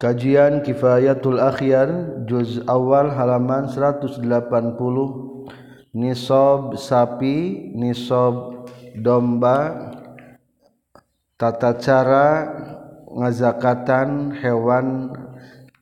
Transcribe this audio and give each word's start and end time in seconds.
Kajian 0.00 0.64
Kifayatul 0.64 1.36
Akhyar 1.36 2.24
juz 2.24 2.64
awal 2.64 3.12
halaman 3.12 3.68
180 3.68 4.24
Nisob 5.92 6.80
sapi, 6.80 7.68
nisob 7.76 8.64
domba 8.96 9.92
Tata 11.36 11.76
cara 11.76 12.48
ngazakatan 13.12 14.40
hewan 14.40 15.12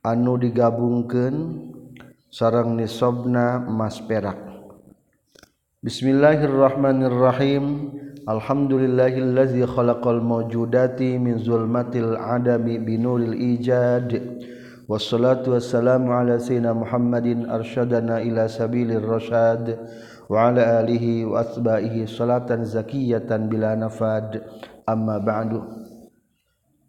anu 0.03 0.35
digabungkan 0.35 1.63
sarang 2.27 2.75
nisobna 2.75 3.63
emas 3.71 4.03
perak. 4.03 4.43
Bismillahirrahmanirrahim. 5.79 7.95
Alhamdulillahillazi 8.29 9.65
khalaqal 9.65 10.21
mawjudati 10.21 11.17
min 11.17 11.41
zulmatil 11.41 12.13
adami 12.13 12.77
binuril 12.77 13.33
ijad 13.33 14.21
Wassalatu 14.85 15.57
wassalamu 15.57 16.13
ala 16.13 16.37
sayyidina 16.37 16.77
Muhammadin 16.77 17.49
arsyadana 17.49 18.21
ila 18.21 18.45
sabilir 18.45 19.01
rasyad 19.01 19.81
wa 20.29 20.45
ala 20.53 20.85
alihi 20.85 21.25
wa 21.25 21.41
asba'ihi 21.41 22.05
salatan 22.05 22.69
zakiyatan 22.69 23.49
bila 23.49 23.73
nafad 23.73 24.45
amma 24.85 25.25
ba'du 25.25 25.65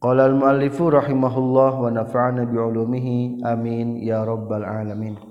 Qala 0.03 0.27
al-muallifu 0.27 0.91
rahimahullah 0.91 1.71
wa 1.71 1.87
nafa'ana 1.87 2.51
bi'ulumihi 2.51 3.47
amin 3.47 3.95
ya 4.03 4.27
rabbal 4.27 4.67
alamin 4.67 5.28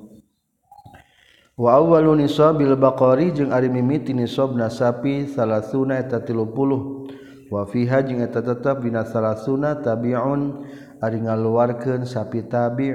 wawalu 1.58 2.22
nisobil 2.22 2.78
Baqarori 2.78 3.34
jeung 3.34 3.50
ari 3.50 3.66
mimiti 3.66 4.14
nisob 4.14 4.54
nasapi 4.54 5.26
salah 5.26 5.66
sunnah 5.66 5.98
eta 5.98 6.22
tilupuluh 6.22 7.10
wafiha 7.50 8.06
jeung 8.06 8.22
eta 8.22 8.38
tetap 8.46 8.78
bina 8.78 9.02
salah 9.02 9.34
sunnah 9.34 9.82
tabiun 9.82 10.62
ari 11.02 11.18
ngaluarkeun 11.18 12.06
sapi 12.06 12.46
tabi 12.46 12.94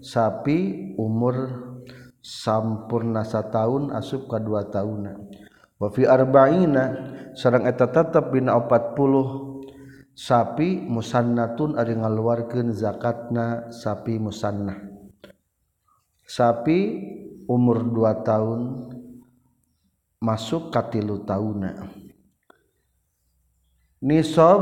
sapi 0.00 0.58
umur 0.96 1.68
sampurna 2.24 3.28
sataun 3.28 3.92
asup 3.92 4.24
ka 4.26 4.40
dua 4.40 4.66
tauna. 4.72 5.16
Wafi 5.78 6.02
arba'ina 6.10 6.84
sareng 7.38 7.68
eta 7.68 7.86
tetap 7.86 8.34
bina 8.34 8.58
opat 8.58 8.98
puluh 8.98 9.60
sapi 10.16 10.82
musannatun 10.82 11.78
ari 11.78 11.94
ngaluarkeun 11.94 12.74
zakatna 12.74 13.70
sapi 13.70 14.18
musannah. 14.18 14.74
Sapi 16.26 16.78
umur 17.48 17.80
2 17.80 18.28
tahun 18.28 18.60
masuk 20.20 20.68
katilu 20.68 21.24
tauna 21.24 21.88
nisob 24.04 24.60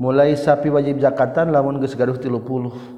mulai 0.00 0.34
sapi 0.36 0.72
wajib 0.72 0.98
zakatan 0.98 1.52
lamun 1.52 1.78
geus 1.78 1.94
gaduh 1.94 2.16
30 2.16 2.96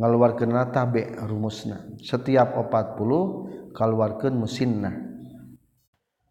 ngaluarkeun 0.00 0.56
tabe 0.72 1.12
rumusna. 1.28 1.84
Setiap 2.00 2.56
40 2.56 3.76
kaluarkeun 3.76 4.32
musinna. 4.32 4.96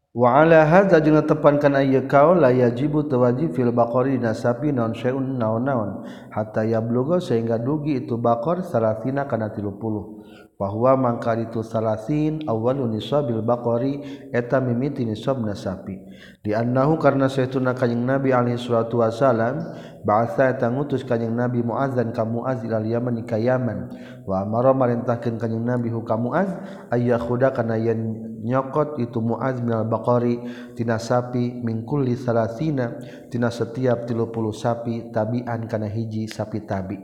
Wa 0.10 0.42
ala 0.42 0.66
hadza 0.66 0.98
jeung 1.06 1.22
tepan 1.22 1.62
kana 1.62 1.86
ieu 1.86 2.10
kaul 2.10 2.42
la 2.42 2.50
yajibu 2.50 3.06
tawajib 3.06 3.54
fil 3.54 3.70
baqari 3.70 4.18
nasabi 4.18 4.74
non 4.74 4.98
syai'un 4.98 5.38
naon-naon 5.38 6.02
hatta 6.34 6.66
yabluga 6.66 7.22
sehingga 7.22 7.62
dugi 7.62 8.02
itu 8.02 8.18
bakor 8.18 8.66
sarafina 8.66 9.30
kana 9.30 9.54
30 9.54 10.19
bahwa 10.60 10.92
mangkar 11.00 11.40
itu 11.40 11.64
salasin 11.64 12.44
awalun 12.44 12.92
nisabil 12.92 13.40
baqari 13.40 14.28
eta 14.36 14.60
mimiti 14.60 15.08
nisabna 15.08 15.56
sapi. 15.56 15.96
Di 16.44 16.52
annahu 16.52 17.00
karena 17.00 17.32
saytuna 17.32 17.72
kanjing 17.72 18.04
nabi 18.04 18.36
alaihi 18.36 18.60
salatu 18.60 19.00
wasalam 19.00 19.56
ba'atsa 20.04 20.52
eta 20.52 20.68
ngutus 20.68 21.08
kanjing 21.08 21.32
nabi 21.32 21.64
muazzan 21.64 22.12
ka 22.12 22.28
muaz 22.28 22.60
ilal 22.68 22.84
yaman 22.84 23.24
ka 23.24 23.40
yaman 23.40 23.88
wa 24.28 24.44
amara 24.44 24.76
marintahkeun 24.76 25.40
kanjing 25.40 25.64
nabi 25.64 25.88
hu 25.96 26.04
ka 26.04 26.20
muaz 26.20 26.52
ayyakhuda 26.92 27.56
kana 27.56 27.80
yan 27.80 28.20
nyokot 28.44 29.00
itu 29.00 29.24
muaz 29.24 29.64
minal 29.64 29.88
baqari 29.88 30.44
tina 30.76 31.00
sapi 31.00 31.64
mingkul 31.64 32.04
li 32.04 32.20
salasina 32.20 33.00
tina 33.32 33.48
setiap 33.48 34.04
30 34.04 34.28
sapi 34.52 35.08
tabian 35.16 35.72
kana 35.72 35.88
hiji 35.88 36.28
sapi 36.28 36.68
tabi. 36.68 37.00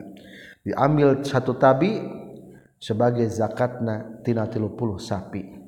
Diambil 0.65 1.23
satu 1.23 1.55
tabi 1.55 2.24
sebagai 2.85 3.25
zakatna 3.33 4.21
tina 4.21 4.45
puluh 4.45 5.01
sapi. 5.01 5.65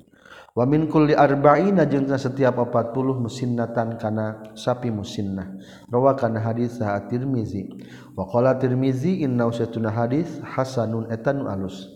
Wamin 0.54 0.90
kulli 0.90 1.14
arba'ina 1.14 1.86
jeung 1.86 2.10
setiap 2.10 2.58
40 2.58 2.94
musinnatan 3.22 3.98
kana 3.98 4.54
sapi 4.58 4.90
musinnah. 4.90 5.54
Rawakan 5.90 6.38
hadis 6.38 6.82
sa 6.82 6.98
Tirmizi 7.06 7.70
wa 8.18 8.26
qala 8.26 8.58
Tirmizi 8.58 9.22
inna 9.22 9.46
usatuna 9.46 9.94
hadis 9.94 10.42
hasanun 10.42 11.10
etanu 11.14 11.46
alus. 11.46 11.90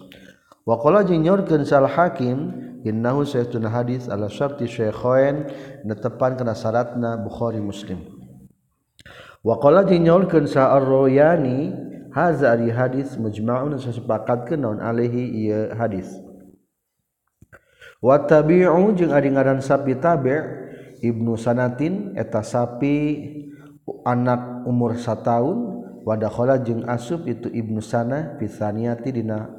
Wa 0.62 0.78
qala 0.78 1.02
jeung 1.02 1.26
nyorkeun 1.26 1.66
sal 1.66 1.90
hakim 1.90 2.54
innahu 2.86 3.26
saytuna 3.26 3.70
hadis 3.70 4.06
ala 4.06 4.30
syarti 4.30 4.70
syaikhain 4.70 5.50
netepan 5.82 6.38
kana 6.38 6.54
syaratna 6.54 7.18
Bukhari 7.18 7.58
Muslim. 7.62 7.98
Wa 9.42 9.58
qala 9.58 9.90
jeung 9.90 10.06
nyorkeun 10.06 10.46
sa 10.46 10.70
Ar-Royani 10.78 11.90
haza 12.12 12.52
ari 12.52 12.72
hadis 12.72 13.16
mujma'un 13.16 13.76
sesepakat 13.80 14.52
ke 14.52 14.56
naon 14.60 14.80
alaihi 14.84 15.48
ieu 15.48 15.72
hadis. 15.76 16.08
Wa 18.02 18.22
tabi'u 18.22 18.92
jeung 18.98 19.14
ari 19.16 19.32
ngaran 19.32 19.62
sapi 19.64 19.96
tabi' 19.96 20.42
ibnu 21.02 21.38
sanatin 21.38 22.14
eta 22.18 22.42
sapi 22.42 22.96
anak 24.06 24.66
umur 24.66 24.98
sataun 24.98 25.86
wa 26.02 26.18
dakhala 26.18 26.58
jeung 26.62 26.86
asub 26.90 27.30
itu 27.30 27.50
ibnu 27.50 27.82
sana 27.82 28.38
pisaniati 28.38 29.10
dina 29.14 29.50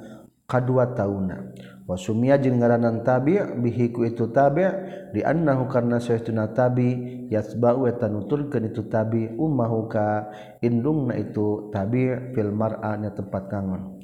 kadua 0.50 0.90
tauna. 0.90 1.54
wasumia 1.88 2.38
jeung 2.38 2.62
ngaranan 2.62 3.02
tabi 3.02 3.38
bihiku 3.38 4.06
itu 4.06 4.30
tabi 4.30 4.64
di 5.10 5.20
annahu 5.20 5.66
karna 5.66 5.98
saytuna 5.98 6.50
tabi 6.54 7.26
yasba'u 7.28 7.90
eta 7.90 8.06
nuturkeun 8.06 8.70
itu 8.70 8.86
tabi 8.86 9.30
ummahu 9.34 9.90
ka 9.90 10.30
indungna 10.62 11.18
itu 11.18 11.68
tabi 11.74 12.32
fil 12.32 12.54
mar'a 12.54 12.96
nya 12.96 13.10
tempat 13.10 13.50
kangon 13.50 14.02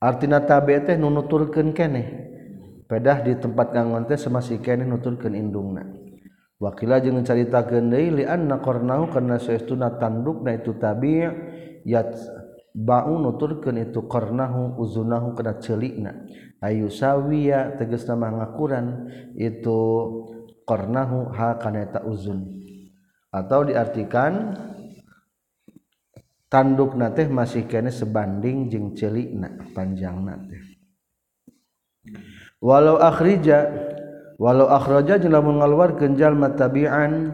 artina 0.00 0.44
tabi 0.44 0.76
teh 0.84 0.94
nu 1.00 1.08
nuturkeun 1.08 1.72
keneh. 1.72 2.08
Pedah 2.86 3.18
di 3.26 3.34
tempat 3.34 3.74
kangon 3.74 4.06
teh 4.06 4.14
samasi 4.14 4.62
keneh 4.62 4.86
nuturkeun 4.86 5.34
indungna. 5.34 5.82
Wakila 6.62 7.02
jeung 7.02 7.18
caritakeun 7.20 7.90
deui 7.90 8.22
li 8.22 8.24
anna 8.24 8.62
qarnahu 8.62 9.10
karna 9.10 9.36
saytuna 9.42 9.98
tandukna 9.98 10.54
itu 10.54 10.72
tabi 10.78 11.26
yat 11.82 12.14
ba'u 12.76 13.16
nuturkeun 13.16 13.80
itu 13.80 14.04
qarnahu 14.04 14.76
uzunahu 14.76 15.32
kana 15.32 15.56
ceulikna 15.56 16.28
ayu 16.60 16.92
sawiya 16.92 17.80
nama 17.80 18.44
ngakuran 18.44 19.08
itu 19.32 19.80
qarnahu 20.68 21.32
ha 21.32 21.56
kana 21.56 21.88
uzun. 22.04 22.60
Atau 23.32 23.68
diartikan 23.68 24.56
tanduk 26.52 26.96
teh 27.16 27.28
masih 27.28 27.64
kene 27.64 27.88
sebanding 27.88 28.68
jeung 28.68 28.92
celikna 28.92 29.56
panjangna 29.72 30.36
teh. 30.44 30.62
Walau 32.60 33.00
akhrija 33.00 33.72
walau 34.36 34.68
akhraja 34.68 35.16
jeung 35.16 35.32
lamun 35.32 35.60
ngaluarkeun 35.60 36.16
jalma 36.16 36.52
tabi'an 36.52 37.32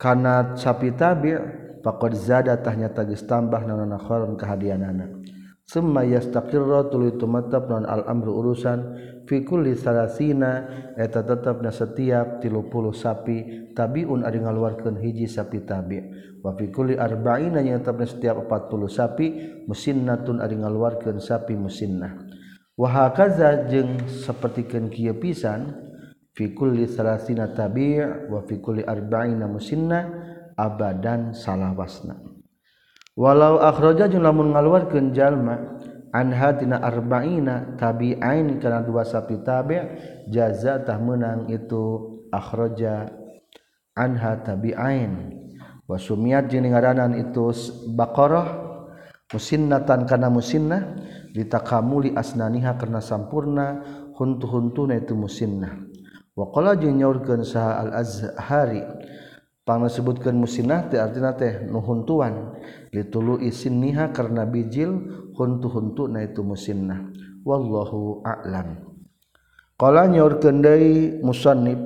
kana 0.00 0.56
sapi 0.56 0.92
tabi' 0.92 1.59
faqad 1.80 2.12
zada 2.16 2.56
tahnya 2.60 2.92
tagis 2.92 3.24
tambah 3.24 3.64
naon 3.64 3.90
kehadian 3.96 4.36
kahadianana 4.36 5.06
summa 5.70 6.02
yastaqirra 6.02 6.90
tuluy 6.90 7.14
tumetep 7.14 7.70
non 7.70 7.86
al 7.86 8.02
amru 8.10 8.34
urusan. 8.42 8.80
Fi 9.30 9.46
kulli 9.46 9.78
salasina 9.78 10.66
eta 10.98 11.22
tetepna 11.22 11.70
setiap 11.70 12.42
30 12.42 12.50
sapi 12.90 13.36
tabiun 13.78 14.26
ari 14.26 14.42
ngaluarkeun 14.42 14.98
hiji 14.98 15.30
sapi 15.30 15.62
tabi. 15.62 16.02
Wa 16.42 16.58
fi 16.58 16.66
kulli 16.74 16.98
arba'ina 16.98 17.62
nya 17.62 17.78
tetepna 17.78 18.10
setiap 18.10 18.42
40 18.50 18.90
sapi 18.90 19.26
musinnatun 19.70 20.42
ari 20.42 20.58
ngaluarkeun 20.58 21.22
sapi 21.22 21.54
musinnah. 21.54 22.26
Wa 22.74 22.90
hakaza 22.90 23.70
jeung 23.70 24.02
sapertikeun 24.02 24.90
kieu 24.90 25.14
pisan 25.14 25.78
fi 26.34 26.50
kulli 26.50 26.90
salasina 26.90 27.54
tabi' 27.54 28.26
wa 28.26 28.42
fi 28.42 28.58
kulli 28.58 28.82
arba'ina 28.82 29.46
musinnah 29.46 30.29
abadan 30.60 31.32
salawasna. 31.32 32.20
Walau 33.16 33.60
akhraja 33.60 34.12
jeung 34.12 34.24
lamun 34.24 34.52
ngaluarkeun 34.52 35.16
jalma 35.16 35.80
anha 36.12 36.56
tina 36.56 36.80
arba'ina 36.84 37.80
tabi'ain 37.80 38.60
kana 38.60 38.84
dua 38.84 39.08
sapi 39.08 39.40
tabi' 39.40 39.80
jaza 40.28 40.84
tah 40.84 41.00
meunang 41.00 41.48
itu 41.48 42.20
akhraja 42.28 43.08
anha 43.96 44.40
tabi'ain. 44.44 45.36
Wa 45.88 45.98
sumiyat 45.98 46.52
jeung 46.52 46.70
ngaranan 46.70 47.18
itu 47.18 47.50
baqarah 47.96 48.68
musinnatan 49.32 50.06
kana 50.06 50.30
musinnah 50.30 51.02
litakamuli 51.34 52.14
asnaniha 52.14 52.78
karena 52.78 53.02
sampurna 53.02 53.82
huntu-huntuna 54.14 54.96
itu 54.96 55.18
musinnah. 55.18 55.82
Wa 56.38 56.46
qala 56.54 56.78
jeung 56.78 56.94
nyaurkeun 56.94 57.42
saha 57.42 57.84
al-azhari 57.84 58.86
disebutkan 59.78 60.34
musinah 60.34 60.90
artinya 60.90 61.36
teh 61.38 61.68
nuhuntuan. 61.70 62.58
Ditulu 62.90 63.38
isin 63.38 63.78
niha 63.78 64.10
karena 64.10 64.42
bijil 64.42 64.98
huntu 65.38 65.70
huntu 65.70 66.10
na 66.10 66.26
itu 66.26 66.42
musinnah 66.42 67.06
wallahu 67.46 68.26
a'lam. 68.26 68.82
Qala 69.78 70.10
nyaurkeun 70.10 70.58
deui 70.58 71.22
musannif 71.22 71.78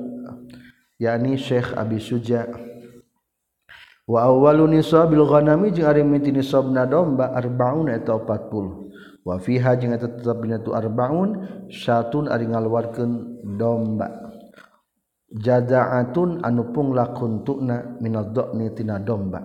yakni 0.97 1.37
Syekh 1.37 1.77
Abi 1.77 2.01
Suja 2.01 2.49
wa 4.09 4.19
awwalu 4.25 4.81
nisabil 4.81 5.21
ghanami 5.21 5.69
jeung 5.69 5.85
ari 5.85 6.01
miti 6.01 6.33
nisabna 6.33 6.89
domba 6.89 7.37
arbaun 7.37 7.93
eta 7.93 8.17
40 8.17 9.25
wa 9.25 9.35
fiha 9.37 9.77
jeung 9.77 9.93
eta 9.93 10.09
tetep 10.09 10.37
dina 10.41 10.57
tu 10.57 10.73
arbaun 10.73 11.45
satun 11.69 12.25
ari 12.33 12.49
ngaluarkeun 12.49 13.45
domba. 13.61 14.24
jadaatun 15.35 16.39
anu 16.43 16.71
pungla 16.71 17.11
kuntuna 17.11 17.99
minad 17.99 18.31
dhani 18.31 18.71
tina 18.71 18.99
domba. 18.99 19.43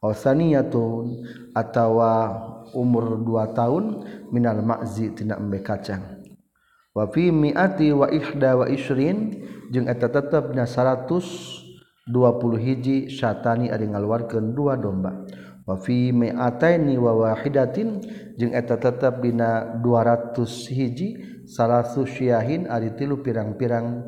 Osaniyatun 0.00 1.24
atawa 1.56 2.12
umur 2.72 3.20
2 3.20 3.56
tahun 3.56 3.84
minal 4.32 4.60
makzi 4.64 5.12
tina 5.12 5.36
embe 5.36 5.60
kacang. 5.60 6.24
Wa 6.96 7.08
fi 7.12 7.28
mi'ati 7.28 7.92
wa 7.92 8.08
ihda 8.08 8.56
wa 8.56 8.66
isrin 8.72 9.44
jeung 9.68 9.84
eta 9.84 10.08
tetepna 10.08 10.64
120 10.64 12.08
hiji 12.56 13.12
syatani 13.12 13.68
ari 13.68 13.92
ngaluarkeun 13.92 14.56
dua 14.56 14.80
domba. 14.80 15.12
Wa 15.66 15.76
fi 15.76 16.14
mi'ataini 16.14 16.94
wa 16.96 17.12
wahidatin 17.26 18.00
jeung 18.38 18.54
eta 18.54 18.78
tetep 18.78 19.20
dina 19.20 19.76
200 19.82 20.72
hiji 20.72 21.08
salasu 21.44 22.06
syiahin 22.06 22.70
ari 22.70 22.94
tilu 22.94 23.20
pirang-pirang 23.20 24.02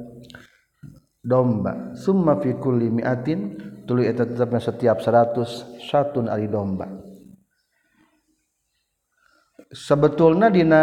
domba. 1.22 1.94
Summa 1.98 2.38
fi 2.38 2.54
kulli 2.56 2.88
mi'atin 2.88 3.56
tuluy 3.84 4.08
eta 4.08 4.24
tetapna 4.24 4.60
setiap 4.62 5.00
100 5.02 5.82
satun 5.88 6.30
ari 6.30 6.46
domba. 6.46 6.88
Sebetulna 9.68 10.48
dina 10.48 10.82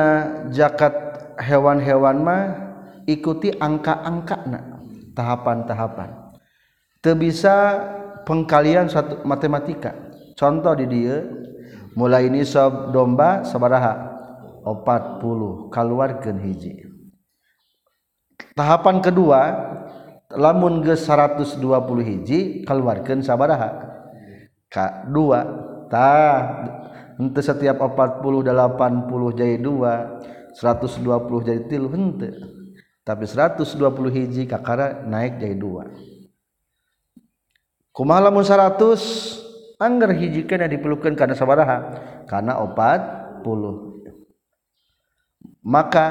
jakat 0.53 0.93
hewan-hewan 1.41 2.17
mah 2.21 2.43
ikuti 3.09 3.49
angka-angkana 3.49 4.81
tahapan-tahapan. 5.17 6.37
Teu 7.01 7.17
bisa 7.17 7.81
pengkalian 8.25 8.89
satu 8.89 9.25
matematika. 9.25 9.93
Contoh 10.37 10.73
di 10.77 10.85
dia 10.85 11.25
mulai 11.95 12.27
ini 12.27 12.43
sob 12.45 12.91
domba 12.91 13.41
sabaraha 13.47 14.13
40 14.65 15.69
keluarkan 15.69 16.37
hiji. 16.41 16.85
Tahapan 18.57 18.99
kedua 18.99 19.41
lamun 20.35 20.83
ge 20.83 20.95
120 20.95 21.59
hiji 22.03 22.39
keluarkan 22.67 23.23
sabaraha? 23.23 23.69
Ka 24.69 25.07
dua. 25.07 25.41
Ta 25.91 26.11
hente 27.15 27.39
setiap 27.39 27.79
40 27.79 28.43
80 28.43 29.39
jadi 29.39 29.57
dua 29.61 30.19
120 30.57 31.47
jadi 31.47 31.61
tilu 31.69 31.87
hente 31.93 32.31
tapi 33.05 33.29
120 33.29 33.69
hiji 34.09 34.49
kakara 34.49 35.05
naik 35.05 35.37
jadi 35.37 35.53
dua. 35.53 35.85
Kumaha 37.93 38.27
lamun 38.27 38.43
100 38.43 39.77
angger 39.79 40.11
hiji 40.17 40.43
kana 40.49 40.67
diperlukan 40.67 41.13
karena 41.13 41.37
sabaraha? 41.37 41.77
Karena 42.25 42.57
40 42.59 43.95
maka 45.65 46.05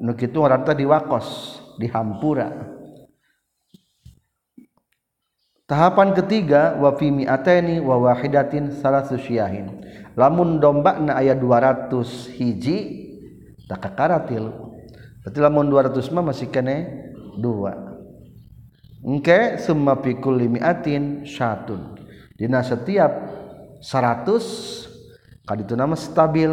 nu 0.00 0.12
kitu 0.12 0.44
ngaran 0.44 0.64
diwakos 0.76 1.58
dihampura. 1.80 2.75
Tahapan 5.66 6.14
ketiga 6.14 6.78
wa 6.78 6.94
fi 6.94 7.10
mi'ataini 7.10 7.82
wa 7.82 7.98
wahidatin 7.98 8.70
salasu 8.70 9.18
syiahin. 9.18 9.82
Lamun 10.14 10.62
dombana 10.62 11.18
aya 11.18 11.34
200 11.34 12.38
hiji 12.38 12.78
takakaratil. 13.66 14.54
Berarti 15.26 15.38
lamun 15.42 15.66
200 15.66 16.14
mah 16.14 16.30
masih 16.30 16.54
kene 16.54 17.10
2. 17.42 19.10
Engke 19.10 19.58
summa 19.58 19.98
fi 19.98 20.14
kulli 20.14 20.46
mi'atin 20.46 21.26
syatun. 21.26 21.98
Dina 22.38 22.62
setiap 22.62 23.10
100 23.82 25.50
kaditu 25.50 25.74
nama 25.74 25.98
stabil 25.98 26.50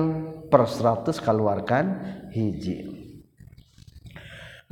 per 0.49 0.65
100 0.65 1.21
keluarkan 1.21 1.85
hiji. 2.33 3.02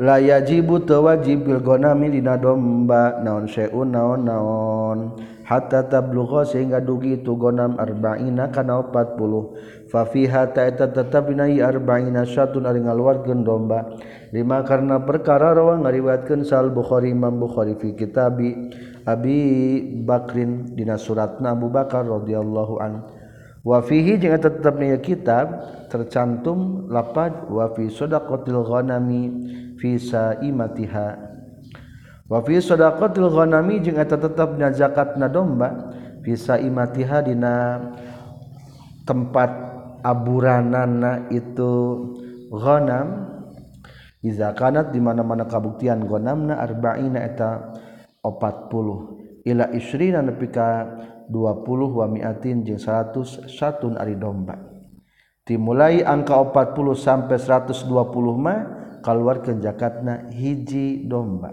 layajibu 0.01 0.81
tewajib 0.81 1.45
bil 1.45 1.61
gonami 1.61 2.09
dina 2.09 2.41
domba. 2.41 3.21
Naon 3.21 3.45
seun 3.45 3.93
naon 3.93 4.25
naon. 4.25 4.99
Hatta 5.45 5.85
tablugha 5.85 6.47
sehingga 6.47 6.79
dugi 6.81 7.21
tu 7.21 7.35
gonam 7.35 7.75
arba'ina 7.75 8.49
kana 8.55 8.81
40 8.87 9.91
fa 9.91 10.07
fiha 10.07 10.47
ta'ata 10.47 10.95
tetap 10.95 11.27
dina 11.27 11.45
arba'ina 11.45 12.23
satun 12.25 12.65
ari 12.65 12.81
ngaluarkeun 12.81 13.45
domba. 13.45 13.93
Lima 14.31 14.63
karena 14.63 15.03
perkara 15.03 15.51
rawa 15.53 15.77
ngariwayatkeun 15.85 16.47
sal 16.47 16.71
bukhari 16.71 17.11
imam 17.11 17.35
bukhari 17.35 17.75
fi 17.75 17.93
kitabi 17.93 18.71
abi 19.03 19.37
bakrin 20.07 20.71
dina 20.71 20.95
suratna 20.95 21.51
abu 21.51 21.67
bakar 21.67 22.07
radhiyallahu 22.07 22.79
anhu 22.79 23.01
wafihi 23.67 24.23
jeung 24.23 24.39
tetapnya 24.39 25.03
kitab 25.03 25.67
tercantum 25.91 26.87
lapad 26.87 27.51
wa 27.51 27.75
fi 27.75 27.91
shadaqatil 27.91 28.63
ghanami. 28.63 29.23
Visa 29.81 30.37
imatiha 30.45 31.17
wafi 32.29 32.61
sodakotil 32.61 33.33
ghanami 33.33 33.81
jeung 33.81 33.97
eta 33.97 34.21
tetapnya 34.21 34.69
zakatna 34.69 35.25
domba 35.25 35.89
visa 36.21 36.61
imatiha 36.61 37.25
dina 37.25 37.81
tempat 39.09 39.49
aburanana 40.05 41.29
itu 41.33 41.73
ghanam. 42.53 43.29
Iza 44.21 44.53
kanat 44.53 44.93
di 44.93 45.01
mana-mana 45.01 45.49
kabuktian 45.49 46.05
ghanamna 46.05 46.61
arba'ina 46.61 47.25
eta 47.25 47.73
40 48.21 49.49
ila 49.49 49.65
isrina 49.73 50.21
nepi 50.21 50.45
ka 50.53 50.85
20 51.25 51.97
wa 51.97 52.05
mi'atin 52.05 52.61
jeung 52.61 52.77
100 52.77 53.49
satun 53.49 53.97
ari 53.97 54.13
domba. 54.13 54.61
Dimulai 55.41 56.05
angka 56.05 56.37
40 56.37 56.93
sampai 56.93 57.41
120 57.41 57.89
mah 58.37 58.80
kalwarkeun 59.01 59.59
zakatna 59.59 60.29
hiji 60.31 61.05
domba. 61.09 61.51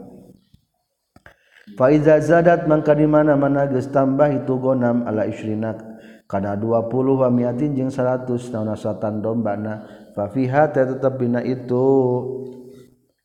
Faiza 1.76 2.16
zadat 2.20 2.64
mangka 2.64 2.96
di 2.96 3.04
mana-mana 3.04 3.68
geus 3.68 3.92
tambah 3.92 4.32
itu 4.32 4.56
gonam 4.56 5.04
ala 5.04 5.28
isrina 5.28 5.76
kana 6.24 6.56
20 6.56 6.88
wa 6.92 7.28
miatin 7.28 7.76
jeung 7.76 7.92
100 7.92 8.28
naunasatan 8.52 9.20
dombana. 9.20 9.84
Fa 10.16 10.32
fiha 10.32 10.72
tetep 10.72 11.18
bina 11.18 11.44
itu. 11.44 11.84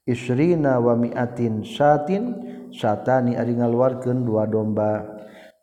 Isrina 0.03 0.83
wa 0.83 0.99
miatin 0.99 1.63
satin 1.63 2.35
satani 2.75 3.39
ari 3.39 3.55
ngaluarkeun 3.55 4.27
dua 4.27 4.43
domba. 4.43 5.12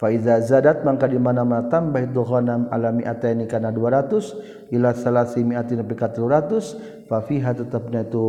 Faiza 0.01 0.41
zadat 0.41 0.81
mangka 0.81 1.05
di 1.05 1.21
mana-mana 1.21 1.69
tambah 1.69 2.01
itu 2.01 2.25
ghanam 2.25 2.73
alami 2.73 3.05
ataini 3.05 3.45
kana 3.45 3.69
200 3.69 4.73
ila 4.73 4.97
salasi 4.97 5.45
mi'ati 5.45 5.77
nepi 5.77 5.93
ka 5.93 6.09
300 6.09 7.05
fa 7.05 7.21
fiha 7.21 7.53
tetepna 7.53 8.09
itu 8.09 8.25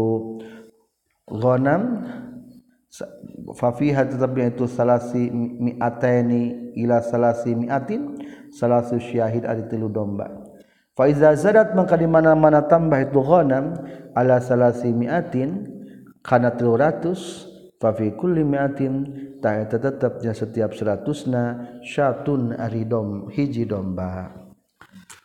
ghanam 1.31 2.03
fa 3.55 3.71
fiha 3.71 4.03
tetepna 4.03 4.51
itu 4.51 4.67
salasi 4.67 5.31
mi'ataini 5.31 6.75
ila 6.75 6.99
salasi 6.99 7.55
mi'atin 7.55 8.19
salasu 8.51 8.99
syahid 8.99 9.47
ari 9.47 9.63
tilu 9.71 9.87
domba. 9.87 10.27
Faiza 10.91 11.31
zadat 11.39 11.71
mangka 11.71 11.95
di 11.95 12.03
mana-mana 12.03 12.67
tambah 12.67 12.99
itu 12.99 13.23
ghanam 13.23 13.79
ala 14.11 14.43
salasi 14.43 14.91
mi'atin 14.91 15.71
kana 16.19 16.51
300 16.51 17.50
Fafi 17.81 18.13
kulli 18.13 18.45
mi'atin 18.45 18.93
ta'ata 19.41 19.81
tetepnya 19.81 20.37
setiap 20.37 20.77
seratusna 20.77 21.81
syatun 21.81 22.53
ari 22.53 22.85
dom 22.85 23.25
hiji 23.33 23.65
domba. 23.65 24.29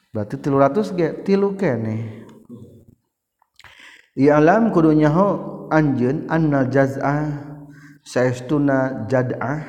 Berarti 0.08 0.40
tilu 0.40 0.56
ratus 0.56 0.96
ge 0.96 1.20
tilu 1.20 1.52
kene. 1.52 2.24
Ya'lam 4.16 4.72
kudu 4.72 4.96
nyaho 4.96 5.28
anjeun 5.68 6.24
annal 6.32 6.72
jaz'a 6.72 7.28
saestuna 8.00 9.04
jad'ah 9.04 9.60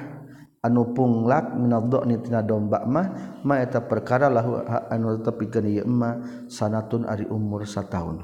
anu 0.64 0.96
punglak 0.96 1.60
minaddo 1.60 2.08
ni 2.08 2.16
tina 2.24 2.40
domba 2.40 2.88
mah 2.88 3.42
ma 3.44 3.60
eta 3.60 3.84
perkara 3.84 4.32
lahu 4.32 4.64
anu 4.88 5.20
tepikeun 5.20 5.68
ieu 5.68 5.84
mah 5.84 6.48
sanatun 6.48 7.04
ari 7.04 7.28
umur 7.28 7.68
sataun. 7.68 8.24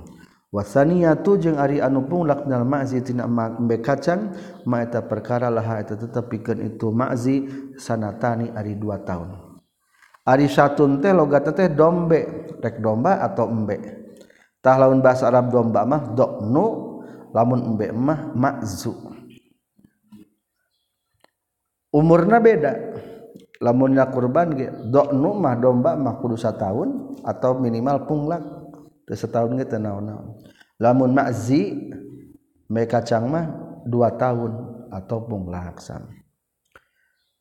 wasaniatu 0.53 1.41
jeung 1.41 1.57
Ari 1.57 1.81
anu 1.81 2.05
punglaknal 2.05 2.62
mazi 2.62 3.01
tina 3.01 3.25
embe 3.25 3.81
kacang 3.81 4.38
maeta 4.69 5.01
perkara 5.01 5.50
laha 5.50 5.81
eta 5.81 5.98
tetep 5.98 6.29
pikeun 6.29 6.62
itu 6.62 6.93
mazi 6.93 7.50
sanatani 7.74 8.53
ari 8.53 8.77
dua 8.77 9.01
tahun 9.01 9.53
Ari 10.24 10.48
satun 10.48 11.03
teh 11.03 11.12
logat 11.12 11.51
teh 11.51 11.67
dombe 11.67 12.48
rek 12.63 12.79
domba 12.79 13.19
atau 13.19 13.51
embe. 13.51 13.75
Tah 14.63 14.79
laun 14.79 15.03
bahasa 15.03 15.27
Arab 15.27 15.51
domba 15.51 15.83
mah 15.83 16.15
doknu 16.15 16.65
lamun 17.36 17.75
embe 17.75 17.91
mah 17.91 18.31
mazu. 18.31 18.95
Umurna 21.91 22.39
beda. 22.39 22.72
Lamunnya 23.60 24.07
kurban 24.07 24.55
ge 24.55 24.72
doknu 24.72 25.36
mah 25.36 25.60
domba 25.60 26.00
mah 26.00 26.15
kudu 26.24 26.39
tahun 26.39 27.19
atau 27.27 27.60
minimal 27.60 28.07
punglak 28.07 28.62
setahun 29.15 29.62
teu 29.63 29.79
naon-naon 29.79 30.38
lamun 30.82 31.13
makzi 31.13 31.93
mereka 32.67 33.00
kacang 33.01 33.29
mah 33.29 33.46
dua 33.86 34.13
tahun 34.17 34.51
atau 34.89 35.24
punglak 35.25 35.79
sami 35.79 36.24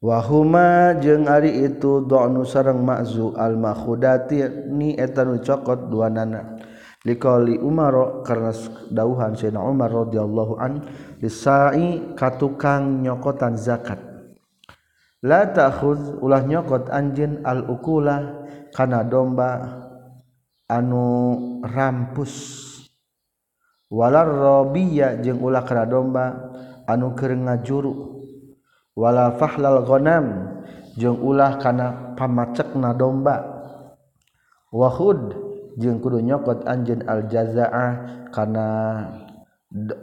wahuma 0.02 0.98
jeung 0.98 1.30
ari 1.30 1.62
itu 1.62 2.02
do'nu 2.02 2.42
sareng 2.42 2.82
makzu 2.82 3.38
al 3.38 3.54
makhudati 3.54 4.66
ni 4.66 4.98
eta 4.98 5.22
nu 5.22 5.38
cokot 5.38 5.86
dua 5.86 6.10
nana. 6.10 6.58
Liqali 7.02 7.58
Umar 7.58 8.22
karena 8.22 8.54
dauhan 8.94 9.34
Sayyidina 9.34 9.58
Umar 9.58 9.90
radhiyallahu 9.90 10.54
an 10.62 10.86
lisai 11.18 12.14
katukang 12.14 13.02
nyokotan 13.02 13.58
zakat. 13.58 13.98
La 15.18 15.50
ta'khudz 15.50 16.22
ulah 16.22 16.46
nyokot 16.46 16.86
anjeun 16.94 17.42
al 17.42 17.66
ukula 17.66 18.46
kana 18.70 19.02
domba 19.02 19.50
anu 20.72 21.60
rampus. 21.60 22.32
Walar 23.92 24.24
rabiyya 24.24 25.20
jeung 25.20 25.44
ulah 25.44 25.68
kana 25.68 25.84
domba 25.84 26.32
anu 26.88 27.12
keur 27.12 27.36
ngajuru. 27.36 28.24
Wala 28.96 29.36
fahlal 29.36 29.84
ghanam 29.84 30.26
jeung 30.96 31.20
ulah 31.20 31.60
kana 31.60 32.16
pamacekna 32.16 32.96
domba. 32.96 33.36
Wahud 34.72 35.36
jeung 35.76 36.00
kudu 36.00 36.24
nyokot 36.24 36.64
anjeun 36.64 37.04
al 37.04 37.28
jazaa'ah 37.28 37.92
kana 38.32 38.68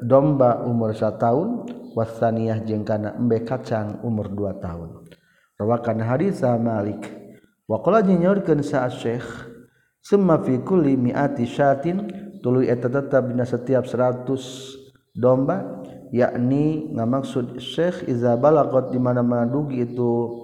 domba 0.06 0.62
umur 0.66 0.94
1 0.94 1.18
tahun 1.18 1.50
wasaniyah 1.98 2.62
jeung 2.66 2.86
kana 2.86 3.18
embe 3.18 3.42
kacang 3.42 3.98
umur 4.06 4.30
2 4.30 4.62
tahun 4.62 5.10
rawakan 5.58 5.98
hadis 6.06 6.46
Malik. 6.46 7.02
Wa 7.66 7.82
qala 7.82 8.02
nyaurkeun 8.02 8.66
sa 8.66 8.90
Syekh 8.90 9.26
summa 10.10 10.42
fi 10.42 10.58
kulli 10.66 10.98
mi'ati 10.98 11.46
syatin 11.46 12.10
tuluy 12.42 12.66
eta 12.66 12.90
tetap 12.90 13.30
dina 13.30 13.46
setiap 13.46 13.86
100 13.86 14.26
domba 15.14 15.86
yakni 16.10 16.90
ngamaksud 16.98 17.62
Syekh 17.62 18.10
iza 18.10 18.34
balagot 18.34 18.90
di 18.90 18.98
mana-mana 18.98 19.46
dugi 19.46 19.86
itu 19.86 20.42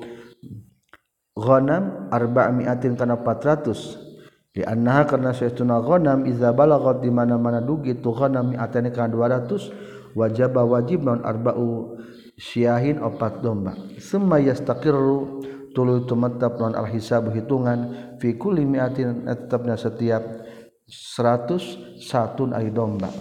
ghanam 1.34 2.14
arba'mi'atin 2.14 2.94
kana 2.94 3.18
400 3.18 4.54
di 4.54 4.62
annaha 4.62 5.10
karena 5.10 5.34
saytuna 5.34 5.82
ghanam 5.82 6.30
iza 6.30 6.54
balagot 6.54 7.02
di 7.02 7.10
mana-mana 7.10 7.58
dugi 7.58 7.98
itu 7.98 8.14
ghanam 8.14 8.54
mi'atin 8.54 8.94
kana 8.94 9.10
200 9.10 10.14
wajib 10.14 10.54
wajib 10.54 11.02
non 11.02 11.26
arba'u 11.26 11.98
syahin 12.38 13.02
opat 13.02 13.42
domba. 13.42 13.76
Semua 14.00 14.40
yastaqirru 14.40 15.44
tulu 15.76 16.08
tumatap 16.08 16.56
non 16.56 16.72
al 16.72 16.88
hisab 16.88 17.28
hitungan 17.36 18.16
fi 18.18 18.40
kulli 18.40 18.64
mi'atin 18.64 19.28
tetapnya 19.28 19.76
setiap 19.76 20.24
100 20.88 22.00
satu 22.00 22.48
ay 22.56 22.72
domba. 22.72 23.12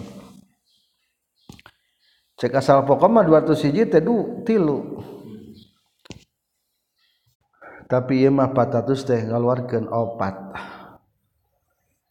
Cek 2.35 2.55
asal 2.55 2.87
pokok 2.87 3.11
mah 3.11 3.23
200 3.27 3.67
hiji 3.67 3.83
teh 3.91 4.03
tilu. 4.47 5.03
Tapi 7.85 8.23
ieu 8.25 8.31
mah 8.33 8.49
400 8.49 9.07
teh 9.07 9.19
ngaluarkeun 9.27 9.91
opat. 9.91 10.35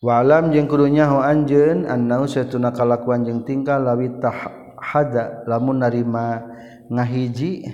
Walam 0.05 0.53
jeung 0.53 0.69
kudu 0.69 0.85
nyaho 0.93 1.25
anjeun 1.25 1.89
annahu 1.89 2.29
satuna 2.29 2.77
kalakuan 2.77 3.25
jeung 3.25 3.41
tingkah 3.49 3.81
lawi 3.81 4.13
tahada 4.21 5.49
lamun 5.49 5.81
narima 5.81 6.45
ngahiji 6.93 7.65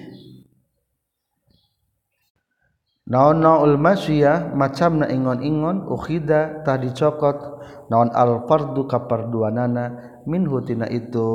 naon 3.11 3.43
naul 3.43 3.75
masyiyah 3.75 4.55
macam 4.55 5.03
na 5.03 5.11
ingon-ingon 5.11 5.91
ukhida 5.91 6.63
tah 6.63 6.79
dicokot. 6.79 7.59
Naon 7.91 8.15
al 8.15 8.47
fardu 8.47 8.87
kaparduanana 8.87 10.23
minhu 10.23 10.63
tina 10.63 10.87
itu 10.87 11.27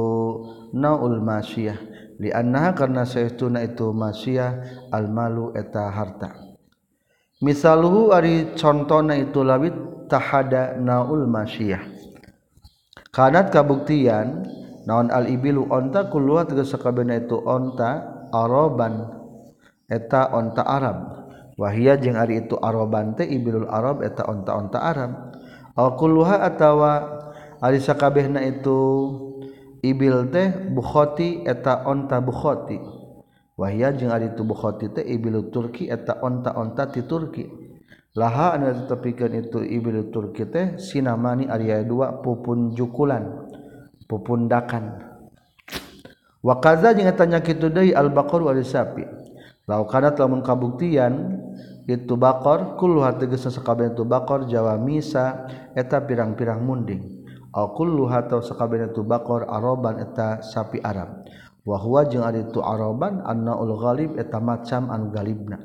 naul 0.71 1.19
masyiyah 1.19 1.75
li 2.15 2.31
annaha 2.31 2.71
karna 2.71 3.03
saestuna 3.03 3.59
itu 3.59 3.91
masyiyah 3.91 4.87
al 4.95 5.11
malu 5.11 5.51
eta 5.51 5.91
harta. 5.91 6.31
Misaluhu 7.43 8.15
ari 8.15 8.55
contona 8.55 9.19
itu 9.19 9.43
lawit 9.43 9.75
tahada 10.07 10.79
naul 10.79 11.27
masyiyah 11.27 11.95
kanat 13.15 13.47
kabuktian 13.55 14.43
naon 14.83 15.07
al-ibilu 15.07 15.71
onta 15.71 16.11
kulluha 16.11 16.43
tegas 16.43 16.75
sakabehna 16.75 17.23
itu 17.23 17.39
onta 17.39 18.03
araban 18.35 19.07
eta 19.87 20.35
onta 20.35 20.67
Arab 20.67 21.24
wahia 21.55 21.95
jeung 21.95 22.19
ari 22.19 22.43
itu 22.43 22.59
aroban 22.59 23.15
teh 23.15 23.27
ibilul 23.27 23.67
arab 23.67 24.03
eta 24.03 24.27
onta-onta 24.27 24.79
Arab. 24.79 25.11
Aw 25.75 25.87
kulluha 25.99 26.43
atawa 26.43 26.91
ari 27.59 27.79
sakabehna 27.83 28.43
itu 28.43 28.79
ibil 29.83 30.31
teh 30.31 30.51
bukhoti 30.71 31.43
eta 31.47 31.83
onta 31.87 32.19
bukhoti. 32.23 32.79
Wahia 33.55 33.95
jeung 33.95 34.11
ari 34.11 34.35
itu 34.35 34.43
bukhoti 34.43 34.91
teh 34.91 35.03
ibil 35.03 35.47
turki 35.51 35.87
eta 35.87 36.19
onta-onta 36.19 36.91
ti 36.91 37.03
turki. 37.07 37.47
Laha 38.15 38.55
anu 38.55 38.71
tetepikeun 38.71 39.33
itu 39.35 39.59
ibil 39.59 40.07
turki 40.11 40.47
teh 40.47 40.79
sinamani 40.79 41.51
ari 41.51 41.71
dua 41.83 42.23
pupun 42.23 42.71
jukulan 42.71 43.51
pupundakan. 44.07 45.03
Wa 46.39 46.61
kaza 46.63 46.95
jeung 46.95 47.09
eta 47.09 47.27
nyakitu 47.27 47.67
deui 47.73 47.91
al-baqar 47.91 48.39
wal 48.39 48.61
sapi 48.63 49.24
laukadat 49.65 50.17
lamun 50.21 50.45
kabuktian 50.45 51.41
itu 51.85 52.17
bakor 52.17 52.77
kulluha 52.81 53.13
tegas 53.17 53.45
sakabeh 53.45 53.93
itu 53.93 54.01
bakor 54.05 54.49
jawa 54.49 54.77
misa 54.77 55.45
eta 55.77 56.01
pirang-pirang 56.01 56.61
munding. 56.61 57.25
Au 57.53 57.71
kulluha 57.77 58.25
tau 58.25 58.41
sakabeh 58.41 58.89
itu 58.89 59.05
bakor 59.05 59.45
araban 59.45 60.01
eta 60.01 60.41
sapi 60.41 60.81
arab. 60.81 61.23
Wa 61.65 61.77
huwa 61.81 62.05
jeung 62.05 62.25
ari 62.25 62.45
tu 62.49 62.61
araban 62.61 63.21
annaul 63.25 63.77
ghalib 63.77 64.17
eta 64.17 64.41
macam 64.41 64.89
anu 64.89 65.13
galibna. 65.13 65.61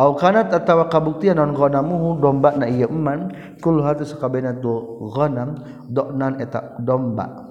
Au 0.00 0.16
kanat 0.16 0.48
atawa 0.48 0.88
kabuktian 0.88 1.36
non 1.36 1.52
ghanamuhu 1.52 2.24
domba 2.24 2.56
na 2.56 2.64
ieu 2.64 2.88
eman 2.88 3.28
kulluha 3.60 4.00
tu 4.00 4.08
sakabehna 4.08 4.56
tu 4.56 4.70
ghanam 5.12 5.60
doknan 5.88 6.40
eta 6.40 6.78
domba. 6.80 7.48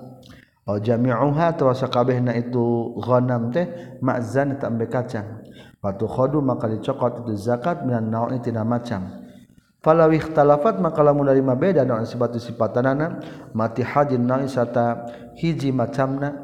Au 0.66 0.78
jami'uha 0.78 1.58
tawa 1.58 1.74
sakabehna 1.78 2.34
itu 2.38 2.94
ghanam 3.02 3.54
teh 3.54 3.98
ma'zan 4.02 4.58
eta 4.58 4.66
ambe 4.70 4.90
kacang. 4.90 5.39
Watu 5.80 6.12
khodu 6.12 6.44
maka 6.44 6.68
dicokot 6.68 7.24
itu 7.24 7.40
zakat 7.40 7.88
minan 7.88 8.12
naon 8.12 8.36
tina 8.44 8.68
macam. 8.68 9.28
Falaw 9.80 10.12
ikhtalafat 10.12 10.84
maka 10.84 11.00
lamun 11.00 11.32
dari 11.32 11.40
beda 11.40 11.88
naon 11.88 12.04
sifat 12.04 12.36
sifatanana 12.36 13.24
mati 13.56 13.80
hajin 13.80 14.28
naon 14.28 14.52
sata 14.52 15.08
hiji 15.40 15.72
macamna. 15.72 16.36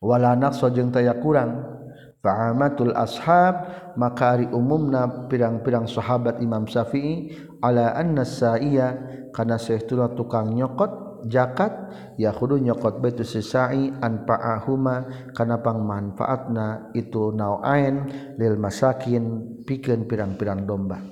Wala 0.00 0.32
naqsa 0.32 0.72
jeung 0.72 0.88
taya 0.88 1.20
kurang. 1.20 1.76
Fa'amatul 2.18 2.96
ashab 2.98 3.54
maka 3.94 4.34
ari 4.34 4.50
umumna 4.50 5.30
pirang-pirang 5.30 5.86
sahabat 5.86 6.42
Imam 6.42 6.66
Syafi'i 6.66 7.30
ala 7.62 7.94
anna 7.94 8.26
sa'iya 8.26 8.98
kana 9.30 9.54
saestuna 9.54 10.10
tukang 10.18 10.50
nyokot 10.50 11.07
zakat 11.26 11.72
ya 12.14 12.30
kudu 12.30 12.62
nyokot 12.62 13.02
sesai 13.24 13.90
anpa'ahuma 13.98 15.30
kana 15.34 15.58
pangmanfaatna 15.58 16.94
itu 16.94 17.34
nau'ain 17.34 18.06
lil 18.38 18.54
masakin 18.60 19.58
pikeun 19.66 20.06
pirang-pirang 20.06 20.62
domba. 20.62 21.02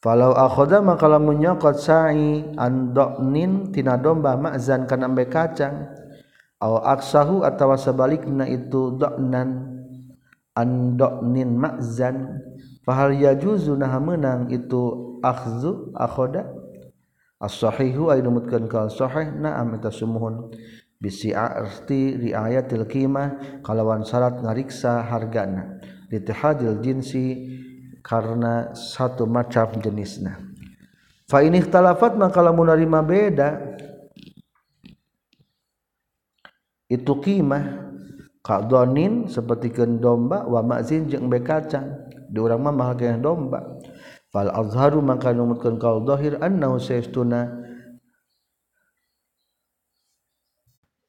Falau 0.00 0.32
akhoda 0.32 0.80
maka 0.80 1.04
lamun 1.04 1.44
nyokot 1.44 1.76
sa'i 1.76 2.56
an 2.56 2.96
do'nin 2.96 3.68
tina 3.68 4.00
domba 4.00 4.36
ma'zan 4.40 4.88
kana 4.88 5.08
embe 5.08 5.28
kacang. 5.28 5.92
Aw 6.60 6.72
aksahu 6.96 7.44
atawa 7.44 7.76
sebalikna 7.76 8.48
itu 8.48 8.96
do'nan 8.96 9.48
an 10.56 10.70
do'nin 10.96 11.52
ma'zan. 11.52 12.40
Fahal 12.80 13.16
yajuzu 13.16 13.76
nah 13.76 13.92
menang 14.00 14.48
itu 14.48 15.16
akhzu 15.20 15.92
akhoda 15.92 16.59
as-sahihu 17.40 18.12
ay 18.12 18.20
numutkeun 18.20 18.68
ka 18.68 18.92
sahih 18.92 19.32
na'am 19.32 19.80
eta 19.80 19.88
sumuhun. 19.88 20.52
Bisi 21.00 21.32
arti 21.32 22.12
riayatil 22.20 22.84
qimah 22.84 23.60
kalawan 23.64 24.04
syarat 24.04 24.44
ngariksa 24.44 25.08
hargana. 25.08 25.80
Litihadil 26.12 26.84
jinsi 26.84 27.48
karena 28.04 28.72
satu 28.72 29.28
macam 29.28 29.76
jenisna 29.80 30.40
fa 31.30 31.44
ini 31.44 31.62
ikhtalafat 31.62 32.18
maka 32.18 32.42
lamun 32.42 32.66
narima 32.66 33.04
beda. 33.04 33.78
Itu 36.90 37.22
qimah 37.22 37.94
qadhanin 38.42 39.30
seperti 39.30 39.70
domba 40.02 40.42
wa 40.42 40.58
ma'zin 40.58 41.06
jeung 41.06 41.30
bekacang 41.30 42.10
di 42.26 42.42
urang 42.42 42.66
mah 42.66 42.74
mahal 42.74 42.98
domba 43.22 43.78
fal 44.30 44.50
azharu 44.50 45.02
maka 45.02 45.34
numutkeun 45.34 45.76
kaul 45.76 46.06
zahir 46.06 46.38
annahu 46.38 46.78
sayastuna. 46.78 47.60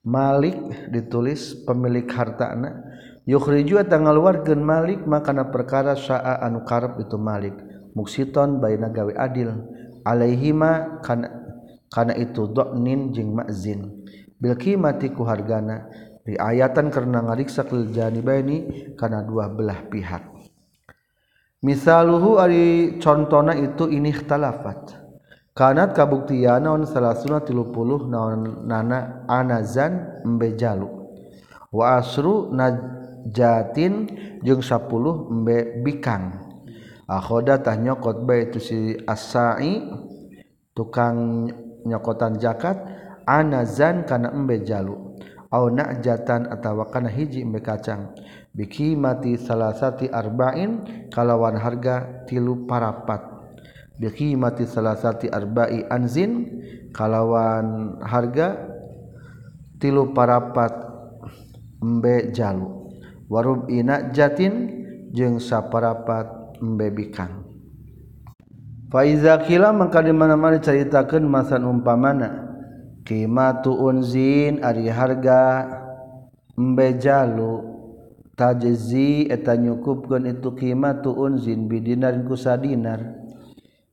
Malik 0.02 0.58
ditulis 0.90 1.62
pemilik 1.62 2.10
hartana. 2.10 2.82
Yukhriju 3.30 3.78
tanggal 3.86 4.18
warga 4.18 4.58
Malik 4.58 5.06
makana 5.06 5.54
perkara 5.54 5.94
saa 5.94 6.42
anu 6.42 6.66
karep 6.66 6.98
itu 7.06 7.22
Malik. 7.22 7.54
Muksiton 7.94 8.58
baina 8.58 8.90
gawe 8.90 9.14
adil. 9.14 9.54
Alaihima 10.02 11.02
kana 11.06 11.30
kana 11.94 12.18
itu 12.18 12.50
doknin 12.50 13.14
jeung 13.14 13.38
ma'zin. 13.38 14.02
Bil 14.42 14.58
qimati 14.58 15.14
ku 15.14 15.22
hargana. 15.22 15.86
Riayatan 16.26 16.90
karena 16.90 17.22
ngariksa 17.22 17.66
kil 17.66 17.94
janibaini 17.94 18.94
kana 18.98 19.26
dua 19.26 19.50
belah 19.50 19.90
pihak 19.90 20.31
misalluhu 21.62 22.42
ari 22.42 22.98
contona 22.98 23.54
itu 23.54 23.86
inihtalafat 23.86 24.98
kanat 25.54 25.94
kabuktian 25.94 26.66
naon 26.66 26.90
salasuna 26.90 27.46
tilu 27.46 27.70
puluh 27.70 28.10
naon 28.10 28.66
nana 28.66 29.26
anazan 29.30 30.24
embe 30.26 30.58
jalu. 30.58 30.90
Wa 31.72 32.04
asru 32.04 32.52
najatin 32.52 34.12
jeung 34.44 34.60
sapuluh 34.60 35.32
embe 35.32 35.80
bikang. 35.86 36.36
Akhoda 37.08 37.60
tah 37.60 37.76
nyokot 37.76 38.24
bae 38.24 38.48
itu 38.52 38.60
si 38.60 38.80
asai 39.04 39.84
tukang 40.72 41.48
nyokotan 41.84 42.40
jakat 42.40 42.80
anazan 43.28 44.04
kana 44.08 44.32
embe 44.36 44.64
jalu. 44.64 45.16
Au 45.52 45.68
najatan 45.68 46.48
atawa 46.48 46.88
kana 46.88 47.12
hiji 47.12 47.44
embe 47.44 47.60
kacang. 47.60 48.16
Biki 48.52 49.00
mati 49.00 49.40
salahati 49.40 50.12
arba'in 50.12 51.08
kalawan 51.12 51.56
harga 51.56 52.26
tilu 52.28 52.68
parapat. 52.68 53.24
Biki 54.02 54.34
mati 54.34 54.66
salahati 54.66 55.30
arba'i 55.30 55.86
anzin 55.88 56.62
kalawan 56.92 58.02
harga 58.02 58.58
tilu 59.78 60.12
parapat 60.12 60.74
embe 61.80 62.34
jalu. 62.36 62.92
Warub 63.32 63.72
ina 63.72 64.12
jatin 64.12 64.84
jeung 65.16 65.40
saparapat 65.40 66.60
embe 66.60 66.92
bikang. 66.92 67.48
Faiza 68.92 69.40
kila 69.40 69.72
maka 69.72 70.04
di 70.04 70.12
mana-mana 70.12 70.60
ceritakan 70.60 71.24
masan 71.24 71.64
umpamana. 71.64 72.52
Qimatu 73.08 73.72
unzin 73.72 74.60
ari 74.60 74.92
harga 74.92 75.64
embe 76.60 77.00
jalu 77.00 77.71
tajzi 78.42 79.30
eta 79.30 79.54
nyukupkeun 79.54 80.26
itu 80.26 80.50
qimatu 80.58 81.14
unzin 81.14 81.70
bidinar 81.70 82.18
ku 82.26 82.34
sadinar. 82.34 83.22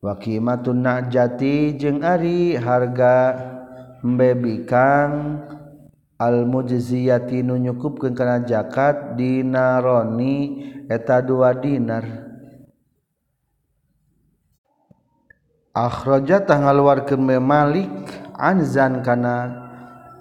Wa 0.00 0.16
qimatun 0.16 0.80
najati 0.80 1.76
jeung 1.76 2.00
ari 2.00 2.56
harga 2.56 3.36
embe 4.00 4.32
bikang 4.40 5.44
al 6.16 6.48
mujziyati 6.48 7.44
nu 7.44 7.60
nyukupkeun 7.60 8.16
kana 8.16 8.40
zakat 8.48 9.20
dinaroni 9.20 10.64
eta 10.88 11.20
dua 11.20 11.52
dinar. 11.52 12.24
Akhraja 15.76 16.40
tanggal 16.48 16.80
warkeun 16.80 17.36
Malik 17.38 17.92
anzan 18.32 19.04
kana 19.04 19.68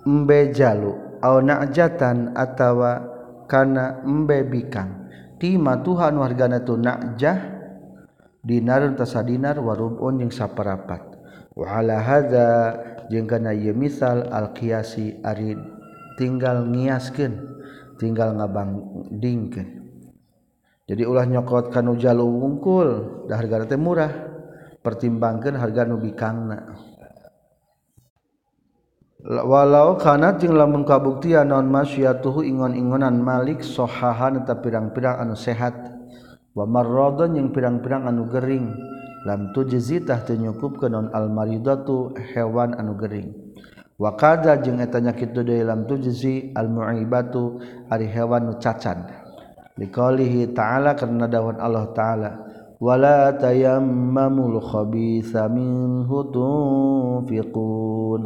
embe 0.03 0.51
jalu 0.51 0.93
au 1.23 1.39
najatan 1.41 2.35
atawa 2.37 3.16
kana 3.47 4.03
embe 4.03 4.43
bikang. 4.45 5.09
Tima 5.41 5.81
Tuhan 5.81 6.17
wargana 6.19 6.61
tu 6.61 6.75
najah 6.75 7.57
dinar 8.43 8.83
tasa 8.93 9.23
dinar 9.23 9.57
warubun 9.57 10.21
jeung 10.21 10.33
saparapat. 10.33 11.17
Wa 11.57 11.81
ala 11.81 11.97
hadza 12.03 12.47
jeung 13.09 13.25
kana 13.25 13.55
ieu 13.55 13.73
misal 13.73 14.29
al 14.29 14.53
qiyasi 14.53 15.23
ari 15.25 15.57
tinggal 16.19 16.67
ngiaskeun 16.69 17.33
tinggal 17.97 18.35
ngabandingkeun. 18.37 19.67
Jadi 20.87 21.03
ulah 21.03 21.27
nyokot 21.27 21.67
kanu 21.73 21.99
jalu 21.99 22.23
wungkul 22.23 23.23
da 23.27 23.35
harga 23.37 23.67
teh 23.67 23.79
murah 23.79 24.11
pertimbangkeun 24.81 25.59
harga 25.59 25.83
nu 25.83 25.99
bikangna. 25.99 26.59
Walau 29.27 29.99
kana 29.99 30.39
jeung 30.39 30.55
lamun 30.55 30.87
kabuktian 30.87 31.51
naon 31.51 31.67
masyatuhu 31.67 32.47
ingon-ingonan 32.47 33.19
malik 33.19 33.59
sohahan 33.59 34.39
eta 34.39 34.55
pirang-pirang 34.63 35.19
anu 35.19 35.35
sehat. 35.35 35.75
Wa 36.55 36.63
marradun 36.63 37.35
yang 37.35 37.51
pirang-pirang 37.51 38.07
anu 38.07 38.31
gering. 38.31 38.71
Lam 39.27 39.51
tujzi 39.51 39.99
tah 40.07 40.23
teu 40.23 40.39
nyukupkeun 40.39 40.91
naon 40.95 41.07
al 41.11 41.27
maridatu 41.27 42.15
hewan 42.31 42.71
anu 42.79 42.95
gering. 42.95 43.35
Wa 43.99 44.15
kada 44.15 44.55
jeung 44.63 44.79
eta 44.79 45.03
nyakit 45.03 45.35
deui 45.35 45.65
lam 45.65 45.83
tujzi 45.83 46.55
al 46.55 46.71
mu'ibatu 46.71 47.59
ari 47.91 48.07
hewan 48.07 48.47
nu 48.47 48.55
cacan 48.61 49.09
liqaulihi 49.77 50.53
ta'ala 50.53 50.93
karena 50.97 51.25
dawuh 51.29 51.57
Allah 51.57 51.85
ta'ala 51.93 52.31
wala 52.77 53.33
tayammamul 53.37 54.61
khabitha 54.61 55.49
minhu 55.49 56.29
tunfiqun 56.29 58.21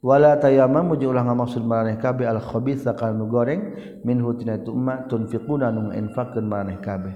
wala 0.00 0.40
tayamam 0.40 0.92
muji 0.92 1.04
ulah 1.04 1.24
ngamaksud 1.24 1.60
maraneh 1.60 2.00
kabeh 2.00 2.24
al 2.24 2.40
khabitha 2.40 2.96
kana 2.96 3.16
nu 3.20 3.28
goreng 3.28 3.76
min 4.04 4.20
hutina 4.24 4.56
itu 4.56 4.72
ma 4.72 5.04
tunfiquna 5.04 5.68
nu 5.68 5.92
infaqkeun 5.92 6.44
maraneh 6.48 6.80
kabeh. 6.80 7.14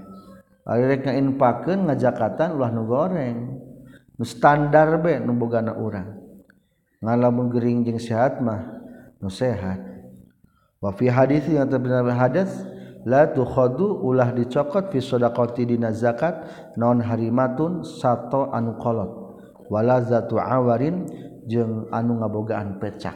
Ari 0.65 0.83
rek 0.89 1.05
ngainfakeun 1.05 1.89
ngajakatan 1.89 2.57
ulah 2.57 2.69
nu 2.73 2.85
goreng. 2.85 3.37
Nu 4.15 4.23
standar 4.23 5.01
be 5.01 5.17
nu 5.19 5.33
bogana 5.33 5.75
urang. 5.75 6.17
Ngalamun 7.01 7.51
gering 7.53 7.85
jeung 7.85 8.01
sehat 8.01 8.39
mah 8.41 8.81
nu 9.21 9.29
sehat. 9.29 9.81
Wa 10.81 10.93
fi 10.93 11.09
hadis 11.09 11.45
yang 11.49 11.69
terbenar 11.69 12.05
hadis 12.13 12.49
la 13.05 13.29
tukhadu 13.29 14.01
ulah 14.01 14.33
dicokot 14.33 14.89
fi 14.93 15.01
shadaqati 15.01 15.69
dina 15.69 15.89
zakat 15.93 16.45
non 16.77 17.01
harimatun 17.01 17.81
sato 17.85 18.49
anu 18.53 18.77
kolot. 18.77 19.25
Wala 19.69 20.01
zatu 20.05 20.37
awarin 20.37 21.09
jeung 21.45 21.87
anu 21.93 22.19
ngabogaan 22.21 22.81
pecak. 22.81 23.15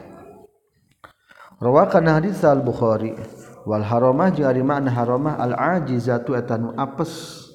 Rawakan 1.60 2.08
hadits 2.08 2.40
al 2.46 2.64
Bukhari 2.64 3.12
wal 3.68 3.84
haramah 3.84 4.32
jeung 4.32 4.48
ari 4.48 4.64
makna 4.64 4.90
haramah 4.94 5.36
al 5.36 5.52
ajizatu 5.54 6.32
eta 6.38 6.56
nu 6.56 6.72
apes. 6.78 7.46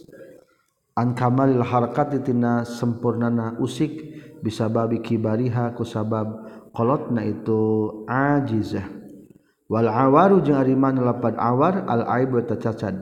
An 0.96 1.12
kamalil 1.12 1.60
harakat 1.60 2.24
tina 2.24 2.64
sempurnana 2.64 3.60
usik 3.60 4.00
bisa 4.40 4.72
babi 4.72 5.04
kibariha 5.04 5.76
ku 5.76 5.84
sabab 5.84 6.48
kolotna 6.72 7.20
itu 7.26 7.92
ajizah. 8.08 8.88
Wal 9.68 9.92
awaru 9.92 10.40
jeung 10.40 10.56
ari 10.56 10.72
makna 10.78 11.12
lapad 11.12 11.36
awar 11.36 11.84
al 11.90 12.08
aib 12.16 12.38
eta 12.40 12.56
cacad 12.56 12.96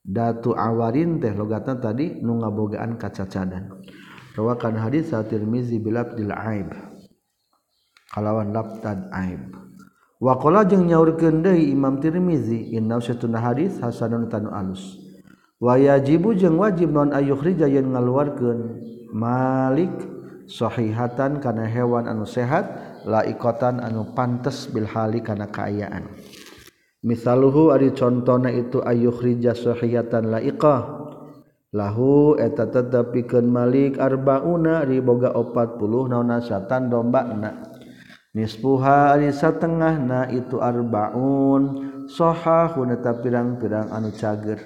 datu 0.00 0.56
awarin 0.56 1.20
teh 1.20 1.32
logatan 1.36 1.76
tadi 1.82 2.22
nu 2.24 2.40
ngabogaan 2.40 2.96
kacacadan. 2.96 3.84
rawakan 4.34 4.74
hadis 4.76 5.14
Tirmizi 5.30 5.78
bilabdil 5.78 6.34
aib. 6.34 6.74
Kalawan 8.10 8.50
labdan 8.50 9.10
aib. 9.14 9.54
Wa 10.18 10.38
qala 10.38 10.66
jeung 10.66 10.86
nyaurkeun 10.86 11.42
deui 11.42 11.70
Imam 11.70 11.98
Tirmizi 12.02 12.74
inna 12.74 12.98
satuna 12.98 13.42
hadis 13.42 13.78
hasanun 13.78 14.26
tanu 14.30 14.50
alus. 14.50 14.98
Wa 15.62 15.78
yajibu 15.78 16.34
jeung 16.34 16.58
wajib 16.58 16.90
non 16.90 17.14
ayukhrija 17.14 17.70
yen 17.70 17.94
ngaluarkeun 17.94 18.82
malik 19.14 19.94
sahihatan 20.50 21.38
kana 21.38 21.64
hewan 21.70 22.10
anu 22.10 22.26
sehat 22.26 22.66
laikotan 23.06 23.80
anu 23.80 24.12
pantes 24.18 24.66
bil 24.70 24.86
hali 24.86 25.22
kana 25.22 25.46
kaayaan. 25.46 26.10
Misaluhu 27.04 27.70
ari 27.70 27.92
contona 27.92 28.50
itu 28.50 28.82
ayukhrija 28.82 29.54
sahihatan 29.54 30.32
laiqah. 30.32 31.04
lahu 31.74 32.38
eta 32.38 32.70
tetap 32.70 33.10
pikeun 33.10 33.50
Malik 33.50 33.98
arbauna 33.98 34.86
riboga 34.86 35.34
40 35.34 36.06
naonna 36.06 36.38
satan 36.38 36.86
dombana. 36.86 37.74
Nispuha 38.34 39.14
ari 39.14 39.34
satengahna 39.34 40.30
itu 40.30 40.62
arbaun. 40.62 41.90
Sohahun 42.04 42.94
eta 42.94 43.14
pirang-pirang 43.18 43.90
anu 43.90 44.14
cager. 44.14 44.58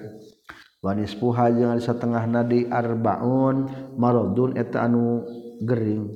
Wa 0.84 0.92
nispuha 0.92 1.52
jeung 1.52 1.72
ari 1.72 1.82
satengahna 1.84 2.44
di 2.44 2.68
arbaun. 2.68 3.68
Maradun 3.96 4.56
eta 4.56 4.84
anu 4.84 5.24
gering. 5.64 6.12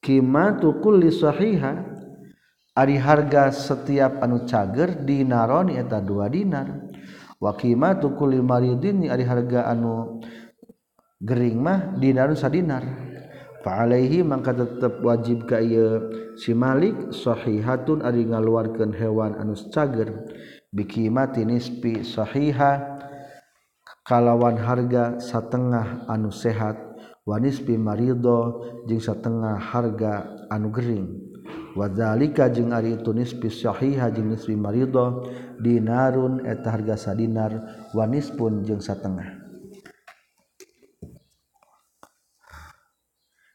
Qimatu 0.00 0.80
kulli 0.80 1.12
sahiha. 1.12 1.92
Ari 2.74 2.98
harga 3.00 3.48
setiap 3.54 4.20
anu 4.20 4.44
cager 4.44 5.04
dinaroni 5.08 5.80
eta 5.80 6.04
dua 6.04 6.28
dinar. 6.28 6.92
wakima 7.42 7.98
tukul 7.98 8.34
maridin 8.42 9.06
ari 9.10 9.24
harga 9.26 9.70
anu 9.70 10.20
gering 11.22 11.58
mah 11.62 11.96
dinarun 11.96 12.36
sadinar. 12.36 12.84
Fa 13.64 13.80
alaihi 13.88 14.20
mangka 14.20 14.52
tetep 14.52 15.00
wajib 15.00 15.48
ka 15.48 15.56
ieu. 15.56 16.12
Si 16.36 16.52
Malik 16.52 17.16
sahihatun 17.16 18.04
ari 18.04 18.28
ngaluarkeun 18.28 18.92
hewan 18.92 19.40
anu 19.40 19.56
cager 19.72 20.12
bikimati 20.68 21.48
nispi 21.48 22.04
sahiha 22.04 23.00
kalawan 24.04 24.60
harga 24.60 25.16
satengah 25.16 26.04
anu 26.12 26.28
sehat. 26.28 26.76
Wanispi 27.24 27.80
marido 27.80 28.60
jeung 28.84 29.00
satengah 29.00 29.56
harga 29.56 30.44
anu 30.52 30.68
gering. 30.68 31.33
wazalika 31.74 32.48
jeung 32.50 32.70
ari 32.70 32.96
itu 32.96 33.10
nisfi 33.10 33.50
sahiha 33.50 34.14
jeung 34.14 34.30
nisfi 34.30 34.54
maridho 34.54 35.26
dinarun 35.58 36.46
eta 36.46 36.70
harga 36.70 36.94
sadinar 36.94 37.52
wanis 37.92 38.30
pun 38.30 38.62
jeung 38.62 38.80
satengah. 38.80 39.42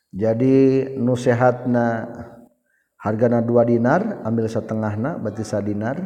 Jadi 0.10 0.90
nu 0.98 1.14
sehatna 1.14 2.10
hargana 2.98 3.46
dua 3.46 3.64
dinar 3.64 4.26
ambil 4.26 4.50
setengahna 4.50 5.22
berarti 5.22 5.46
sadinar. 5.46 5.98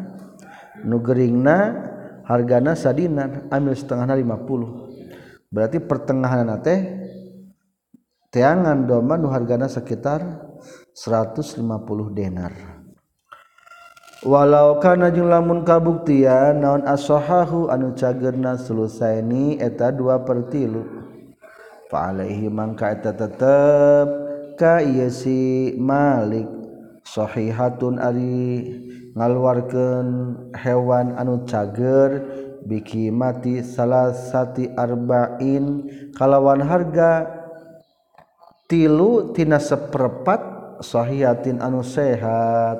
Nu 0.83 0.99
geringna 0.99 1.91
hargana 2.27 2.75
sadinar 2.75 3.47
ambil 3.47 3.71
setengahna 3.71 4.19
50 4.19 5.51
berarti 5.53 5.77
pertengahan 5.79 6.49
teh 6.59 6.79
teangan 8.33 8.83
domba 8.83 9.15
nu 9.15 9.29
hargana 9.31 9.69
sekitar 9.69 10.42
150 10.93 12.13
denar. 12.13 12.53
Walau 14.23 14.79
kanajung 14.79 15.27
lamun 15.27 15.67
kabuktian 15.67 16.63
naon 16.63 16.87
asohahu 16.87 17.67
anu 17.67 17.91
cagerna 17.91 18.55
selesai 18.55 19.19
eta 19.59 19.91
dua 19.91 20.23
pertilu 20.23 21.03
Alaihi 21.93 22.49
mangka 22.49 22.89
eta 22.89 23.13
tetep 23.13 24.07
ka 24.57 24.81
ieu 24.81 25.13
si 25.13 25.77
malik 25.77 26.49
sahihatun 27.05 28.01
ari 28.01 28.65
ngaluarkeun 29.13 30.09
hewan 30.57 31.13
anu 31.13 31.45
cager 31.45 32.25
biki 32.65 33.13
mati 33.13 33.61
salah 33.61 34.09
sati 34.09 34.73
arba'in 34.73 35.85
kalawan 36.17 36.65
harga 36.65 37.29
tilu 38.65 39.29
tina 39.37 39.61
seperempat 39.61 40.52
sahihatin 40.81 41.61
anu 41.61 41.83
sehat. 41.83 42.79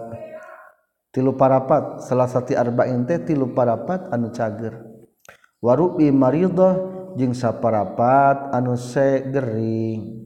Tilu 1.14 1.38
parapat 1.38 2.02
salah 2.02 2.26
satu 2.26 2.58
arba'in 2.58 3.06
teh 3.06 3.22
tilu 3.22 3.54
parapat 3.54 4.10
anu 4.10 4.34
cager. 4.34 4.82
Warubi 5.62 6.10
maridah 6.10 6.74
jeung 7.14 7.38
saparapat 7.38 8.50
anu 8.50 8.74
segering. 8.74 10.26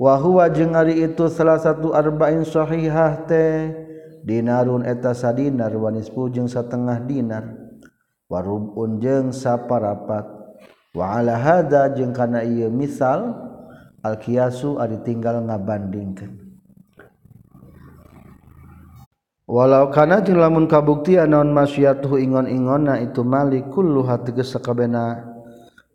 Wa 0.00 0.16
huwa 0.16 0.48
jeung 0.48 0.72
ari 0.72 1.04
itu 1.04 1.28
salah 1.28 1.60
satu 1.60 1.92
arba'in 1.92 2.48
sahihah 2.48 3.28
teh. 3.28 3.76
Dinarun 4.24 4.88
eta 4.88 5.12
sadinar 5.12 5.70
wa 5.76 5.92
nisfu 5.92 6.32
jeung 6.32 6.48
satengah 6.48 7.04
dinar. 7.04 7.44
Warubun 8.26 9.04
jeung 9.04 9.36
saparapat. 9.36 10.24
Wa 10.96 11.20
ala 11.20 11.36
hada 11.36 11.92
jeung 11.92 12.16
kana 12.16 12.40
ieu 12.40 12.72
misal 12.72 13.36
alkiasu 14.02 14.78
ari 14.78 15.02
tinggal 15.02 15.42
ngabandingkeun. 15.44 16.48
Walau 19.48 19.88
kana 19.88 20.20
jeung 20.20 20.36
lamun 20.36 20.68
kabuktian 20.68 21.32
naon 21.32 21.56
masyiyatuhu 21.56 22.20
ingon-ingonna 22.20 23.00
itu 23.00 23.24
malik 23.24 23.72
kulluha 23.72 24.20
tegas 24.20 24.52
sakabehna. 24.52 25.24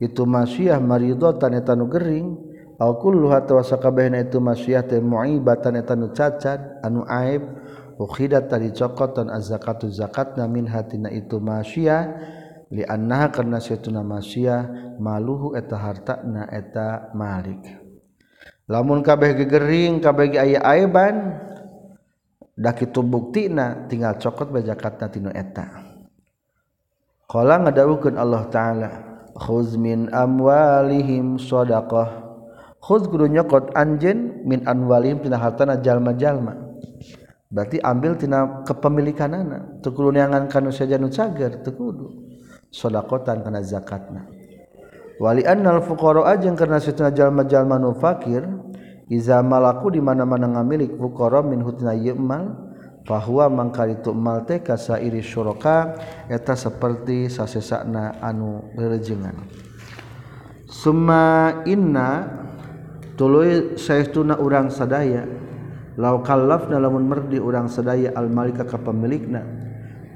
Itu 0.02 0.26
masyiyah 0.26 0.82
maridatan 0.82 1.54
eta 1.62 1.78
nu 1.78 1.86
gering 1.86 2.34
au 2.82 2.98
kulluha 2.98 3.46
tawasakabehna 3.46 4.26
itu 4.26 4.42
masyiyah 4.42 4.90
teh 4.90 4.98
muibatan 4.98 5.78
eta 5.78 5.94
nu 5.94 6.10
cacat 6.10 6.82
anu 6.82 7.06
aib. 7.06 7.46
Ukhidat 7.94 8.50
tadi 8.50 8.74
cokotan 8.74 9.30
az-zakatu 9.30 9.86
zakatna 9.94 10.50
min 10.50 10.66
hatina 10.66 11.14
itu 11.14 11.38
masyiyah 11.38 12.10
li 12.74 12.82
annaha 12.90 13.30
karena 13.30 13.62
saytuna 13.62 14.02
masyiyah 14.02 14.98
maluhu 14.98 15.54
eta 15.54 15.78
hartana 15.78 16.50
eta 16.50 17.14
malik. 17.14 17.83
lamun 18.70 19.04
kabeh 19.04 19.36
gegering 19.36 20.00
kabeh 20.00 20.36
aya 20.40 20.60
aiban 20.64 21.40
da 22.54 22.72
kitu 22.72 23.02
buktina 23.02 23.90
tinggal 23.90 24.16
cokot 24.22 24.54
bajakatna 24.54 25.10
tinu 25.10 25.30
eta. 25.34 25.84
Qala 27.28 27.66
ngadawukeun 27.66 28.14
Allah 28.20 28.46
taala 28.54 28.90
khuz 29.34 29.74
min 29.74 30.12
amwalihim 30.14 31.42
shadaqah 31.42 32.24
khuz 32.78 33.10
kudu 33.10 33.26
nyokot 33.32 33.74
anjeun 33.74 34.46
min 34.46 34.62
anwalihim 34.70 35.24
tina 35.24 35.42
hartana 35.42 35.82
jalma-jalma. 35.82 36.54
Berarti 37.54 37.78
ambil 37.82 38.18
tina 38.18 38.66
kepemilikanana. 38.66 39.82
Teu 39.82 39.94
kudu 39.94 40.14
neangan 40.14 40.50
kana 40.50 40.74
saja 40.74 40.98
nu 40.98 41.10
cager 41.10 41.62
teu 41.62 41.74
kudu. 41.74 42.06
Shadaqatan 42.74 43.46
kana 43.46 43.62
zakatna. 43.62 44.26
wali 45.24 45.48
annal 45.48 45.80
fuqara 45.80 46.36
jeung 46.36 46.60
karena 46.60 46.84
sesuna 46.84 47.16
jalma-jalma 47.16 47.80
nu 47.80 47.96
fakir 47.96 48.44
iza 49.08 49.40
malaku 49.40 49.96
di 49.96 50.04
mana-mana 50.04 50.52
ngamilik 50.52 51.00
fuqara 51.00 51.40
min 51.40 51.64
hutna 51.64 51.96
yemal 51.96 52.52
bahwa 53.08 53.48
mangkal 53.48 53.88
itu 53.88 54.12
mal 54.12 54.44
teh 54.44 54.60
kasairi 54.60 55.24
syuraka 55.24 55.96
eta 56.28 56.60
seperti 56.60 57.32
sasesakna 57.32 58.20
anu 58.20 58.68
rerejengan. 58.76 59.48
Summa 60.68 61.64
inna 61.68 62.28
tuluy 63.16 63.80
saestuna 63.80 64.40
urang 64.40 64.68
sadaya 64.68 65.24
law 65.96 66.20
kallafna 66.20 66.84
lamun 66.84 67.08
merdi 67.08 67.40
urang 67.40 67.72
sadaya 67.72 68.12
al 68.12 68.28
malika 68.28 68.68
ka 68.68 68.76
pamilikna 68.76 69.40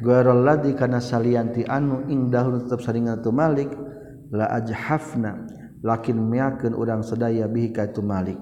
ghairalladzi 0.04 0.76
kana 0.76 1.00
salianti 1.00 1.64
anu 1.64 2.04
indahun 2.12 2.66
tetep 2.66 2.82
saringan 2.82 3.22
tu 3.22 3.30
malik 3.32 3.87
la 4.32 4.52
ajhafna 4.60 5.48
lakin 5.84 6.18
miakeun 6.18 6.74
urang 6.74 7.04
sedaya 7.06 7.48
bihi 7.48 7.72
ka 7.72 7.88
itu 7.88 8.02
Malik. 8.04 8.40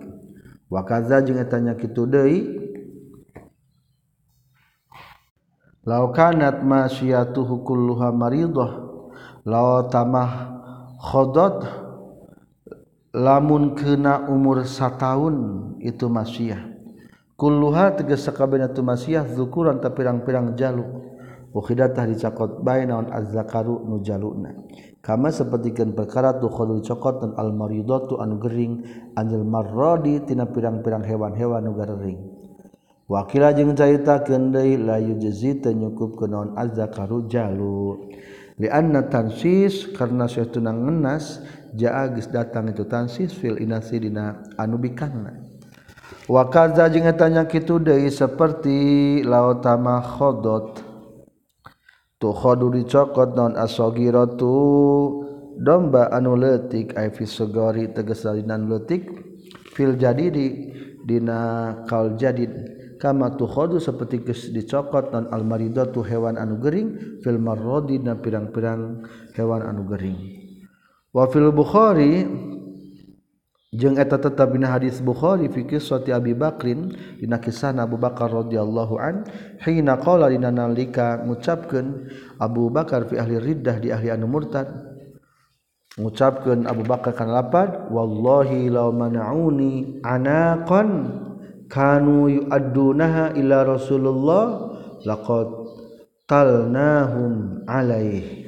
Wa 0.72 0.82
kadza 0.82 1.22
jeung 1.22 1.38
eta 1.38 1.62
nya 1.62 1.78
kitu 1.78 2.10
deui? 2.10 2.40
Law 5.86 6.10
kanat 6.10 6.66
masyiyatuhu 6.66 7.62
kulluha 7.62 8.10
maridah 8.10 8.72
law 9.46 9.86
tamah 9.86 10.58
khodot 10.98 11.62
lamun 13.14 13.78
kena 13.78 14.26
umur 14.26 14.66
sataun 14.66 15.78
itu 15.78 16.10
masyiyah. 16.10 16.74
Kulluha 17.38 17.94
tegas 17.94 18.26
sakabehna 18.26 18.74
tu 18.74 18.82
masyiyah 18.82 19.30
zukuran 19.38 19.78
tapi 19.78 20.02
pirang-pirang 20.02 20.58
jaluk. 20.58 21.06
Ukhidatah 21.56 22.04
dicakot 22.12 22.60
bae 22.68 22.84
naon 22.84 23.08
az-zakaru 23.16 23.88
nu 23.88 24.04
jaluna 24.04 24.52
kama 25.06 25.30
sepertikan 25.30 25.94
perkara 25.94 26.42
tuhkhul 26.42 26.82
cokotan 26.82 27.38
almaridatu 27.38 28.18
anu 28.18 28.42
gering 28.42 28.82
anjil 29.14 29.46
marrodi 29.46 30.26
tina 30.26 30.50
pirang-pirang 30.50 31.06
hewan-hewan 31.06 31.62
nu 31.62 31.78
gering 31.78 32.18
wakila 33.06 33.54
jeung 33.54 33.78
carita 33.78 34.26
kendai 34.26 34.82
layu 34.82 35.22
jezi 35.22 35.62
tenyukup 35.62 36.18
ke 36.18 36.26
naon 36.26 36.58
azza 36.58 36.90
karu 36.90 37.30
jalu. 37.30 38.10
Lianna 38.56 39.12
tansis 39.12 39.92
karena 39.92 40.32
suatu 40.32 40.64
nangenas 40.64 41.44
jaa 41.76 42.08
geus 42.08 42.32
datang 42.32 42.72
itu 42.72 42.88
tansis 42.88 43.36
fil 43.36 43.60
inasi 43.60 44.00
dina 44.00 44.48
anu 44.56 44.80
bikangna. 44.80 45.44
Wa 46.32 46.48
kaza 46.48 46.88
jeung 46.88 47.04
tanya 47.20 47.52
kitu 47.52 47.84
deui 47.84 48.08
saperti 48.08 49.20
lautama 49.28 50.00
khodot 50.00 50.85
tukhodu 52.26 52.74
dicokot 52.74 53.38
non 53.38 53.54
asogiratu. 53.54 55.22
Domba 55.56 56.10
anu 56.10 56.34
letik 56.36 56.98
ay 56.98 57.14
fi 57.14 57.24
tegesalinan 57.94 58.68
letik 58.68 59.08
fil 59.78 59.94
jadidi 59.96 60.74
dina 61.06 61.86
kal 61.86 62.18
jadid. 62.18 62.50
Kama 62.98 63.38
tuhkhodu 63.38 63.78
seperti 63.78 64.26
geus 64.26 64.50
dicokot 64.50 65.14
non 65.14 65.30
almaridatu 65.30 66.02
hewan 66.02 66.42
anu 66.42 66.58
gering 66.58 67.22
fil 67.22 67.38
marrodi 67.38 68.02
dina 68.02 68.18
pirang-pirang 68.18 69.06
hewan 69.38 69.62
anu 69.62 69.86
gering. 69.86 70.18
Wafil 71.14 71.54
bukhari 71.54 72.28
eta 73.76 74.16
tetap 74.16 74.56
bin 74.56 74.64
hadits 74.64 75.04
Bukhari 75.04 75.52
fikir 75.52 75.84
suati 75.84 76.16
Abi 76.16 76.32
Bakrin 76.32 76.96
dina 77.20 77.44
kisah 77.44 77.76
Abu 77.76 78.00
Bakar 78.00 78.32
radhiyallahu 78.32 78.96
an 78.96 79.28
hina 79.68 80.00
qala 80.00 80.32
dina 80.32 80.48
nalika 80.48 81.20
ngucapkeun 81.28 82.08
Abu 82.40 82.72
Bakar 82.72 83.04
fi 83.12 83.20
ahli 83.20 83.36
riddah 83.36 83.76
di 83.84 83.92
ahli 83.92 84.14
anu 84.14 84.32
murtad. 84.32 84.72
Ngucapkeun 86.00 86.68
Abu 86.68 86.88
Bakar 86.88 87.16
kana 87.16 87.44
lapad 87.44 87.92
wallahi 87.92 88.72
law 88.72 88.92
mana'uni 88.96 90.04
anaqan 90.04 90.90
kanu 91.68 92.32
yu'addunaha 92.32 93.36
ila 93.36 93.58
Rasulullah 93.64 94.46
laqad 95.04 95.48
talnahum 96.28 97.64
alaih. 97.68 98.48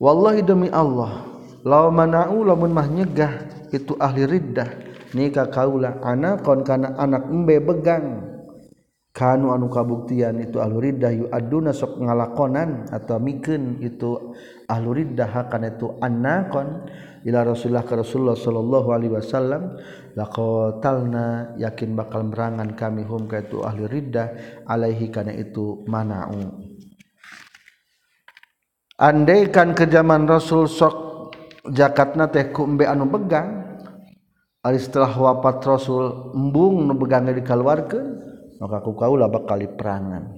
Wallahi 0.00 0.40
demi 0.40 0.68
Allah 0.72 1.28
law 1.64 1.92
mana'u 1.92 2.40
lamun 2.48 2.72
mah 2.72 2.88
nyegah 2.88 3.49
itu 3.70 3.94
ahli 3.96 4.26
riddah. 4.26 4.68
Nikah 5.10 5.50
kaulah 5.50 5.98
anak 6.02 6.46
kon 6.46 6.62
kana 6.62 6.94
anak 6.94 7.26
embe 7.26 7.58
begang. 7.58 8.30
Kanu 9.10 9.50
anu 9.50 9.66
kabuktian 9.66 10.38
itu 10.38 10.62
ahli 10.62 10.90
riddah 10.90 11.10
yu 11.10 11.26
aduna 11.34 11.74
sok 11.74 11.98
ngalakonan 11.98 12.86
atau 12.94 13.18
mikeun 13.18 13.82
itu 13.82 14.36
ahluriddah 14.70 15.50
kan 15.50 15.66
itu 15.66 15.98
anakon. 15.98 16.86
Ila 17.20 17.44
Rasulullah 17.44 17.84
ke 17.84 18.00
Rasulullah 18.00 18.38
sallallahu 18.38 18.88
alaihi 18.96 19.12
wasallam 19.12 19.76
laqatalna 20.16 21.52
yakin 21.60 21.92
bakal 21.92 22.24
merangan 22.24 22.72
kami 22.72 23.04
hum 23.04 23.28
ka 23.28 23.44
itu 23.44 23.60
ahli 23.60 23.84
riddah 23.84 24.28
alaihi 24.64 25.12
kana 25.12 25.34
itu 25.34 25.84
mana'u. 25.84 26.70
Andaikan 29.00 29.76
ke 29.76 29.84
zaman 29.90 30.24
Rasul 30.24 30.64
sok 30.70 31.09
jakatna 31.72 32.30
teh 32.30 32.50
kumbe 32.52 32.84
anu 32.84 33.06
begang. 33.06 33.70
Ari 34.60 34.76
setelah 34.76 35.08
wafat 35.16 35.64
Rasul 35.64 36.36
embung 36.36 36.84
nu 36.84 36.92
begangnya 36.92 37.32
dikaluarkeun 37.32 38.06
maka 38.60 38.84
ku 38.84 38.92
kaula 38.92 39.24
bakal 39.24 39.56
perangan 39.72 40.36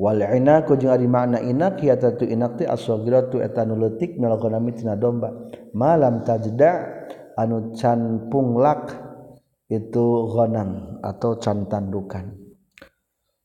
wal 0.00 0.16
inaku 0.16 0.80
jeung 0.80 0.96
ari 0.96 1.04
makna 1.04 1.44
inak 1.44 1.84
ya 1.84 1.92
tatu 2.00 2.24
inak 2.24 2.56
teh 2.56 2.64
aswagiratu 2.64 3.44
eta 3.44 3.68
nu 3.68 3.76
leutik 3.76 4.16
minal 4.16 4.40
ghanami 4.40 4.72
tina 4.72 4.96
domba. 4.96 5.28
Malam 5.76 6.24
tajda 6.24 7.04
anu 7.36 7.76
can 7.76 8.32
punglak 8.32 8.96
itu 9.68 10.32
ghanam 10.32 11.00
atau 11.04 11.36
can 11.36 11.68
tandukan 11.68 12.41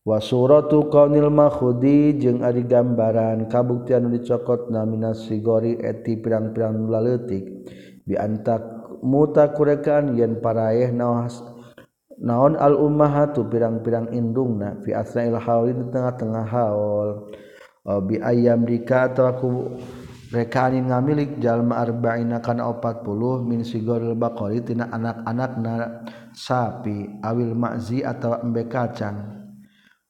wasuratu 0.08 0.88
qail 0.88 1.28
mahudi 1.28 2.16
jeung 2.16 2.40
ari 2.40 2.64
gambaran 2.64 3.52
kabuktian 3.52 4.08
dicokot 4.08 4.72
namina 4.72 5.12
sigori 5.12 5.76
eti 5.84 6.16
pirang-pirang 6.16 6.88
laleutik 6.88 7.44
bi 8.08 8.16
antak 8.16 8.64
muta 9.04 9.52
kurekan 9.52 10.16
yen 10.16 10.40
paraeh 10.40 10.96
naos 10.96 11.44
naon 12.24 12.56
al 12.56 12.80
ummahatu 12.80 13.46
pirang-pirang 13.52 14.10
indungna 14.16 14.80
fi 14.82 14.96
asnail 14.96 15.38
haul 15.38 15.70
di 15.70 15.86
tengah-tengah 15.92 16.46
haul. 16.50 17.10
Bi 17.88 18.20
ayam 18.20 18.68
dika 18.68 19.08
atau 19.08 19.32
aku 19.32 19.48
rekanin 20.36 20.92
ngamilik 20.92 21.40
jalma 21.40 21.80
arba'ina 21.80 22.44
kana 22.44 22.68
40 22.68 23.48
min 23.48 23.64
sigoril 23.64 24.12
baqari 24.12 24.60
tina 24.60 24.92
anak-anak 24.92 25.56
sapi 26.36 27.24
awil 27.24 27.56
ma'zi 27.56 28.04
atau 28.04 28.44
embe 28.44 28.68
kacang. 28.68 29.47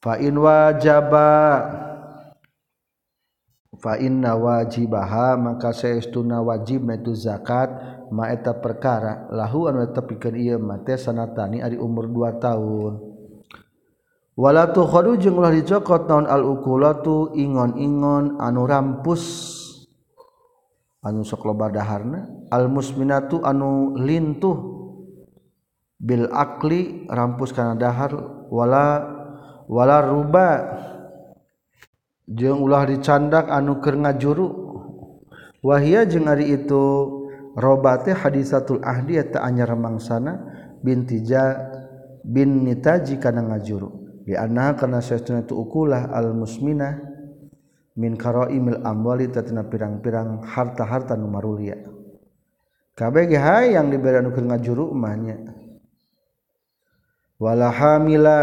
fa'in 0.07 0.35
wajaba. 0.39 1.35
Fa'inna 3.77 4.33
wajibaha 4.33 5.37
maka 5.37 5.69
saestuna 5.69 6.41
wajibna 6.41 6.97
itu 6.97 7.13
zakat 7.13 7.69
ma 8.09 8.31
eta 8.31 8.55
perkara. 8.55 9.27
Lahu 9.29 9.67
anu 9.67 9.85
tepikeun 9.91 10.33
ieu 10.39 10.57
mate 10.57 10.95
sanatani 10.95 11.61
ari 11.61 11.75
umur 11.75 12.07
2 12.07 12.39
tahun. 12.41 12.93
Wala 14.33 14.69
tukhadu 14.73 15.17
jeung 15.21 15.37
ulah 15.37 15.53
dicokot 15.53 16.09
naon 16.09 16.25
al 16.25 16.45
ukulatu 16.45 17.35
ingon-ingon 17.37 18.41
anu 18.41 18.65
rampus. 18.65 19.23
Anu 21.05 21.21
sok 21.21 21.45
loba 21.45 21.69
daharna 21.69 22.49
al 22.49 22.71
musminatu 22.73 23.45
anu 23.45 23.93
lintuh. 23.93 24.57
Bil 26.01 26.29
akli 26.33 27.05
rampus 27.09 27.53
kana 27.53 27.77
dahar 27.77 28.13
wala 28.49 29.16
wala 29.67 30.01
ruba. 30.01 30.49
Jeung 32.27 32.59
ulah 32.59 32.83
dicandak 32.83 33.47
anu 33.47 33.79
keur 33.79 33.95
ngajuru. 34.03 34.47
Wahia 35.63 36.03
jeung 36.03 36.27
ari 36.27 36.59
itu 36.59 36.83
robate 37.55 38.11
hadisatul 38.11 38.83
ahdi 38.83 39.15
eta 39.15 39.39
anyar 39.43 39.71
mangsana 39.79 40.35
binti 40.83 41.23
ja 41.23 41.55
bin 42.27 42.67
nitaji 42.67 43.15
kana 43.15 43.47
ngajuru. 43.47 44.23
Di 44.27 44.35
anna 44.35 44.75
kana 44.75 44.99
saestuna 44.99 45.47
tu 45.47 45.55
ukulah 45.55 46.11
al 46.11 46.35
musminah 46.35 46.99
min 47.95 48.19
karaimil 48.19 48.83
amwali 48.83 49.31
tatina 49.31 49.63
pirang-pirang 49.63 50.43
harta-harta 50.43 51.15
nu 51.15 51.31
marulia. 51.31 51.79
Kabeh 52.91 53.23
ge 53.31 53.39
hayang 53.39 53.87
dibere 53.87 54.19
anu 54.19 54.35
keur 54.35 54.51
ngajuru 54.51 54.91
mah 54.91 55.15
nya. 55.15 55.37
Wala 57.39 57.71
hamila 57.71 58.37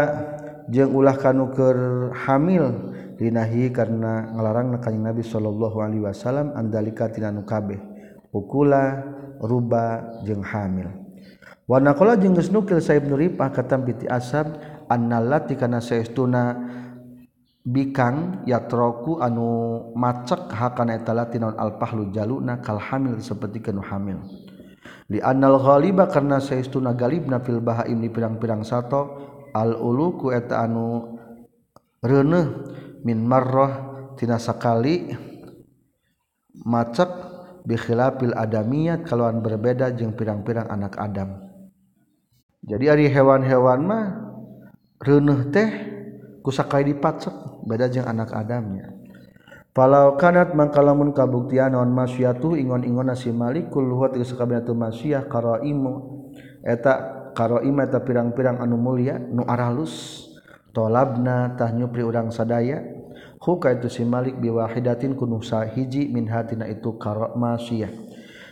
jeung 0.71 0.91
ulah 0.93 1.17
kanuker 1.17 2.09
hamil 2.25 2.93
dinahi 3.15 3.71
karena 3.71 4.33
ngalarang 4.35 4.75
nakanya 4.75 5.11
Nabi 5.11 5.23
Shallallahu 5.23 5.77
Alaihi 5.79 6.03
Wasallam 6.03 6.51
andalika 6.57 7.07
tinanu 7.07 7.47
kabeh. 7.47 7.79
Ukula 8.35 9.03
ruba 9.39 10.19
jeung 10.27 10.43
hamil. 10.43 10.91
Wanakola 11.65 12.19
jeung 12.19 12.37
geus 12.37 12.53
nukil 12.53 12.77
Saib 12.77 13.09
Nuripah 13.09 13.49
katam 13.49 13.87
piti 13.87 14.05
asab 14.05 14.59
annalati 14.85 15.57
kana 15.57 15.81
saestuna 15.81 16.53
bikang 17.65 18.45
yatroku 18.45 19.17
anu 19.17 19.81
macek 19.97 20.53
hakana 20.53 20.93
eta 21.01 21.17
lati 21.17 21.41
naon 21.41 21.57
alpahlu 21.57 22.13
jaluna 22.13 22.61
kal 22.61 22.77
hamil 22.77 23.17
seperti 23.17 23.65
kanu 23.65 23.81
hamil. 23.81 24.21
Li 25.09 25.17
annal 25.21 25.57
ghaliba 25.57 26.05
karena 26.05 26.37
saestuna 26.37 26.93
galibna 26.93 27.41
fil 27.41 27.61
bahaim 27.61 27.97
di 27.97 28.09
pirang-pirang 28.13 28.61
sato 28.61 29.33
al-ulu 29.55 30.35
eta 30.35 30.67
anu 30.67 31.15
reuneuh 32.03 32.47
min 33.07 33.23
marrah 33.23 33.95
tina 34.19 34.35
sakali 34.35 35.15
macak 36.67 37.09
bikhilafil 37.63 38.35
adamiyat 38.35 39.07
kalauan 39.07 39.39
berbeda 39.39 39.95
jeung 39.95 40.11
pirang-pirang 40.13 40.67
anak 40.67 40.99
Adam. 40.99 41.39
Jadi 42.65 42.85
ari 42.89 43.05
hewan-hewan 43.07 43.79
mah 43.85 44.05
reuneuh 44.99 45.47
teh 45.53 45.69
kusakai 46.41 46.85
dipacak 46.85 47.33
beda 47.65 47.89
jeung 47.89 48.05
anak 48.05 48.33
Adamnya 48.33 48.93
Falau 49.75 50.15
kanat 50.15 50.55
mangkalamun 50.55 51.11
kabuktian 51.11 51.75
naon 51.75 51.91
masyatu 51.91 52.55
ingon-ingon 52.55 53.11
si 53.11 53.27
malikul 53.35 53.83
huwa 53.91 54.07
tegas 54.07 54.31
sakabehna 54.31 54.63
tu 54.63 54.71
masyah 54.71 55.27
karaimu. 55.27 56.23
Eta 56.63 57.24
karoimata 57.35 57.99
pirang-pirang 58.01 58.63
anu 58.63 58.79
mulia 58.79 59.19
nu 59.19 59.43
aralus 59.43 60.23
tolabna 60.71 61.53
tah 61.59 61.75
nyupri 61.75 62.01
urang 62.01 62.31
sadaya. 62.31 62.81
Huka 63.35 63.77
itu 63.77 63.91
si 63.91 64.01
Malik 64.01 64.41
biwahidatin 64.41 65.13
kunu 65.13 65.43
sahiji 65.43 66.09
min 66.09 66.25
hatina 66.25 66.65
itu 66.65 66.97
karomasiah 66.97 67.93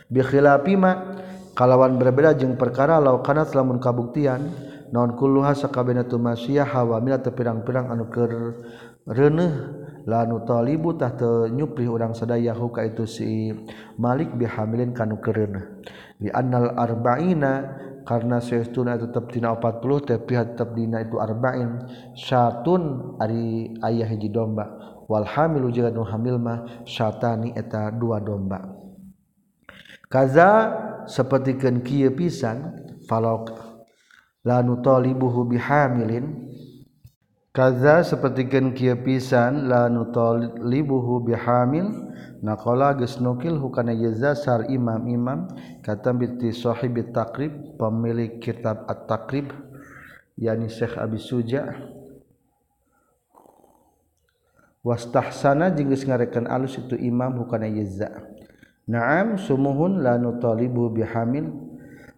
bi 0.05 0.21
khilafima 0.21 1.17
kalawan 1.57 1.97
berbeda 1.97 2.37
jeung 2.37 2.59
perkara 2.59 3.01
law 3.01 3.17
kana 3.25 3.41
lamun 3.47 3.81
kabuktian 3.81 4.53
naon 4.93 5.17
kulluha 5.17 5.57
sakabehna 5.57 6.05
tu 6.05 6.21
masiyah 6.21 6.69
hawamil 6.69 7.17
teu 7.25 7.33
pirang-pirang 7.33 7.89
anu 7.89 8.05
keur 8.11 8.61
reuneuh. 9.09 9.81
La 10.03 10.27
nu 10.27 10.43
talibu 10.43 10.99
tah 10.99 11.15
teu 11.15 11.47
nyupri 11.47 11.87
urang 11.87 12.11
sadaya 12.11 12.51
huka 12.51 12.83
itu 12.83 13.07
si 13.07 13.55
Malik 13.95 14.35
bihamilin 14.35 14.91
kanu 14.91 15.23
kereuneuh 15.23 15.79
bi 16.19 16.27
annal 16.27 16.75
arba'ina 16.75 17.79
karena 18.03 18.39
seestuna 18.43 18.99
tetap 18.99 19.31
dina 19.31 19.55
40 19.55 20.07
tapi 20.07 20.33
tetap 20.35 20.75
dina 20.75 21.03
itu 21.03 21.19
arba'in. 21.19 21.83
Syatun 22.15 23.15
ari 23.19 23.75
ayah 23.83 24.07
hiji 24.07 24.29
domba. 24.31 24.67
Wal 25.07 25.27
hamilu 25.27 25.71
jeung 25.71 25.91
nu 25.91 26.03
hamil 26.07 26.39
mah 26.39 26.83
syatani 26.87 27.51
eta 27.55 27.91
dua 27.91 28.23
domba. 28.23 28.63
Kaza 30.07 30.49
sapertikeun 31.09 31.83
kieu 31.83 32.13
pisan 32.13 32.87
falak 33.09 33.51
la 34.45 34.61
nutalibuhu 34.63 35.47
bihamilin 35.49 36.53
kaza 37.53 38.01
sapertikeun 38.01 38.73
kieu 38.73 38.97
pisan 39.05 39.69
la 39.69 39.85
nutalibuhu 39.85 41.21
bihamil 41.21 41.85
naqala 42.41 42.97
geus 42.97 43.21
nukil 43.21 43.61
hukana 43.61 43.93
yazasar 43.93 44.65
imam-imam 44.73 45.45
kata 45.85 46.17
binti 46.17 46.49
sahib 46.49 46.97
takrib 47.13 47.77
pemilik 47.77 48.41
kitab 48.41 48.89
at-takrib 48.89 49.53
yakni 50.33 50.65
Syekh 50.65 50.97
Abi 50.97 51.21
Suja. 51.21 51.77
Wastahsana 54.83 55.71
jeung 55.71 55.95
ngarekan 55.95 56.43
alus 56.49 56.75
itu 56.75 56.99
imam 56.99 57.39
hukana 57.39 57.71
yeza 57.71 58.11
Naam 58.83 59.39
sumuhun 59.39 60.03
la 60.03 60.19
nutalibu 60.19 60.91
bihamil. 60.91 61.71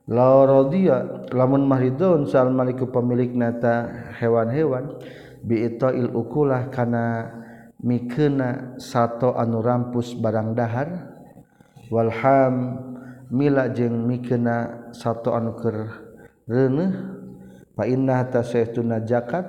La 0.09 0.45
radiya 0.45 1.29
lamun 1.29 1.65
mahridun 1.65 2.25
sal 2.29 2.49
maliku 2.53 2.89
pemilik 2.89 3.33
nata 3.33 3.89
hewan-hewan 4.17 4.97
biitoil 5.45 6.09
ukulah 6.09 6.73
kana 6.73 7.29
mikena 7.85 8.75
sato 8.81 9.37
anu 9.37 9.61
rampus 9.61 10.17
barang 10.17 10.57
dahar. 10.57 10.89
Walham 11.93 12.81
mila 13.29 13.69
jeung 13.69 14.09
mikena 14.09 14.89
sato 14.89 15.37
anu 15.37 15.53
keur 15.53 15.93
reuneuh. 16.49 16.91
Fa 17.77 17.85
inna 17.85 18.25
tasaytuna 18.25 19.05
zakat. 19.05 19.45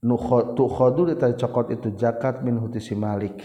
Nu 0.00 0.16
tu 0.56 0.64
khadu 0.64 1.12
cokot 1.16 1.72
itu 1.72 1.92
zakat 1.96 2.40
min 2.44 2.56
huti 2.56 2.80
si 2.80 2.96
malik. 2.96 3.36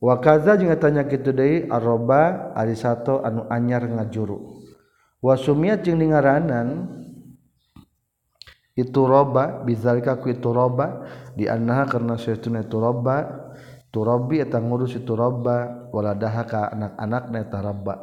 Wa 0.00 0.20
kaza 0.20 0.56
jeung 0.60 0.72
tanya 0.76 1.08
kitu 1.08 1.32
deui 1.32 1.64
arroba 1.68 2.52
ari 2.52 2.76
sato 2.76 3.24
anu 3.24 3.48
anyar 3.48 3.88
ngajuru. 3.88 4.60
Wa 5.24 5.32
sumiat 5.40 5.80
jeung 5.80 5.96
dingaranan 5.96 6.68
itu 8.74 9.06
roba 9.06 9.62
bizalika 9.62 10.18
ku 10.18 10.34
itu 10.34 10.50
roba 10.50 11.06
di 11.38 11.46
annaha 11.46 11.86
karena 11.86 12.18
saytuna 12.18 12.66
ituroba 12.66 13.46
turabi 13.94 14.42
eta 14.42 14.58
ngurus 14.58 14.98
ituroba 14.98 15.86
waladaha 15.94 16.42
ka 16.42 16.60
anak-anakna 16.74 17.38
eta 17.38 17.58
rabba. 17.62 17.94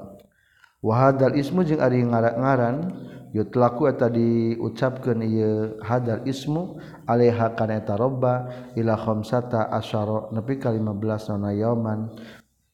Wa 0.80 0.94
hadzal 0.98 1.36
ismu 1.36 1.68
jeung 1.68 1.84
ari 1.84 2.00
ngaran 2.08 2.96
yutlaku 3.36 3.92
eta 3.92 4.08
diucapkeun 4.08 5.20
ieu 5.28 5.76
hadzal 5.84 6.24
ismu 6.24 6.80
alaiha 7.04 7.52
kana 7.60 7.84
eta 7.84 8.00
rabba 8.00 8.48
ila 8.80 8.96
khamsata 8.96 9.68
asyara 9.76 10.32
nepi 10.32 10.56
ka 10.56 10.72
15 10.72 11.36
naon 11.36 11.52
yauman. 11.52 12.00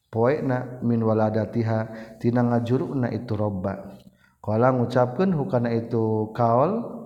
Poena 0.08 0.80
min 0.80 1.04
waladatiha 1.04 2.16
tina 2.16 2.40
ngajurukna 2.40 3.12
itu 3.12 3.36
robba 3.36 3.98
qala 4.40 4.72
ngucapkeun 4.72 5.36
hukana 5.36 5.68
itu 5.76 6.32
kaol 6.32 6.97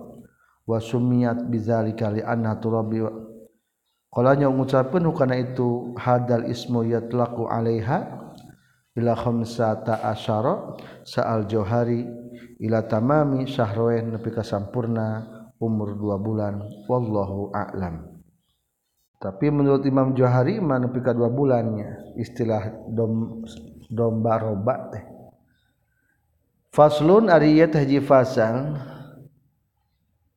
wasumiat 0.63 1.47
bizali 1.51 1.95
kali 1.95 2.23
kalaunya 4.13 4.47
mengucapkan 4.47 5.03
karena 5.15 5.41
itu 5.41 5.97
hadal 5.97 6.45
ismu 6.45 6.85
yatlaku 6.85 7.49
alaiha 7.49 8.23
ila 8.93 9.17
khamsata 9.17 10.05
asyara 10.05 10.77
sa'al 11.01 11.49
johari 11.49 12.05
ila 12.61 12.85
tamami 12.85 13.49
syahrain 13.49 14.13
nepi 14.13 14.29
ka 14.29 14.45
sampurna 14.45 15.25
umur 15.63 15.95
dua 15.95 16.19
bulan. 16.19 16.59
Wallahu 16.91 17.55
a'lam. 17.55 18.11
Tapi 19.23 19.47
menurut 19.47 19.87
Imam 19.87 20.11
Johari 20.11 20.59
mah 20.59 20.83
nepi 20.83 20.99
ka 20.99 21.15
dua 21.15 21.31
bulannya 21.31 22.19
istilah 22.19 22.91
dom 22.91 23.43
domba 23.87 24.35
roba 24.35 24.75
teh. 24.91 25.03
Faslun 26.75 27.31
ariyat 27.31 27.71
haji 27.71 28.03
fasal 28.03 28.75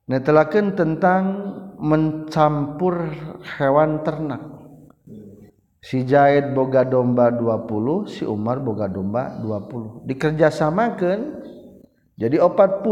netelaken 0.06 0.74
tentang 0.78 1.24
mencampur 1.78 3.10
hewan 3.58 4.02
ternak. 4.06 4.42
Si 5.82 6.02
Jaid 6.02 6.50
boga 6.50 6.82
domba 6.82 7.30
20 7.30 8.10
si 8.10 8.26
Umar 8.26 8.58
boga 8.58 8.90
domba 8.90 9.38
20 9.38 10.02
dikerjasamakan 10.02 11.18
jadi 12.18 12.42
40 12.42 12.82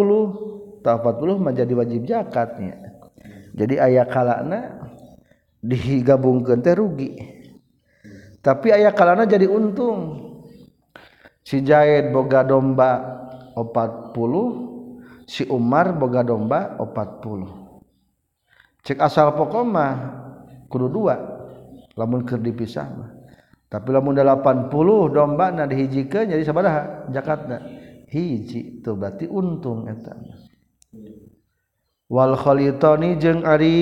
atau 0.84 0.96
40 1.02 1.42
menjadi 1.42 1.72
wajib 1.74 2.06
zakatnya 2.06 2.94
jadi 3.54 3.86
ayah 3.86 4.06
kalana 4.10 4.90
digabungkan 5.62 6.58
teh 6.58 6.74
rugi. 6.74 7.14
Tapi 8.44 8.74
ayah 8.74 8.92
kalana 8.92 9.24
jadi 9.24 9.48
untung. 9.48 10.20
Si 11.46 11.62
Jaid 11.62 12.10
boga 12.10 12.44
domba 12.44 12.90
40 13.54 14.73
si 15.24 15.48
Umar 15.48 15.96
boga 15.96 16.24
domba 16.24 16.76
40 16.80 17.64
cek 18.84 19.00
asal 19.00 19.32
pokok 19.32 19.64
mah 19.64 19.92
kudu 20.68 20.92
dua. 20.92 21.16
Lamun 21.94 22.26
keur 22.26 22.42
dipisah 22.42 22.90
mah. 22.90 23.10
Tapi 23.70 23.88
lamun 23.94 24.18
80 24.18 24.68
domba 25.14 25.54
na 25.54 25.64
dihijikeun 25.64 26.30
jadi 26.30 26.42
sabaraha? 26.42 27.08
Jakarta 27.10 27.62
hiji 28.10 28.84
tuh 28.84 28.94
berarti 28.94 29.26
untung 29.26 29.90
eta 29.90 30.14
wal 32.06 32.38
khalitoni 32.38 33.18
jeung 33.18 33.42
ari 33.42 33.74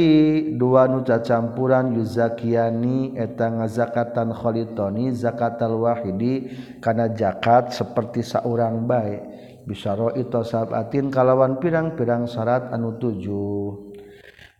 dua 0.56 0.88
nu 0.88 1.04
campuran 1.04 1.92
yuzakiani 1.92 3.12
eta 3.18 3.52
ngazakatan 3.52 4.32
khalitoni 4.32 5.12
zakatal 5.12 5.76
wahidi 5.84 6.48
kana 6.80 7.12
zakat 7.12 7.76
seperti 7.76 8.24
saurang 8.24 8.88
bae. 8.88 9.20
bisaro 9.64 10.14
itu 10.18 10.42
saatin 10.42 11.08
kalawan 11.08 11.62
pirang-pirang 11.62 12.26
syarat 12.26 12.70
anu 12.74 12.98
tujuh. 12.98 13.92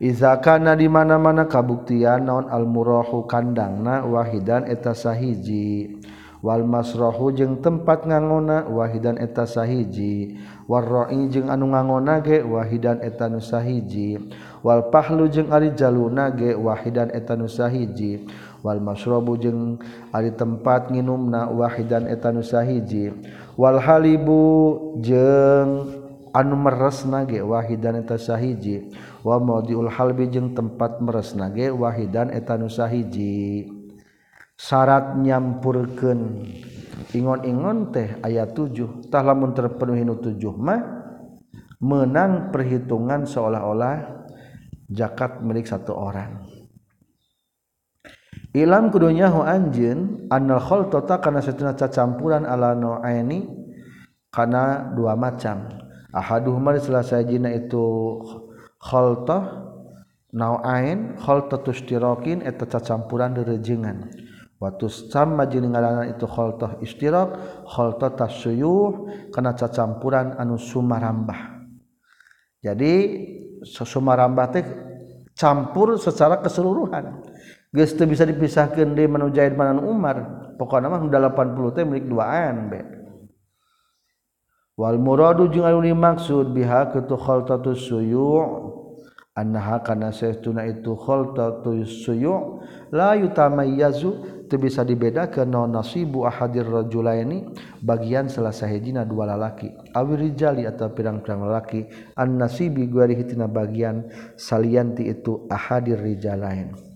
Izakana 0.03 0.75
di 0.75 0.91
mana-mana 0.91 1.47
kabuktian 1.47 2.27
naon 2.27 2.51
almurohu 2.51 3.23
kandangna 3.31 4.03
wahidan 4.03 4.67
eta 4.67 4.99
sahiji. 4.99 5.95
Wal 6.43 6.67
masrohu 6.67 7.31
jeung 7.31 7.63
tempat 7.63 8.03
ngangona 8.03 8.67
wahidan 8.67 9.15
eta 9.15 9.47
sahiji. 9.47 10.43
Warroi 10.67 11.31
jeung 11.31 11.47
anu 11.55 11.71
ngangona 11.71 12.19
ge 12.19 12.43
wahidan 12.43 12.99
eta 12.99 13.31
nu 13.31 13.39
sahiji. 13.39 14.19
Wal 14.67 14.91
pahlu 14.91 15.31
jeung 15.31 15.55
ari 15.55 15.71
jaluna 15.71 16.35
ge 16.35 16.59
wahidan 16.59 17.15
eta 17.15 17.39
nu 17.39 17.47
sahiji. 17.47 18.27
Wal 18.67 18.83
masrobu 18.83 19.39
jeung 19.39 19.79
ari 20.11 20.35
tempat 20.35 20.91
nginumna 20.91 21.47
wahidan 21.47 22.11
eta 22.11 22.35
nu 22.35 22.43
sahiji. 22.43 23.15
walhalibu 23.57 24.43
jeng 25.01 25.71
anu 26.33 26.55
meres 26.57 27.05
nage 27.05 27.41
wahidan 27.45 28.01
eta 28.01 28.17
sahiji. 28.17 28.93
Wa 29.23 29.39
maudiul 29.39 29.93
halbi 29.93 30.29
jeung 30.33 30.57
tempat 30.57 30.99
meres 30.99 31.37
nage 31.37 31.71
wahidan 31.71 32.33
eta 32.33 32.57
nu 32.57 32.67
sahiji. 32.73 33.69
Syarat 34.57 35.19
nyampurkeun 35.19 36.47
ingon-ingon 37.13 37.91
teh 37.91 38.21
aya 38.23 38.47
7 38.47 39.11
tah 39.11 39.25
lamun 39.25 39.57
terpenuhi 39.57 40.07
nu 40.07 40.21
7 40.21 40.39
mah 40.55 40.81
menang 41.83 42.55
perhitungan 42.55 43.27
seolah-olah 43.27 44.23
zakat 44.87 45.43
milik 45.43 45.67
satu 45.67 45.99
orang. 45.99 46.52
Ilam 48.53 48.93
kudunya 48.93 49.33
hu 49.33 49.41
anjin 49.41 50.29
annal 50.29 50.61
khaltata 50.61 51.25
kana 51.25 51.41
satuna 51.41 51.73
campuran 51.73 52.45
ala 52.45 52.77
nu'aini 52.77 53.49
kana 54.29 54.93
dua 54.93 55.17
macam. 55.17 55.73
Ahaduhuma 56.13 56.77
jina 57.25 57.49
itu 57.57 57.85
khaltah 58.77 59.73
nau'ain 60.37 61.17
khaltatu 61.17 61.73
istirakin 61.73 62.45
eta 62.45 62.69
cacampuran 62.69 63.33
derejengan. 63.33 64.13
Waktu 64.61 64.87
sama 64.93 65.49
jeung 65.49 65.73
ngaranna 65.73 66.13
itu 66.13 66.29
khaltah 66.29 66.77
istirak, 66.85 67.35
khaltah 67.65 68.13
tasuyuh 68.13 69.09
kana 69.33 69.57
cacampuran 69.57 70.37
anu 70.37 70.61
sumarambah. 70.61 71.65
Jadi 72.61 72.95
sumarambah 73.65 74.47
teh 74.53 74.65
campur 75.33 75.97
secara 75.97 76.39
keseluruhan. 76.45 77.32
Geus 77.73 77.97
teu 77.97 78.05
bisa 78.05 78.29
dipisahkeun 78.29 78.93
deui 78.93 79.09
manu 79.09 79.33
Zaid 79.33 79.57
manan 79.57 79.81
Umar. 79.81 80.53
Pokokna 80.61 80.93
mah 80.93 81.01
80 81.01 81.73
teh 81.73 81.85
milik 81.89 82.07
duaan 82.07 82.69
be. 82.69 82.81
Wal 84.77 85.01
muradu 85.01 85.49
jeung 85.49 85.65
anu 85.65 85.81
dimaksud 85.81 86.53
biha 86.53 86.93
kitu 86.93 87.17
khaltatus 87.17 87.89
suyu' 87.89 88.81
annaha 89.33 89.81
kana 89.81 90.13
saestuna 90.13 90.69
itu 90.69 90.93
khaltatu 90.93 91.81
suyu. 91.89 92.61
La 92.93 93.17
yutamayyazu 93.17 94.45
teu 94.53 94.61
bisa 94.61 94.85
dibedakeun 94.85 95.49
naon 95.49 95.73
nasibu 95.73 96.29
ahadir 96.29 96.69
rajulaini 96.69 97.57
bagian 97.81 98.29
salah 98.29 98.53
sahijina 98.53 99.09
dua 99.09 99.33
lalaki. 99.33 99.73
Awi 99.97 100.29
rijali 100.29 100.69
atau 100.69 100.93
pirang-pirang 100.93 101.49
lalaki. 101.49 101.89
An 102.21 102.37
nasibi 102.37 102.85
guari 102.85 103.17
tina 103.25 103.49
bagian 103.49 104.13
salianti 104.37 105.09
itu 105.09 105.49
ahadir 105.49 105.97
rijalain 106.01 106.92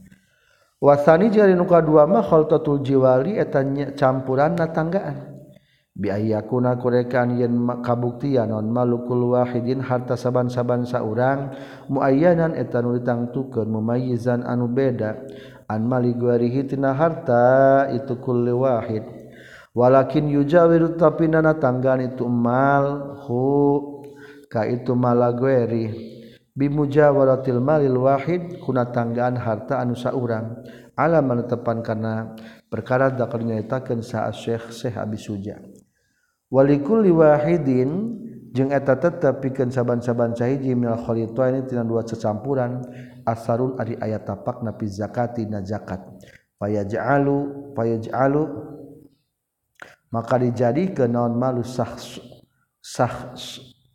wasani 0.80 1.32
jari 1.32 1.54
nuka 1.56 1.80
dua 1.80 2.04
mah 2.04 2.24
khaltatul 2.24 2.80
jiwali 2.84 3.36
eta 3.40 3.64
campuran 3.96 4.56
na 4.56 4.68
tanggaan. 4.70 5.36
Biayakuna 5.96 6.76
kurekan 6.76 7.40
yen 7.40 7.56
kabuktian 7.80 8.52
non 8.52 8.68
malukul 8.68 9.32
wahidin 9.32 9.80
harta 9.80 10.12
saban-saban 10.12 10.84
saurang 10.84 11.56
muayyanan 11.88 12.52
eta 12.52 12.84
nu 12.84 13.00
ditangtukeun 13.00 13.64
mumayyizan 13.64 14.44
anu 14.44 14.68
beda. 14.68 15.24
An 15.72 15.88
mali 15.88 16.12
guarihi 16.12 16.68
tina 16.68 16.92
harta 16.92 17.88
itu 17.96 18.12
kulli 18.20 18.52
wahid. 18.52 19.08
Walakin 19.72 20.28
yujawir 20.28 21.00
tapi 21.00 21.32
nana 21.32 21.56
tanggan 21.56 22.04
itu 22.04 22.28
mal 22.28 23.16
hu 23.24 24.04
ka 24.52 24.68
itu 24.68 24.92
malagueri. 24.92 26.15
bimujawaratil 26.56 27.60
malil 27.60 28.08
wahid 28.08 28.58
kuna 28.64 28.88
tanggaan 28.88 29.36
harta 29.36 29.78
anu 29.78 29.92
saurang. 29.92 30.64
Ala 30.96 31.20
tepan 31.44 31.84
karena 31.84 32.32
perkara 32.72 33.12
dakar 33.12 33.44
nyaritakeun 33.44 34.00
saat 34.00 34.32
Syekh 34.32 34.72
Syekh 34.72 34.96
Abi 34.96 35.20
Suja. 35.20 35.60
Walikul 36.48 37.04
liwahidin 37.04 37.90
jeung 38.56 38.72
eta 38.72 38.96
tetep 38.96 39.44
pikeun 39.44 39.68
saban-saban 39.68 40.32
sahiji 40.32 40.72
minal 40.72 40.96
khalitaini 41.04 41.68
tina 41.68 41.84
dua 41.84 42.00
sesampuran 42.00 42.80
asarun 43.28 43.76
ari 43.76 44.00
ayat 44.00 44.24
tapak 44.24 44.64
napi 44.64 44.88
zakati 44.88 45.44
na 45.44 45.60
zakat. 45.60 46.00
Fayaj'alu 46.56 47.68
fayaj'alu 47.76 48.44
maka 50.08 50.40
dijadikeun 50.40 51.12
naon 51.12 51.36
malu 51.36 51.60
sah 51.60 51.92
sah 52.80 53.36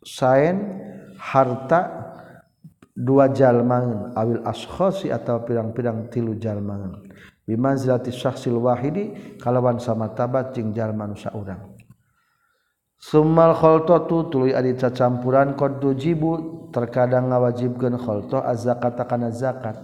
saen 0.06 0.78
harta 1.18 2.01
dua 2.92 3.32
jalmangan 3.32 4.12
awil 4.16 4.44
ashkhosi 4.44 5.08
atau 5.08 5.40
pirang-pirang 5.42 6.12
tilu 6.12 6.36
jalmangan 6.36 7.08
bimanzilati 7.48 8.12
syakhsil 8.12 8.60
wahidi 8.60 9.36
kalawan 9.40 9.80
sama 9.80 10.12
tabat 10.12 10.52
jeung 10.52 10.76
jalma 10.76 11.08
nu 11.08 11.16
saurang 11.16 11.72
summal 13.00 13.56
khaltatu 13.56 14.28
tuluy 14.30 14.52
adi 14.54 14.76
campuran 14.78 15.56
qad 15.58 15.80
tujibu 15.82 16.62
terkadang 16.72 17.28
ngawajibkeun 17.28 18.00
khalta 18.00 18.48
az-zakata 18.48 19.04
kana 19.04 19.28
zakat. 19.30 19.76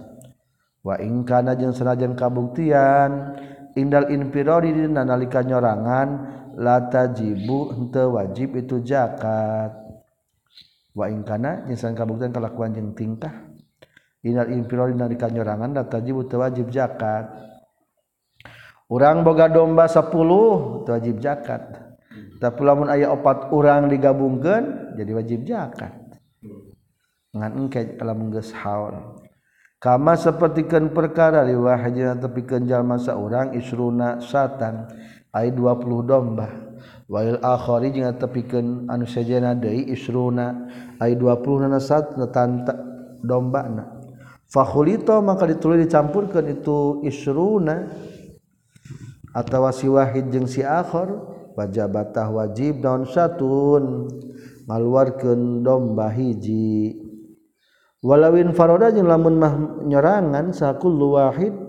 Wa 0.81 0.97
in 0.97 1.23
kana 1.23 1.53
jeung 1.53 1.71
sanajan 1.71 2.17
kabuktian 2.17 3.37
indal 3.77 4.09
infirari 4.09 4.73
dina 4.73 5.05
nalika 5.05 5.45
nyorangan 5.45 6.09
la 6.57 6.89
tajibu 6.89 7.77
henteu 7.77 8.17
wajib 8.17 8.57
itu 8.57 8.81
zakat. 8.81 9.88
waingkana 10.99 11.63
jengsan 11.71 11.95
kabuktian 11.95 12.35
kelakuan 12.35 12.75
jeng 12.75 12.91
tingkah 12.91 13.49
Inal 14.19 14.51
impiro 14.51 14.91
dina 14.91 15.07
dikanyorangan 15.07 15.79
wajib 15.87 16.27
teu 16.27 16.43
wajib 16.43 16.67
zakat. 16.75 17.31
Urang 18.91 19.23
boga 19.23 19.47
domba 19.47 19.87
10 19.87 20.11
teu 20.83 20.91
wajib 20.91 21.23
zakat. 21.23 21.63
Tapi 22.39 22.59
lamun 22.63 22.91
aya 22.91 23.15
opat 23.15 23.51
urang 23.55 23.87
digabungkeun 23.87 24.95
jadi 24.99 25.11
wajib 25.15 25.47
zakat. 25.47 25.95
Ngan 27.31 27.51
engke 27.55 27.95
lamun 28.03 28.35
geus 28.35 28.51
haul. 28.51 29.23
Kama 29.79 30.19
sapertikeun 30.19 30.91
perkara 30.91 31.39
liwahajina 31.47 32.19
tepikeun 32.19 32.67
jalma 32.67 32.99
saurang 32.99 33.55
isruna 33.55 34.19
satan 34.19 34.91
ay 35.35 35.53
20 35.53 36.09
domba. 36.09 36.47
Wail 37.09 37.41
akhari 37.41 37.89
jeung 37.89 38.13
tepikeun 38.17 38.85
anu 38.89 39.09
sajana 39.09 39.57
deui 39.57 39.89
isruna. 39.89 40.69
Ay 41.01 41.17
20 41.17 41.65
nana 41.65 41.79
sat 41.81 42.13
tanta 42.29 42.73
domba 43.19 43.67
na 43.67 43.83
fakhulita 44.49 45.21
maka 45.21 45.45
ditulis 45.45 45.85
dicampurkeun 45.85 46.47
itu 46.49 47.05
isruna. 47.05 47.89
Atawa 49.29 49.69
si 49.69 49.85
wahid 49.85 50.33
jeung 50.33 50.49
si 50.49 50.65
akhar 50.65 51.13
wajabatah 51.53 52.33
wajib 52.33 52.81
daun 52.81 53.05
satun? 53.05 54.09
Ngaluarkeun 54.65 55.61
domba 55.61 56.09
hiji. 56.09 56.97
Walawin 58.01 58.55
faroda 58.57 58.89
jeung 58.89 59.05
lamun 59.05 59.35
mah 59.37 59.53
nyerangan 59.85 60.49
sakullu 60.55 61.19
wahid 61.19 61.68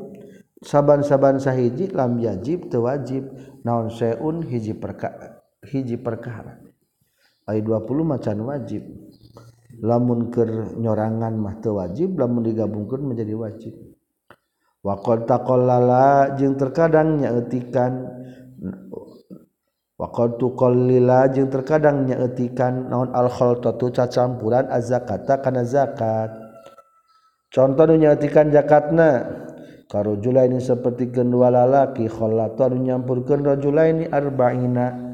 saban-saban 0.60 1.40
sahiji 1.40 1.88
lam 1.92 2.20
yajib 2.20 2.68
teu 2.72 2.84
wajib. 2.84 3.28
Naon 3.60 3.92
seun 3.92 4.40
hiji 4.48 4.72
perkara 4.72 5.44
hiji 5.68 6.00
perkara. 6.00 6.56
Ay 7.44 7.60
20 7.60 7.84
macan 8.04 8.40
wajib. 8.48 8.84
Lamun 9.80 10.32
keur 10.32 10.76
nyorangan 10.76 11.36
mah 11.36 11.60
teu 11.60 11.76
wajib 11.76 12.16
lamun 12.16 12.44
digabungkeun 12.44 13.04
menjadi 13.04 13.34
wajib. 13.36 13.74
Wa 14.80 14.96
qad 15.00 15.28
taqallala 15.28 16.40
jeung 16.40 16.56
terkadang 16.56 17.20
nyaeutikan 17.20 17.92
wa 20.00 20.08
qad 20.08 20.40
tuqallila 20.40 21.28
jeung 21.28 21.52
terkadang 21.52 22.08
nyaeutikan 22.08 22.88
naon 22.88 23.12
al 23.12 23.28
khaltatu 23.28 23.92
cacampuran 23.92 24.72
az-zakata 24.72 25.44
kana 25.44 25.68
zakat. 25.68 26.32
Contoh 27.52 27.84
nu 27.92 28.00
nyaeutikan 28.00 28.48
karojula 29.90 30.46
ini 30.46 30.62
seperti 30.62 31.10
kedua 31.10 31.50
lalaki 31.50 32.06
kholaton 32.06 32.86
nyampurkan 32.86 33.42
rojula 33.42 33.90
ini 33.90 34.06
arba'ina. 34.06 35.10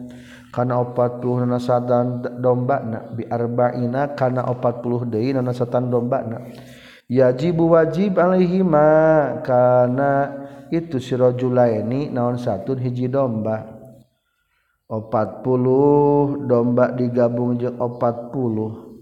Karena 0.52 0.80
opat 0.80 1.20
puluh 1.20 1.44
nasatan 1.44 2.24
domba 2.40 2.80
nak 2.80 3.12
bi 3.12 3.28
arba'ina 3.28 4.16
karena 4.16 4.48
opat 4.48 4.80
puluh 4.80 5.04
day 5.04 5.32
nasatan 5.36 5.92
domba 5.92 6.24
nak. 6.24 6.42
yajibu 7.12 7.76
wajib 7.76 8.16
alaihi 8.18 8.64
ma 8.64 9.36
karena 9.44 10.32
itu 10.72 10.96
si 10.98 11.12
rojula 11.12 11.68
ini 11.68 12.08
naon 12.08 12.40
satu 12.40 12.72
hiji 12.72 13.06
domba. 13.12 13.68
Opat 14.88 15.44
puluh 15.44 16.46
domba 16.46 16.94
digabung 16.94 17.60
je 17.60 17.68
opat 17.68 18.32
puluh. 18.32 18.96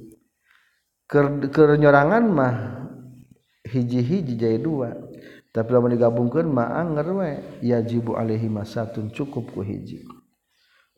Kerenyorangan 1.55 2.25
mah 2.25 2.55
hiji-hiji 3.68 4.35
jadi 4.35 4.59
dua 4.59 4.91
tapi 5.55 5.70
lamun 5.70 5.94
digabungkeun 5.94 6.50
mah 6.50 6.74
anger 6.82 7.14
we 7.14 7.30
yajibu 7.62 8.18
alaihi 8.18 8.50
masatun 8.50 9.14
cukup 9.14 9.55
ku 9.55 9.62
hiji. 9.62 10.02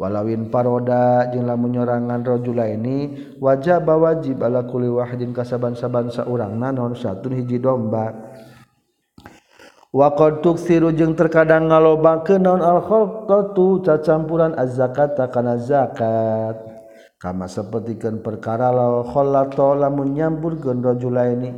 Walawin 0.00 0.48
paroda 0.48 1.28
jeung 1.28 1.44
lamun 1.44 1.76
nyorangan 1.76 2.24
ini 2.72 2.96
wajib 3.36 3.84
wajib 3.84 4.40
ala 4.40 4.64
kulli 4.64 4.88
wahidin 4.88 5.36
kasaban-saban 5.36 6.09
saurangna 6.09 6.72
naon 6.72 6.96
satun 6.96 7.36
hiji 7.36 7.61
domba. 7.61 8.16
Watuk 9.92 10.57
sirujeng 10.57 11.16
terkadang 11.16 11.68
ngaloba 11.68 12.24
ke 12.24 12.40
naon 12.40 12.64
alkhotu 12.64 13.84
cacampuran 13.84 14.57
az-zakat 14.57 15.20
takana 15.20 15.61
zakat. 15.61 16.57
Kama 17.16 17.48
sepertikan 17.48 18.20
perkara 18.20 18.68
la 18.72 19.88
menyambur 19.88 20.61
gendrojula 20.61 21.32
ini 21.32 21.48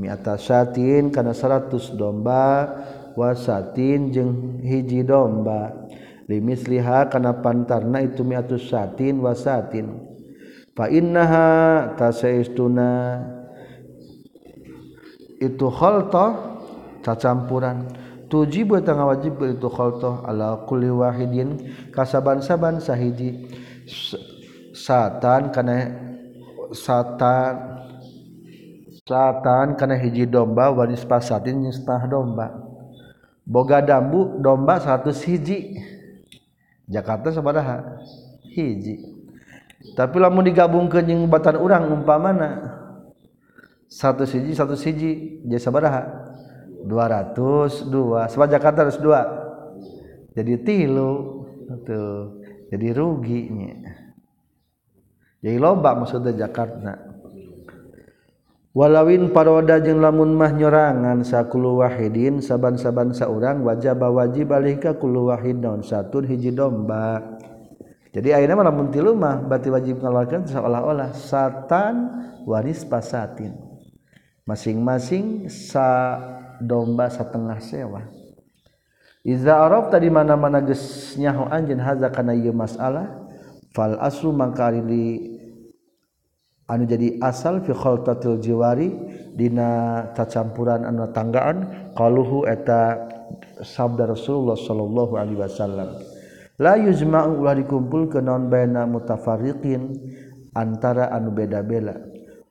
miata 0.00 0.40
satin 0.40 1.12
karena 1.12 1.36
100 1.36 1.92
domba 2.00 2.64
wasatin 3.12 4.08
jeng 4.08 4.32
hiji 4.64 5.04
domba. 5.04 5.76
Limis 6.24 6.64
liha 6.70 7.10
karena 7.12 7.36
pantarna 7.36 8.00
itu 8.00 8.24
miatus 8.24 8.72
satin 8.72 9.20
wasatin. 9.20 10.08
Fa 10.72 10.88
innaha 10.88 11.92
tasaistuna 12.00 13.20
itu 15.42 15.66
khaltah 15.68 16.62
campuran 17.02 17.90
tuji 18.30 18.62
buat 18.62 18.86
tengah 18.86 19.10
wajib 19.10 19.42
itu 19.42 19.66
khaltoh 19.66 20.22
ala 20.22 20.64
kulli 20.70 20.88
wahidin 20.88 21.58
kasaban-saban 21.90 22.78
sahiji. 22.78 23.50
Satan 24.70 25.50
karena 25.50 25.90
satan 26.70 27.79
satan 29.10 29.74
karena 29.74 29.98
hiji 29.98 30.22
domba 30.30 30.70
wanis 30.70 31.02
pasatin 31.02 31.66
setengah 31.66 32.06
domba. 32.06 32.46
Boga 33.42 33.82
dambu 33.82 34.38
domba 34.38 34.78
satu 34.78 35.10
hiji. 35.10 35.82
Jakarta 36.86 37.34
sabaraha 37.34 37.98
hiji. 38.54 39.02
Tapi 39.98 40.22
lamun 40.22 40.46
digabungkeun 40.46 41.02
jeung 41.02 41.26
batan 41.26 41.58
urang 41.58 41.90
umpamana 41.90 42.78
satu 43.90 44.22
siji 44.22 44.54
satu 44.54 44.78
siji 44.78 45.42
jadi 45.42 45.58
sabaraha 45.58 46.02
202 46.86 48.30
sebab 48.30 48.46
Jakarta 48.46 48.86
harus 48.86 49.00
dua. 49.02 49.26
Jadi 50.30 50.54
tilu 50.62 51.42
tuh 51.82 52.38
jadi 52.70 52.94
ruginya. 52.94 53.74
Jadi 55.42 55.56
loba 55.58 55.96
maksudnya 55.98 56.46
Jakarta 56.46 57.09
walawin 58.70 59.34
paroda 59.34 59.82
jeung 59.82 59.98
lamun 59.98 60.38
mah 60.38 60.54
nyorangan 60.54 61.26
sakulu 61.26 61.82
Wahidin 61.82 62.38
saaban-saaban 62.38 63.10
saurang 63.10 63.66
wajaba 63.66 64.10
wajib 64.10 64.54
Alihkakulu 64.54 65.30
Wahid 65.32 65.62
daun 65.62 65.82
satu 65.82 66.22
hiji 66.22 66.54
domba. 66.54 67.38
Jadi 68.10 68.34
akhirnya 68.34 68.58
malah 68.58 68.74
tilu 68.90 69.14
mah 69.14 69.38
berarti 69.46 69.70
wajib 69.70 70.02
mengeluarkan 70.02 70.42
seolah-olah 70.50 71.14
satan 71.14 71.94
waris 72.42 72.82
pasatin. 72.82 73.54
Masing-masing 74.42 75.46
sa 75.46 76.18
domba 76.58 77.06
setengah 77.06 77.62
sewa. 77.62 78.02
Iza 79.22 79.52
arab 79.52 79.92
tadi 79.92 80.08
mana-mana 80.08 80.64
geus 80.64 81.14
nyaho 81.20 81.46
anjeun 81.52 81.78
haza 81.78 82.08
kana 82.08 82.32
ieu 82.32 82.56
masalah 82.56 83.28
fal 83.76 83.94
aslu 84.00 84.32
mangkari 84.32 84.80
di 84.80 85.04
anu 86.70 86.86
jadi 86.86 87.18
asal 87.18 87.66
fi 87.66 87.74
khaltatil 87.74 88.38
jiwari 88.38 88.94
dina 89.34 90.06
tacampuran 90.14 90.86
anu 90.86 91.10
tanggaan 91.10 91.90
qaluhu 91.98 92.46
eta 92.46 93.10
sabda 93.58 94.06
Rasulullah 94.06 94.54
sallallahu 94.54 95.18
alaihi 95.18 95.42
wasallam. 95.42 95.98
La 96.60 96.76
yuzma'u 96.76 97.40
ulah 97.40 97.56
dikumpulkeun 97.56 98.22
naon 98.22 98.52
baina 98.52 98.84
mutafarriqin 98.84 99.96
antara 100.54 101.08
anu 101.10 101.32
beda-beda. 101.32 101.96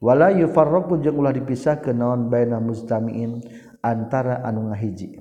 Wala 0.01 0.33
yufarraqu 0.33 0.99
jeung 0.99 1.21
ulah 1.21 1.31
dipisahkeun 1.31 1.93
naon 1.95 2.27
baina 2.27 2.57
mustamiin 2.57 3.39
antara 3.85 4.41
anu 4.41 4.73
ngahiji. 4.73 5.13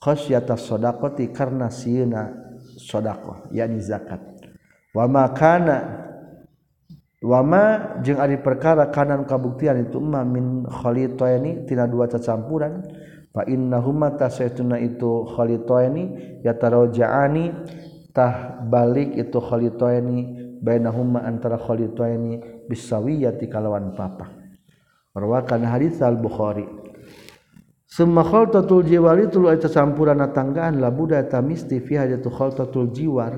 Khasyatas 0.00 0.64
shadaqati 0.66 1.30
karna 1.36 1.68
sieuna 1.68 2.32
shadaqah 2.80 3.52
yakni 3.52 3.84
zakat. 3.84 4.24
Wa 4.96 5.04
makana 5.04 6.09
wama 7.20 7.96
jeung 8.00 8.16
ari 8.16 8.40
perkara 8.40 8.88
kanan 8.88 9.28
kabuktian 9.28 9.88
itu 9.88 10.00
ma 10.00 10.24
min 10.24 10.64
khalitaini 10.64 11.68
tina 11.68 11.84
dua 11.86 12.08
cacampuran. 12.08 12.82
Fa 13.30 13.46
innahuma 13.46 14.18
tasaituna 14.18 14.82
itu 14.82 15.22
khalitaini 15.38 16.42
yataraja'ani 16.42 17.44
tah 18.10 18.58
balik 18.66 19.14
itu 19.14 19.38
khalitaini 19.38 20.18
bainahuma 20.58 21.22
antara 21.22 21.54
khalitaini 21.54 22.66
bisawiyati 22.66 23.46
kalawan 23.46 23.94
papa. 23.94 24.34
Rawakan 25.14 25.62
hadis 25.62 26.02
al-bukhari. 26.02 26.66
Summa 27.86 28.22
khaltatul 28.22 28.86
jiwari 28.86 29.26
tulu 29.30 29.50
eta 29.50 29.66
campuran 29.66 30.22
tanggaan 30.30 30.78
la 30.78 30.90
buda 30.94 31.26
tamisti 31.26 31.82
fi 31.82 31.98
hajatu 32.02 32.30
khaltatul 32.30 32.90
jiwar 32.94 33.34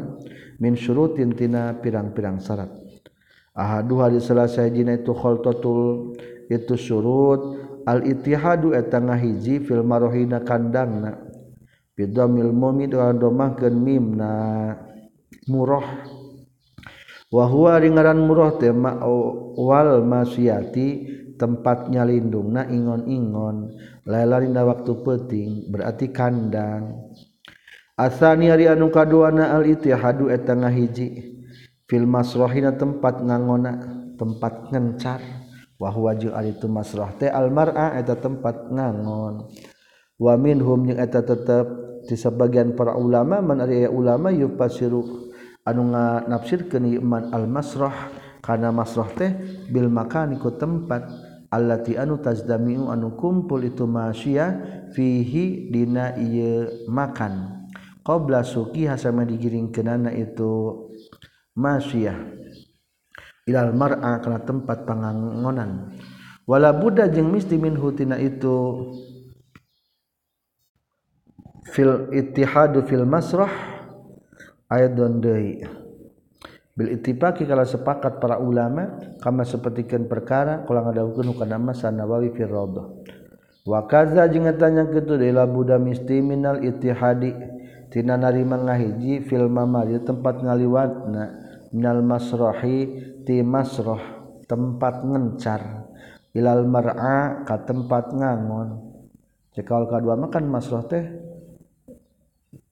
min 0.61 0.77
syurutin 0.77 1.33
tina 1.33 1.73
pirang-pirang 1.81 2.37
syarat 2.37 2.82
Ahadu 3.53 4.01
hari 4.01 4.17
selesai 4.17 4.73
jina 4.73 4.97
itu 4.97 5.13
khaltatul 5.13 6.17
itu 6.49 6.73
surut 6.73 7.61
al-ittihadu 7.85 8.73
eta 8.73 8.97
ngahiji 8.97 9.61
fil 9.61 9.85
marohina 9.85 10.41
kandangna. 10.41 11.21
Bidamil 11.93 12.49
mumi 12.49 12.89
dengan 12.89 13.21
domahkeun 13.21 13.77
mimna. 13.77 14.37
Murah 15.53 15.85
wa 17.29 17.45
huwa 17.45 17.77
ringaran 17.77 18.25
murah 18.25 18.57
teh 18.57 18.73
wal 18.73 20.01
masiyati 20.01 20.89
tempat 21.37 21.93
nyalindungna 21.93 22.73
ingon-ingon. 22.73 23.77
Laila 24.09 24.41
dina 24.41 24.65
waktu 24.65 24.93
penting 25.05 25.49
berarti 25.69 26.09
kandang. 26.09 27.13
Asani 28.01 28.49
hari 28.49 28.65
anu 28.65 28.89
kaduana 28.89 29.53
al-ittihadu 29.53 30.33
eta 30.33 30.57
ngahiji 30.57 31.32
filmasrohina 31.93 32.81
tempat 32.81 33.21
ngangona 33.21 33.73
tempat 34.17 34.73
ngencar. 34.73 35.21
Wahwa 35.77 36.15
jeung 36.15 36.31
ari 36.33 36.55
itu 36.55 36.71
masrah 36.71 37.11
teh 37.19 37.27
almar'a 37.27 37.99
eta 37.99 38.15
tempat 38.15 38.71
ngangon. 38.71 39.51
Wa 40.17 40.39
minhum 40.39 40.87
jeung 40.89 40.97
eta 40.97 41.21
tetep 41.21 41.67
di 42.07 42.15
sebagian 42.15 42.73
para 42.79 42.95
ulama 42.95 43.43
man 43.43 43.61
ari 43.67 43.85
ulama 43.91 44.31
yufasiru 44.31 45.29
anu 45.67 45.91
nafsirkeun 46.31 46.87
iman 47.03 47.35
almasrah 47.35 48.15
kana 48.39 48.71
masrah 48.71 49.11
teh 49.11 49.31
bil 49.75 49.91
makani 49.91 50.39
ku 50.39 50.55
tempat 50.55 51.03
allati 51.51 51.99
anu 51.99 52.23
tazdamiu 52.23 52.87
anu 52.87 53.19
kumpul 53.19 53.67
itu 53.67 53.83
masya 53.83 54.63
fihi 54.95 55.67
dina 55.67 56.15
ieu 56.15 56.87
makan. 56.87 57.59
Qabla 58.07 58.47
suki 58.47 58.87
hasama 58.87 59.27
digiringkeunana 59.27 60.15
itu 60.15 60.92
masya 61.53 62.17
ilal 63.49 63.75
mar'a 63.75 64.23
karena 64.23 64.41
tempat 64.43 64.87
pangangonan 64.87 65.93
wala 66.47 66.71
Buddha 66.75 67.11
jeng 67.11 67.31
misti 67.31 67.59
min 67.59 67.75
hutina 67.79 68.19
itu 68.19 68.89
fil 71.73 72.13
ittihadu 72.13 72.85
fil 72.85 73.07
masrah 73.09 73.51
ayat 74.69 74.93
don 74.93 75.21
deui. 75.21 75.63
Bil 76.73 76.89
ittifaqi 76.89 77.45
kalau 77.45 77.69
sepakat 77.69 78.17
para 78.17 78.41
ulama 78.41 78.97
kama 79.21 79.45
sapertikeun 79.45 80.09
perkara 80.09 80.65
kula 80.65 80.89
ngadawukeun 80.89 81.37
kana 81.37 81.61
masa 81.61 81.93
Nawawi 81.93 82.33
fi 82.33 82.49
Rawdah 82.49 82.89
wa 83.69 83.81
kaza 83.85 84.25
jeung 84.33 84.49
eta 84.49 84.73
nya 84.73 84.89
kitu 84.89 85.21
deui 85.21 85.37
buda 85.53 85.77
misti 85.77 86.25
minal 86.25 86.65
ittihadi 86.65 87.37
tina 87.93 88.17
narima 88.17 88.57
ngahiji 88.57 89.21
fil 89.29 89.53
mamari 89.53 90.01
tempat 90.01 90.41
ngaliwatna 90.41 91.42
minal 91.73 92.05
masrahi 92.05 92.79
ti 93.25 93.41
masrah 93.41 94.23
tempat 94.45 95.03
ngencar. 95.03 95.89
Ilal 96.33 96.65
mar'a 96.65 97.45
ka 97.45 97.61
tempat 97.65 98.13
ngangon. 98.13 98.93
Cekal 99.53 99.85
kadua 99.89 100.17
makan 100.17 100.49
masrah 100.49 100.85
teh 100.89 101.05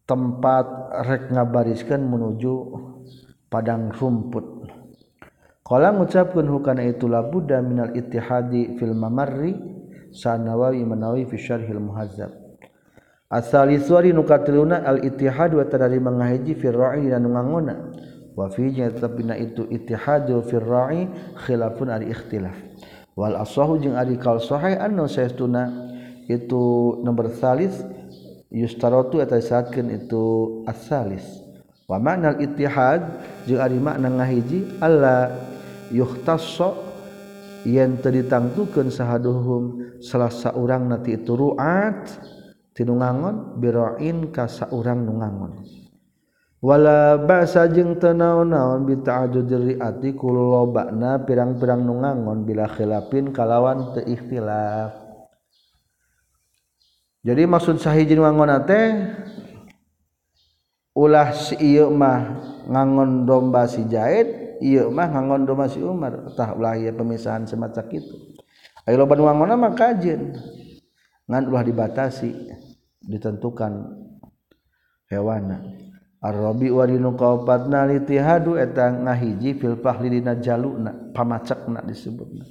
tempat 0.09 0.65
rek 1.05 1.29
ngabariskan 1.33 2.01
menuju 2.01 2.53
padang 3.53 3.93
rumput. 3.93 4.65
Kala 5.61 5.93
ngucapkeun 5.93 6.49
hukana 6.51 6.83
itulah 6.89 7.29
Buddha 7.29 7.61
minal 7.63 7.93
ittihadi 7.95 8.81
fil 8.81 8.97
mamarri 8.97 9.55
sanawawi 10.11 10.83
manawi 10.83 11.29
fi 11.29 11.37
syarhil 11.37 11.79
muhazzab. 11.79 12.33
Asali 13.31 13.79
suari 13.79 14.11
nukatiluna 14.11 14.83
al 14.83 15.07
ittihad 15.07 15.55
wa 15.55 15.63
tadari 15.63 16.03
mangahiji 16.03 16.59
fil 16.59 16.75
ra'i 16.75 17.07
dan 17.07 17.31
ngangona 17.31 17.77
wafinya 18.39 18.91
tetapbina 18.91 19.35
itu 19.39 19.67
ittihadul 19.69 20.45
firra'i 20.47 21.09
khilafun 21.47 21.89
ari 21.91 22.11
ikhtilaf. 22.13 22.57
Wal 23.19 23.37
asahu 23.37 23.77
jeung 23.83 23.99
ari 23.99 24.17
kal 24.17 24.39
sahih 24.39 24.79
anna 24.79 25.05
saestuna 25.11 25.69
itu 26.31 26.97
nomor 27.03 27.35
salis 27.35 27.75
yustaratu 28.51 29.19
eta 29.19 29.39
saatkeun 29.39 29.91
itu 29.91 30.23
as-salis 30.67 31.23
wa 31.91 31.99
ma'nal 31.99 32.39
ittihad 32.39 33.03
jeung 33.51 33.59
ari 33.59 33.83
makna 33.83 34.15
ngahiji 34.15 34.79
alla 34.79 35.31
yuhtassa 35.91 36.75
yen 37.67 37.99
teu 37.99 38.15
ditangtukeun 38.15 38.95
sahaduhum 38.95 39.99
salah 39.99 40.31
saurang 40.31 40.87
nati 40.87 41.19
itu 41.19 41.35
ru'at 41.35 42.09
tinu 42.73 42.95
ngangon 42.95 43.59
biroin 43.59 44.31
ka 44.31 44.47
saurang 44.47 45.03
nu 45.03 45.19
ngangon. 45.19 45.80
wala 46.61 47.17
basa 47.17 47.65
jeung 47.73 47.97
tenaon-naon 47.97 48.85
bitaajuati 48.85 50.13
ku 50.13 50.29
lobakna 50.29 51.25
pirang-pirang 51.25 51.81
nu 51.81 52.05
ngangon 52.05 52.45
bila 52.45 52.69
khilafin 52.69 53.33
kalawan 53.33 53.97
teikhtilaf 53.97 54.93
jadi 57.21 57.45
maksud 57.45 57.81
sahijin 57.81 58.21
wangona 58.21 58.65
teh 58.65 58.97
ulah 60.97 61.33
si 61.37 61.57
ieu 61.61 61.93
mah 61.93 62.41
ngangon 62.65 63.29
domba 63.29 63.69
si 63.69 63.85
jahit 63.89 64.61
ieu 64.61 64.89
mah 64.89 65.09
ngangon 65.09 65.45
domba 65.45 65.69
si 65.69 65.81
Umar. 65.85 66.33
Tah 66.33 66.57
ulah 66.57 66.77
ieu 66.81 66.93
pemisahan 66.97 67.45
semacam 67.45 67.85
itu 67.93 68.37
ayo 68.89 68.97
loba 69.01 69.17
nu 69.17 69.25
mah 69.29 69.73
kajin. 69.77 70.33
Ngan 71.29 71.45
ulah 71.47 71.61
dibatasi 71.61 72.33
ditentukan 73.05 74.01
hewana 75.13 75.61
Ar-rabi 76.21 76.69
warinu 76.69 77.17
kaopatna 77.17 77.89
litihadu 77.89 78.61
eta 78.61 78.93
ngahiji 78.93 79.57
fil 79.57 79.81
fahli 79.81 80.21
dina 80.21 80.37
jaluna 80.37 80.93
pamacakna 81.17 81.81
disebutna. 81.81 82.45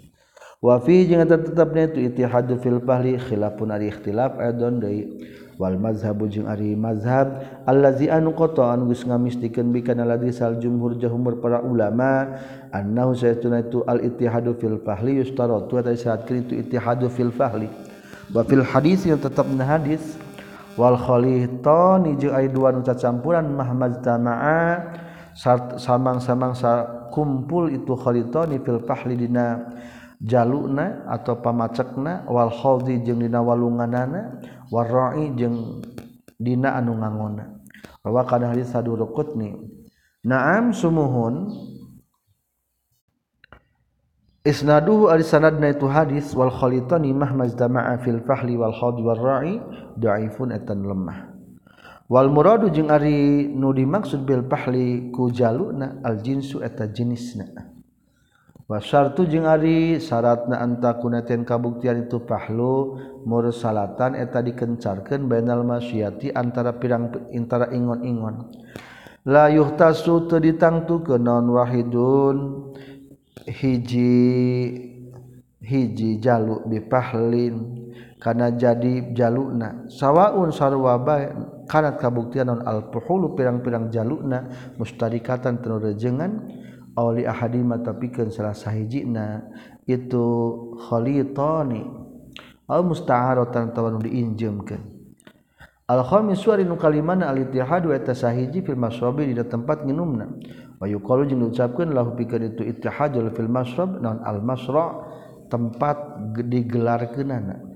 Wa 0.57 0.81
fi 0.81 1.05
jeung 1.05 1.21
eta 1.21 1.37
tetepna 1.37 1.85
itu 1.85 2.01
itihadu 2.09 2.57
fil 2.57 2.81
fahli 2.81 3.21
khilafun 3.21 3.69
ari 3.69 3.93
ikhtilaf 3.93 4.41
adon 4.41 4.81
deui. 4.81 5.21
Wal 5.59 5.75
mazhabu 5.75 6.31
jeung 6.31 6.47
ari 6.47 6.73
mazhab 6.73 7.45
allazi 7.67 8.07
anu 8.09 8.31
qata 8.31 8.73
anu 8.73 8.89
geus 8.89 9.03
ngamistikeun 9.03 9.75
bi 9.75 9.83
kana 9.83 10.07
ladzi 10.07 10.31
sal 10.31 10.55
jumhur 10.55 10.95
jahumur 10.95 11.37
para 11.43 11.59
ulama 11.59 12.39
annahu 12.71 13.11
saytuna 13.11 13.67
itu 13.67 13.83
al 13.83 13.99
itihadu 13.99 14.55
fil 14.55 14.79
fahli 14.79 15.19
yustaratu 15.19 15.83
eta 15.83 15.91
syaratkeun 15.91 16.47
itu 16.47 16.53
itihadu 16.63 17.11
fil 17.11 17.29
fahli. 17.29 17.67
Wa 18.31 18.47
fil 18.47 18.63
hadis 18.63 19.03
yang 19.03 19.19
tetapna 19.19 19.67
hadis 19.67 20.15
Walkholitonju 20.79 22.31
campuran 22.95 23.51
Muhammadjtama'a 23.51 24.95
samang-samang 25.75 26.55
kumpul 27.11 27.67
itu 27.67 27.99
Khlitoni 27.99 28.63
dina 29.19 29.75
jalukna 30.23 31.03
atau 31.11 31.43
pamacekna 31.43 32.23
Walholdi 32.31 33.03
jeung 33.03 33.19
dina 33.19 33.43
walunganana 33.43 34.39
warroi 34.71 35.35
jeung 35.35 35.83
dina 36.39 36.79
anu 36.79 36.95
ngangona. 36.95 37.59
Bahwa 37.99 38.23
kadang 38.23 38.55
hadits 38.55 38.71
sadurukut 38.71 39.35
nih 39.35 39.59
naam 40.23 40.71
sumuhun. 40.71 41.51
isnaduhu 44.45 45.11
ari 45.11 45.23
sanadna 45.23 45.71
itu 45.71 45.87
hadis 45.87 46.31
wal 46.31 46.51
khalitani 46.51 47.11
mahma 47.11 47.43
majtama'a 47.43 47.99
fil 48.03 48.23
fahli 48.23 48.55
wal 48.55 48.71
hadi 48.71 49.01
wal 49.03 49.19
ra'i 49.19 49.55
da'ifun 49.99 50.55
etan 50.55 50.83
lemah. 50.83 51.29
Wal 52.09 52.33
muradu 52.33 52.73
jeung 52.73 52.89
ari 52.89 53.45
nu 53.53 53.69
dimaksud 53.69 54.25
bil 54.25 54.41
fahli 54.49 55.13
ku 55.13 55.29
jaluna 55.29 56.01
al 56.01 56.17
jinsu 56.25 56.57
eta 56.65 56.89
jenisna 56.89 57.45
wa 58.69 58.77
syartu 58.81 59.29
jeung 59.29 59.45
ari 59.45 59.97
syaratna 60.01 60.57
antakuna 60.61 61.21
ten 61.25 61.45
kabuktian 61.45 62.05
itu 62.05 62.21
fahlu 62.25 62.97
mursalatan 63.29 64.17
eta 64.17 64.41
dikencarkeun 64.45 65.25
bainal 65.29 65.61
masyati 65.65 66.33
antara 66.33 66.77
pirang 66.77 67.13
antara 67.29 67.69
ingon-ingon. 67.73 68.57
La 69.29 69.49
yuhtasu 69.53 70.25
teu 70.25 70.41
ditangtukeun 70.41 71.21
non 71.21 71.45
wahidun. 71.49 72.37
hiji 73.49 74.13
hiji 75.59 76.09
jaluk 76.21 76.69
bipahlin 76.69 77.79
karena 78.19 78.51
jadi 78.51 79.15
jaluna. 79.15 79.87
Sawaun 79.87 80.51
sarwa 80.51 80.99
bae 80.99 81.31
karena 81.65 81.95
kabuktian 81.95 82.51
non 82.51 82.61
alpuhulu 82.65 83.33
pirang-pirang 83.33 83.87
jaluna 83.89 84.49
mustarikatan 84.75 85.63
tenu 85.63 85.79
rejengan 85.79 86.43
awli 86.97 87.23
ahadima 87.23 87.79
tapi 87.79 88.11
kan 88.11 88.27
salah 88.27 88.57
sahijina 88.57 89.47
itu 89.87 90.25
khalitani 90.89 91.85
al 92.69 92.81
musta'aratan 92.85 93.71
tawan 93.73 94.03
diinjemkeun. 94.03 94.99
Al 95.89 96.05
khamis 96.05 96.37
suari 96.37 96.61
nu 96.61 96.77
kalimana 96.77 97.33
al 97.33 97.41
ittihadu 97.41 97.89
eta 97.97 98.13
sahiji 98.13 98.61
fil 98.61 98.77
masrabi 98.77 99.25
di 99.25 99.33
tempat 99.41 99.87
nginumna. 99.87 100.27
Wa 100.79 100.87
yuqalu 100.87 101.27
jeung 101.27 101.43
diucapkeun 101.43 101.91
lahu 101.91 102.15
pikeun 102.15 102.55
itu 102.55 102.63
ittihadul 102.63 103.29
fil 103.35 103.51
masrab 103.51 103.99
naon 103.99 104.23
al 104.23 104.39
masra 104.39 105.03
tempat 105.51 105.99
digelarkeunana. 106.47 107.67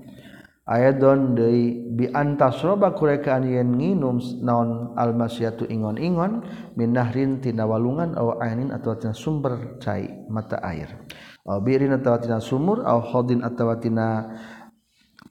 Ayadon 0.64 1.36
deui 1.36 1.92
bi 1.92 2.08
antasroba 2.08 2.96
kurekaan 2.96 3.44
yen 3.44 3.76
nginum 3.76 4.16
naon 4.40 4.96
almasyatu 4.96 5.68
ingon-ingon 5.68 6.40
min 6.72 6.96
nahrin 6.96 7.44
tina 7.44 7.68
walungan 7.68 8.16
ainin 8.40 8.72
atawa 8.72 8.96
tina 8.96 9.12
sumber 9.12 9.76
cai 9.76 10.08
mata 10.32 10.56
air. 10.64 11.04
Aw 11.44 11.60
birin 11.60 11.92
atawa 11.92 12.16
tina 12.16 12.40
sumur 12.40 12.80
aw 12.80 12.96
khodin 13.04 13.44
atawa 13.44 13.76
tina 13.76 14.32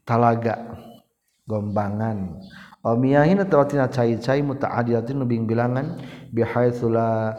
talaga 0.06 0.78
gombangan. 1.50 2.38
Omiyahin 2.84 3.40
tawatina 3.48 3.88
cai-cai 3.88 4.44
muta'adilatin 4.44 5.16
nubing 5.16 5.48
bilangan 5.48 6.04
bihaitsula 6.36 7.32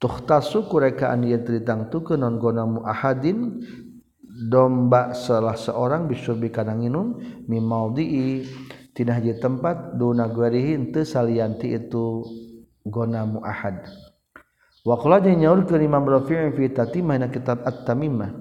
tuhtasu 0.00 0.64
kurekaan 0.66 1.22
tuhtakukaan 1.22 1.60
yadang 1.60 1.80
tu 1.92 2.00
nongonamu 2.16 2.80
ahadin 2.88 3.60
domba 4.48 5.12
salah 5.12 5.54
seorang 5.54 6.08
bisubi 6.08 6.48
kananginun 6.48 7.20
mimaudii 7.44 8.48
tinah 8.96 9.20
di 9.20 9.36
tempat 9.36 10.00
duna 10.00 10.32
guarihin 10.32 10.88
te 10.88 11.04
salianti 11.04 11.76
itu 11.76 12.24
gonamu 12.88 13.44
ahad. 13.44 13.84
Wa 14.80 14.96
qala 14.96 15.20
nyaur 15.20 15.68
ke 15.68 15.76
Imam 15.76 16.08
Rafi'i 16.08 16.56
fi 16.56 16.72
tatimah 16.72 17.20
kitab 17.28 17.60
at-tamimah 17.68 18.32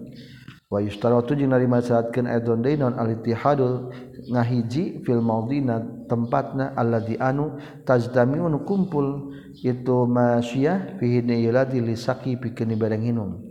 wayustaratu 0.69 1.33
jeung 1.33 1.49
ari 1.49 1.65
masyaratkeun 1.65 2.29
aidon 2.29 2.61
dainon 2.61 2.93
al-ittihadul 2.93 3.89
ngahiji 4.29 5.01
fil 5.01 5.17
maudina 5.17 5.81
tempatna 6.05 6.77
alladzi 6.77 7.17
anu 7.17 7.57
tajtamiun 7.89 8.53
kumpul 8.69 9.33
itu 9.65 10.05
masyiyah 10.05 11.01
fihi 11.01 11.25
yuladi 11.25 11.81
lisaki 11.81 12.37
pikeun 12.37 12.77
barang 12.77 13.01
hinum 13.01 13.49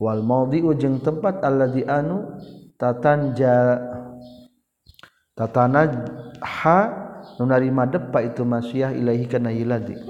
wal 0.00 0.24
maudi'u 0.24 0.72
jeung 0.72 1.04
tempat 1.04 1.44
alladzi 1.44 1.84
anu 1.84 2.32
tatanja 2.80 3.84
tatana 5.36 5.84
ha 6.40 6.80
nu 7.36 7.44
narima 7.44 7.84
depa 7.84 8.24
itu 8.24 8.40
masyiyah 8.48 8.96
ilahi 8.96 9.28
kana 9.28 9.52
yuladi 9.52 10.00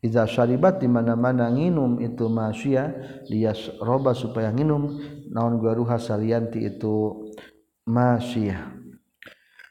Iza 0.00 0.24
syaribat 0.24 0.80
di 0.80 0.88
mana-mana 0.88 1.52
nginum 1.52 2.00
itu 2.00 2.24
masya 2.32 2.88
dia 3.28 3.52
roba 3.84 4.16
supaya 4.16 4.48
nginum 4.48 4.96
naon 5.28 5.60
garuha 5.60 6.00
salianti 6.00 6.64
itu 6.64 7.28
masya. 7.84 8.80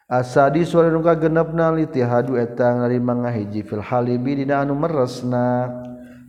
Asadi 0.05 0.65
suara 0.65 0.93
nuka 0.93 1.17
genep 1.17 1.49
naliti 1.53 2.01
hadu 2.05 2.37
etang 2.37 2.85
dari 2.85 3.01
mangahiji 3.01 3.65
fil 3.65 3.81
halibi 3.81 4.45
dina 4.45 4.61
anu 4.61 4.77
meresna. 4.77 5.69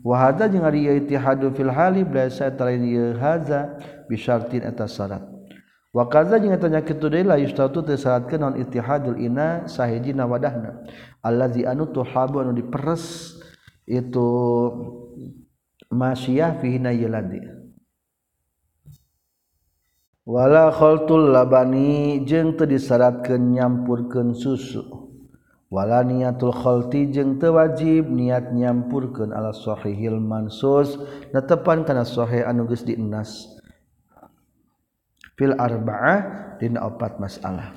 Wahada 0.00 0.48
jeung 0.48 0.64
ari 0.64 0.88
ieu 0.88 1.52
fil 1.52 1.68
halib 1.68 2.08
la 2.16 2.32
sa'ata 2.32 2.72
lain 2.72 2.84
ieu 2.88 3.12
haza 3.20 3.76
bi 4.08 4.16
syartin 4.16 4.64
eta 4.64 4.88
syarat. 4.88 5.20
Wa 5.92 6.08
kaza 6.08 6.40
jeung 6.40 6.54
eta 6.56 6.72
nya 6.72 6.80
kitu 6.80 7.10
deui 7.10 7.26
la 7.26 7.36
yustatu 7.36 7.82
teu 7.84 7.98
syaratkeun 7.98 8.40
non 8.40 8.54
ittihadul 8.56 9.20
ina 9.20 9.68
sahiji 9.68 10.14
nawadahna 10.14 10.86
allazi 11.20 11.66
anu 11.66 11.90
tuhabu 11.90 12.40
anu 12.40 12.54
diperes 12.54 13.36
itu 13.90 14.30
masyiyah 15.90 16.62
fihi 16.62 16.78
yeladi 16.78 17.42
wala 20.30 20.70
khaltul 20.70 21.34
labani 21.34 22.22
jeung 22.22 22.54
teu 22.54 22.70
disaratkeun 22.70 23.58
nyampurkeun 23.58 24.30
susu. 24.38 25.10
Wala 25.70 26.02
niatul 26.02 26.50
khalti 26.50 27.14
jeung 27.14 27.38
teu 27.38 27.54
wajib 27.54 28.10
niat 28.10 28.50
nyampurkeun 28.50 29.30
ala 29.30 29.54
sahihil 29.54 30.18
mansus 30.18 30.98
netepan 31.30 31.86
kana 31.86 32.02
sahih 32.02 32.42
anu 32.42 32.66
geus 32.66 32.82
dienas. 32.82 33.58
Fil 35.38 35.54
arba'ah 35.54 36.58
dina 36.58 36.86
opat 36.90 37.22
masalah. 37.22 37.70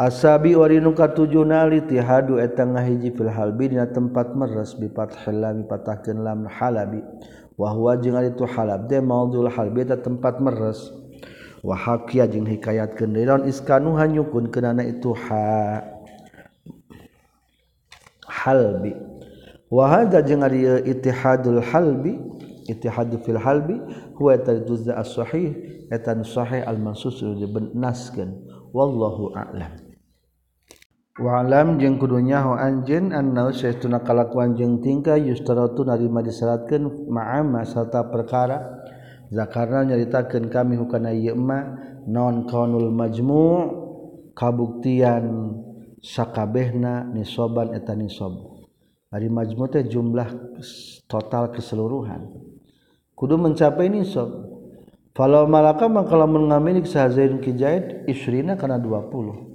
asabi 0.00 0.56
orinu 0.56 0.96
katujunalitihadu 0.96 2.40
etengah 2.40 2.80
hiji 2.88 3.12
fil 3.12 3.28
halbi 3.28 3.68
dina 3.68 3.84
tempat 3.84 4.32
meres 4.32 4.72
bipat 4.80 5.12
halami 5.28 5.68
patahkeun 5.68 6.24
lam 6.24 6.48
halabi. 6.48 7.04
Wa 7.60 7.76
huwa 7.76 8.00
jeung 8.00 8.16
ari 8.16 8.32
tu 8.32 8.48
halab 8.48 8.88
de 8.88 9.04
maudul 9.04 9.52
halbi 9.52 9.84
eta 9.84 10.00
tempat 10.00 10.40
meres. 10.40 10.88
Wa 11.60 11.76
haqiya 11.76 12.24
jeung 12.32 12.48
hikayatkeun 12.48 13.12
lawan 13.12 13.44
iskanu 13.44 13.92
hanyukun 14.00 14.48
kenana 14.48 14.80
itu 14.80 15.12
ha 15.12 15.84
halbi. 18.24 18.96
Wa 19.68 19.84
hadza 19.92 20.24
jeung 20.24 20.40
ari 20.40 20.64
ittihadul 20.88 21.60
halbi 21.60 22.16
ittihadu 22.72 23.20
fil 23.20 23.36
halbi 23.36 23.76
huwa 24.16 24.40
tarjuz 24.40 24.88
as-sahih 24.88 25.52
etan 25.92 26.24
sahih 26.24 26.64
al-mansus 26.64 27.20
dibenaskeun. 27.20 28.48
Wallahu 28.72 29.36
a'lam. 29.36 29.79
walam 31.20 31.76
jeung 31.76 32.00
kudunyahu 32.00 32.56
anjin 32.56 33.12
annau 33.12 33.52
saestuna 33.52 34.00
kalakuan 34.00 34.56
jeung 34.56 34.80
tingkah 34.80 35.20
yustaratu 35.20 35.84
narima 35.84 36.24
disaratkeun 36.24 37.12
ma'ama 37.12 37.62
serta 37.68 38.08
perkara. 38.08 38.80
Zakarna 39.30 39.86
nyaritakeun 39.86 40.50
kami 40.50 40.74
hukana 40.74 41.14
ieu 41.14 41.38
ma 41.38 41.76
non 42.08 42.50
kaunul 42.50 42.90
majmu' 42.90 44.34
kabuktian 44.34 45.54
sakabehna 46.02 47.06
nisoban 47.12 47.76
eta 47.76 47.94
nisob. 47.94 48.66
Ari 49.12 49.30
majmu' 49.30 49.70
teh 49.70 49.86
jumlah 49.86 50.26
total 51.06 51.52
keseluruhan. 51.54 52.26
Kudu 53.14 53.38
mencapai 53.38 53.92
nisob. 53.92 54.50
Falau 55.14 55.44
malaka 55.44 55.84
maka 55.84 56.16
lamun 56.16 56.48
ngamilik 56.48 56.88
sahazain 56.88 57.44
kijaid 57.44 58.08
isrina 58.08 58.56
kana 58.56 58.80
20 58.80 59.49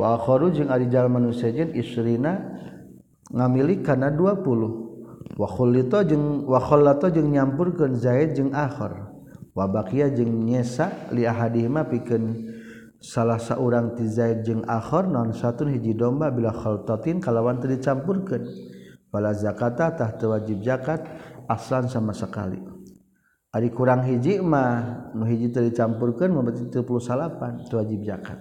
wa 0.00 0.16
akharu 0.16 0.48
jeung 0.56 0.72
ari 0.72 0.88
jalma 0.88 1.20
nu 1.20 1.36
sejen 1.36 1.76
isrina 1.76 2.40
ngamilik 3.28 3.84
kana 3.84 4.08
20 4.08 5.36
wa 5.36 5.46
khulita 5.46 6.08
jeung 6.08 6.48
wa 6.48 6.56
khallata 6.56 7.12
jeung 7.12 7.28
nyampurkeun 7.28 8.00
zaid 8.00 8.32
jeung 8.32 8.56
akhar. 8.56 9.12
Wa 9.50 9.66
baqiya 9.66 10.14
jeung 10.14 10.46
nyesa 10.46 11.10
li 11.12 11.26
ahadihima 11.26 11.84
pikeun 11.84 12.48
salah 13.02 13.36
saurang 13.36 13.98
ti 13.98 14.06
zaid 14.08 14.46
jeung 14.46 14.62
akhar 14.64 15.10
non 15.10 15.34
satun 15.36 15.74
hiji 15.74 15.92
domba 15.92 16.30
bila 16.30 16.54
khaltatin 16.54 17.20
kalawan 17.20 17.60
teu 17.60 17.68
dicampurkeun. 17.68 18.46
Wala 19.10 19.34
zakata 19.34 19.90
tah 19.98 20.10
teu 20.16 20.30
wajib 20.30 20.62
zakat 20.62 21.02
aslan 21.50 21.90
sama 21.90 22.14
sekali. 22.14 22.62
Ari 23.50 23.74
kurang 23.74 24.06
hiji 24.06 24.38
mah 24.38 25.10
nu 25.18 25.26
hiji 25.26 25.50
teu 25.50 25.66
dicampurkeun 25.66 26.30
mah 26.30 26.46
berarti 26.46 26.70
38 26.70 27.66
teu 27.66 27.76
wajib 27.82 28.00
zakat. 28.06 28.38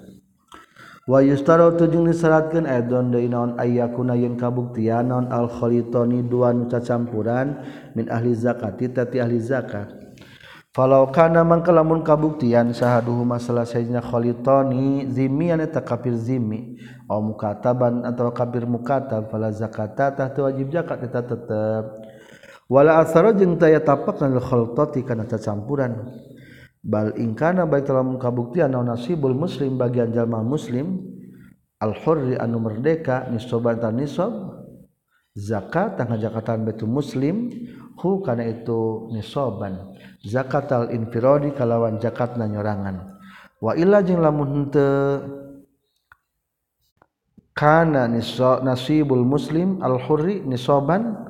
Wayustarotujungsyaratkan 1.10 2.70
Edon 2.70 3.10
Daynon 3.10 3.58
aya 3.58 3.90
ayyakuna 3.90 4.14
yin 4.14 4.38
kabuktian 4.38 5.10
non 5.10 5.26
alkhoitoni 5.34 6.22
dua 6.22 6.54
nu 6.54 6.70
campuran 6.70 7.66
min 7.98 8.06
ahli 8.14 8.38
zakati 8.38 8.94
tati 8.94 9.18
ahli 9.18 9.42
zakat. 9.42 9.90
Falau 10.70 11.10
kana 11.10 11.42
mangka 11.42 11.74
lamun 11.74 12.06
kabuktian 12.06 12.78
sahaduhuma 12.78 13.42
selesainya 13.42 14.06
khalitoni 14.06 15.10
zimi 15.10 15.50
ane 15.50 15.66
tak 15.66 15.90
kafir 15.90 16.14
zimi. 16.14 16.78
Au 17.10 17.26
mukataban 17.26 18.06
atau 18.06 18.30
kafir 18.30 18.70
mukatab 18.70 19.34
fala 19.34 19.50
zakata 19.50 20.14
tah 20.14 20.30
wajib 20.30 20.70
zakat 20.70 21.10
eta 21.10 21.26
tetep. 21.26 22.06
Wala 22.70 23.02
asara 23.02 23.34
jeung 23.34 23.58
taya 23.58 23.82
tapak 23.82 24.22
kana 24.22 24.38
khaltati 24.38 25.02
kana 25.02 25.26
campuran 25.26 26.06
bal 26.80 27.12
ingkana 27.20 27.68
baik 27.68 27.88
dalam 27.88 28.16
kabuktian 28.16 28.72
naon 28.72 28.88
nasibul 28.88 29.36
muslim 29.36 29.76
bagian 29.76 30.16
jalma 30.16 30.40
muslim 30.40 31.04
al 31.80 31.92
hurri 31.92 32.40
anu 32.40 32.60
merdeka 32.64 33.28
nisoban 33.32 33.80
tan 33.80 34.00
nisob 34.00 34.32
zakat 35.36 36.00
tangga 36.00 36.16
jakatan 36.20 36.64
betul 36.64 36.92
muslim 36.92 37.52
hu 38.00 38.24
kana 38.24 38.48
itu 38.48 39.12
nisoban 39.12 39.96
zakat 40.24 40.72
al-infiradi 40.72 41.56
kalawan 41.56 42.00
zakat 42.00 42.36
nanyorangan. 42.36 43.20
Wa 43.60 43.76
illa 43.76 44.00
jeung 44.00 44.24
lamun 44.24 44.48
henteu 44.56 45.20
kana 47.52 48.08
nasibul 48.08 49.28
muslim 49.28 49.84
al-hurri 49.84 50.40
nisaban 50.48 51.28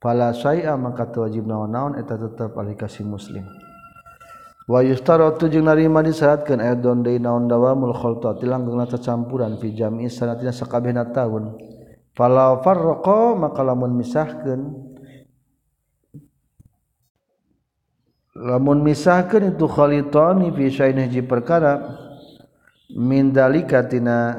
fala 0.00 0.32
syai'a 0.32 0.80
maka 0.80 1.12
wajib 1.12 1.44
naon-naon 1.44 2.00
eta 2.00 2.16
tetep 2.16 2.56
alikasi 2.56 3.04
muslim 3.04 3.44
Wayustarotu 4.70 5.50
jeung 5.50 5.66
narima 5.66 6.06
disyaratkeun 6.06 6.62
edon 6.62 7.02
deui 7.02 7.18
naon 7.18 7.50
dawamul 7.50 7.90
khaltati 7.90 8.46
langgengna 8.46 8.86
cacampuran 8.86 9.58
fi 9.58 9.74
jami 9.74 10.06
sanatina 10.06 10.54
sakabehna 10.54 11.10
taun. 11.10 11.58
Fala 12.14 12.62
farraqa 12.62 13.34
maka 13.34 13.60
lamun 13.66 13.98
misahkeun 13.98 14.60
lamun 18.38 18.86
misahkan 18.86 19.50
itu 19.50 19.66
khalitani 19.66 20.54
fi 20.54 20.64
syai'in 20.70 21.10
hiji 21.10 21.26
perkara 21.26 21.98
min 22.94 23.34
dalika 23.34 23.82
tina 23.84 24.36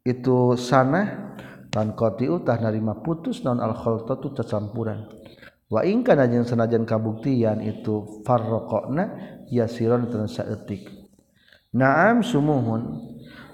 itu 0.00 0.56
sana 0.56 1.36
tan 1.68 1.92
qati 1.92 2.24
utah 2.24 2.56
narima 2.56 2.96
putus 2.98 3.44
naon 3.44 3.60
al 3.60 3.76
khaltatu 3.76 4.32
campuran. 4.48 5.19
wa 5.70 5.80
waingkan 5.80 6.18
najjeng 6.18 6.42
sanajan 6.42 6.82
kabuktian 6.82 7.62
itu 7.62 8.26
farrokokna 8.26 9.14
yasiron 9.46 10.10
transaetik 10.10 11.00
naam 11.74 12.26
sumuhun. 12.26 13.10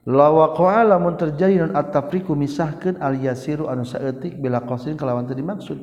Lawaqa'a 0.06 0.86
lamun 0.86 1.18
terjadi 1.18 1.58
non 1.58 1.74
at-tafriqu 1.74 2.30
misahkeun 2.38 3.02
al 3.02 3.18
yasiru 3.18 3.66
anu 3.66 3.82
saeutik 3.82 4.38
bila 4.38 4.62
qasin 4.62 4.94
kalawan 4.94 5.26
teu 5.26 5.34
dimaksud. 5.34 5.78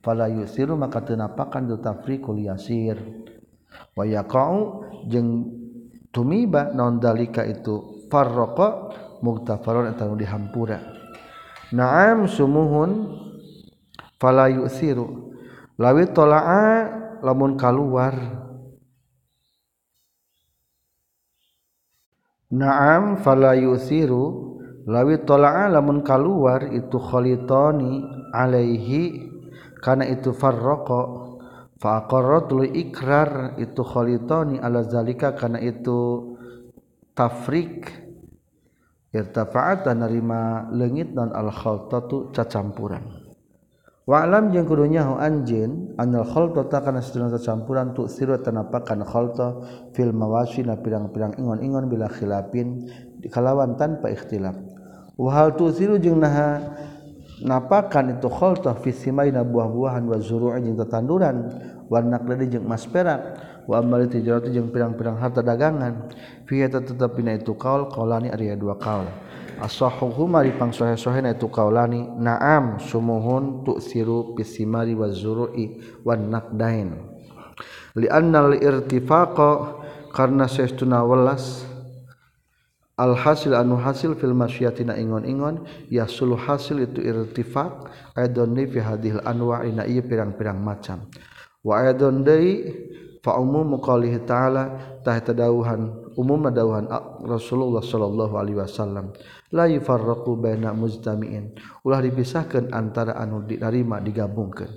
Fala 0.00 0.32
yusiru 0.32 0.80
maka 0.80 1.04
teu 1.04 1.12
napakan 1.12 1.68
tu 1.68 1.76
tafriqul 1.76 2.40
yasir. 2.40 2.96
Wa 3.92 4.08
yaqa'u 4.08 4.80
jeung 5.12 5.44
tumiba 6.08 6.72
non 6.72 6.96
dalika 6.96 7.44
itu 7.44 8.08
farraqa 8.08 8.96
muktafaron 9.20 9.92
eta 9.92 10.08
dihampura. 10.08 10.80
Na'am 11.76 12.24
sumuhun. 12.24 13.12
Fala 14.16 14.48
yusiru. 14.48 15.25
Lawi 15.76 16.04
tolaa 16.12 16.88
lamun 17.20 17.56
kaluar. 17.56 18.16
Naam 22.52 23.20
fala 23.20 23.56
yusiru. 23.56 24.56
Lawi 24.86 25.18
tolaa 25.26 25.66
lamun 25.66 26.06
kaluar 26.06 26.62
itu 26.70 26.94
khalitoni 27.02 28.06
alaihi 28.30 29.18
kana 29.82 30.06
itu 30.06 30.30
farraqa 30.30 31.26
faqarrat 31.82 32.54
ikrar 32.70 33.58
itu 33.58 33.82
khalitoni 33.82 34.62
ala 34.62 34.86
zalika 34.86 35.34
kana 35.34 35.58
itu 35.58 36.38
tafrik. 37.18 38.06
Irtafa'at 39.16 39.88
dan 39.88 40.04
nerima 40.04 40.68
lengit 40.76 41.16
dan 41.16 41.32
al 41.32 41.48
khaltatu 41.48 42.36
cacampuran 42.36 43.25
Walam 44.06 44.54
jeung 44.54 44.70
kudunyahu 44.70 45.18
anjeun 45.18 45.98
anil 45.98 46.22
khalta 46.22 46.62
takana 46.70 47.02
sedina 47.02 47.26
campuran 47.42 47.90
tu 47.90 48.06
siru 48.06 48.38
tanapakan 48.38 49.02
khalta 49.02 49.58
fil 49.98 50.14
mawasi 50.14 50.62
na 50.62 50.78
pirang-pirang 50.78 51.34
ingon-ingon 51.34 51.90
bila 51.90 52.06
khilafin 52.06 52.86
kalawan 53.26 53.74
tanpa 53.74 54.14
ikhtilaf. 54.14 54.54
Wa 55.18 55.30
hal 55.34 55.58
tu 55.58 55.74
siru 55.74 55.98
jeung 55.98 56.22
naha 56.22 56.70
napakan 57.42 58.14
itu 58.14 58.30
khalta 58.30 58.78
fi 58.78 58.94
simaina 58.94 59.42
buah-buahan 59.42 60.06
wa 60.06 60.22
zuru'i 60.22 60.62
jeung 60.62 60.78
tetanduran 60.78 61.36
wa 61.90 61.98
naqladi 61.98 62.46
jeung 62.46 62.62
emas 62.62 62.86
perak 62.86 63.42
wa 63.66 63.82
amal 63.82 64.06
tijarati 64.06 64.54
jeung 64.54 64.70
pirang-pirang 64.70 65.18
harta 65.18 65.42
dagangan 65.42 66.14
fi 66.46 66.62
tetep 66.62 66.94
tetepina 66.94 67.34
itu 67.34 67.58
kaul 67.58 67.90
qaulani 67.90 68.30
ari 68.30 68.54
dua 68.54 68.78
kaul. 68.78 69.25
asohuma 69.60 70.44
dipang 70.44 70.72
sohe-sohe 70.72 71.24
na 71.24 71.32
itu 71.32 71.48
kaulani 71.48 72.04
naam 72.20 72.80
sumuhun 72.80 73.64
tuksiru 73.64 74.36
pisimari 74.36 74.92
wa 74.92 75.08
zuru'i 75.08 75.80
wan 76.04 76.28
nakdain 76.28 76.96
li 77.96 78.08
annal 78.12 78.56
irtifaqa 78.56 79.80
karena 80.12 80.48
sesuna 80.48 81.04
welas 81.04 81.64
alhasil 82.96 83.52
anu 83.52 83.76
hasil 83.76 84.16
fil 84.16 84.32
masyiatina 84.32 84.96
ingon-ingon 84.96 85.68
yasulu 85.92 86.36
hasil 86.36 86.80
itu 86.80 87.04
irtifaq 87.04 87.92
aidon 88.16 88.56
fi 88.56 88.80
hadhil 88.80 89.20
anwa'ina 89.20 89.84
ieu 89.84 90.00
pirang-pirang 90.00 90.56
macam. 90.56 91.04
Wa 91.60 91.84
aidon 91.84 92.24
deui 92.24 92.72
fa 93.26 93.42
umumu 93.42 93.82
qaulihi 93.82 94.22
ta'ala 94.22 94.78
tahtadauhan 95.02 96.14
umum 96.14 96.46
madauhan 96.46 96.86
Rasulullah 97.26 97.82
sallallahu 97.82 98.38
alaihi 98.38 98.62
wasallam. 98.62 99.10
La 99.50 99.66
yufarraqu 99.66 100.38
baina 100.38 100.70
mujtami'in. 100.70 101.58
Ulah 101.82 101.98
dipisahkeun 102.06 102.70
antara 102.70 103.18
anu 103.18 103.42
diterima 103.42 103.98
digabungkeun 103.98 104.70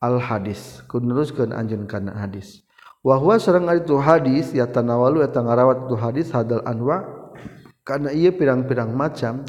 al 0.00 0.16
hadis 0.16 0.80
kun 0.88 1.06
neruskeun 1.06 1.52
anjeun 1.52 1.84
kana 1.86 2.16
hadis. 2.16 2.64
Wa 3.00 3.16
huwa 3.16 3.40
sareng 3.40 3.68
ari 3.68 3.84
tu 3.84 3.96
hadis 3.96 4.52
ya 4.52 4.68
tanawalu 4.68 5.24
eta 5.24 5.40
ngarawat 5.40 5.88
tu 5.88 5.96
hadis 5.96 6.28
hadal 6.32 6.64
anwa 6.66 7.04
kana 7.86 8.10
ieu 8.12 8.32
pirang-pirang 8.34 8.92
macam. 8.92 9.46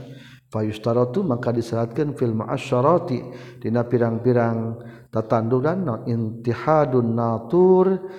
fayustaratu 0.51 1.23
maka 1.23 1.55
disyaratkan 1.55 2.13
fil 2.19 2.35
ma'asyarati 2.35 3.19
dina 3.63 3.87
pirang-pirang 3.87 4.77
tatanduran 5.07 5.79
no 5.87 5.95
intihadun 6.03 7.15
natur 7.15 8.11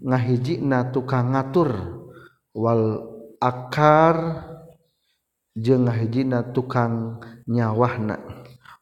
ngahijina 0.00 0.90
tukang 0.90 1.36
ngatur. 1.36 1.70
Wal 2.54 3.04
akar 3.38 4.16
jeung 5.52 5.84
ngahijina 5.86 6.56
tukang 6.56 7.20
nyawahna. 7.44 8.16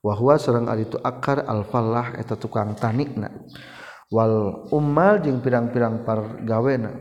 Wahwa 0.03 0.35
sareng 0.39 0.67
ari 0.71 0.87
itu 0.87 0.99
akar 1.03 1.43
al 1.47 1.67
falah 1.67 2.15
eta 2.15 2.39
tukang 2.39 2.79
tanikna. 2.79 3.31
Wal 4.13 4.69
ummal 4.71 5.25
jeung 5.25 5.43
pirang-pirang 5.43 6.07
pargawena 6.07 6.93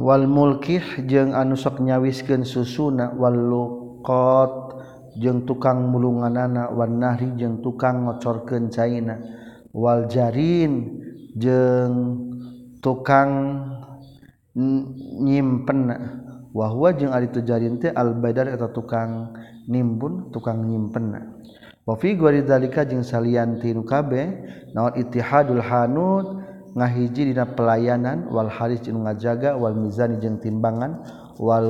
wal 0.00 0.24
mulkih 0.24 0.80
jeung 1.04 1.36
anu 1.36 1.58
sok 1.58 1.84
nyawiskeun 1.84 2.48
susuna 2.48 3.12
wal 3.12 3.36
luqat 3.36 4.52
jeung 5.20 5.44
tukang 5.44 5.92
mulunganana 5.92 6.72
wan 6.72 6.96
nahri 6.96 7.36
jeung 7.36 7.60
tukang 7.60 8.08
ngocorkeun 8.08 8.72
caina 8.72 9.20
wal 9.76 10.08
jarin 10.08 10.96
jeung 11.36 11.96
tukang 12.80 13.60
nyimpen 15.20 15.92
wahwa 16.56 16.88
jeung 16.96 17.12
ari 17.12 17.28
teu 17.28 17.44
jarin 17.44 17.76
teh 17.76 17.92
al 17.92 18.16
badar 18.16 18.48
eta 18.48 18.72
tukang 18.72 19.36
nimbun 19.68 20.32
tukang 20.32 20.64
nyimpen 20.64 21.12
wa 21.84 21.94
fi 22.00 22.16
ghairi 22.16 22.44
dzalika 22.44 22.88
jeung 22.88 23.04
salian 23.04 23.60
tinu 23.60 23.84
kabeh 23.84 24.28
naon 24.72 24.96
ittihadul 24.96 25.60
hanud 25.60 26.51
ngahiji 26.72 27.32
dina 27.32 27.44
pelayanan 27.44 28.32
wal 28.32 28.48
haris 28.48 28.80
jeung 28.80 29.04
ngajaga 29.04 29.56
wal 29.60 29.76
mizani 29.76 30.16
jeung 30.18 30.40
timbangan 30.40 31.04
wal 31.36 31.68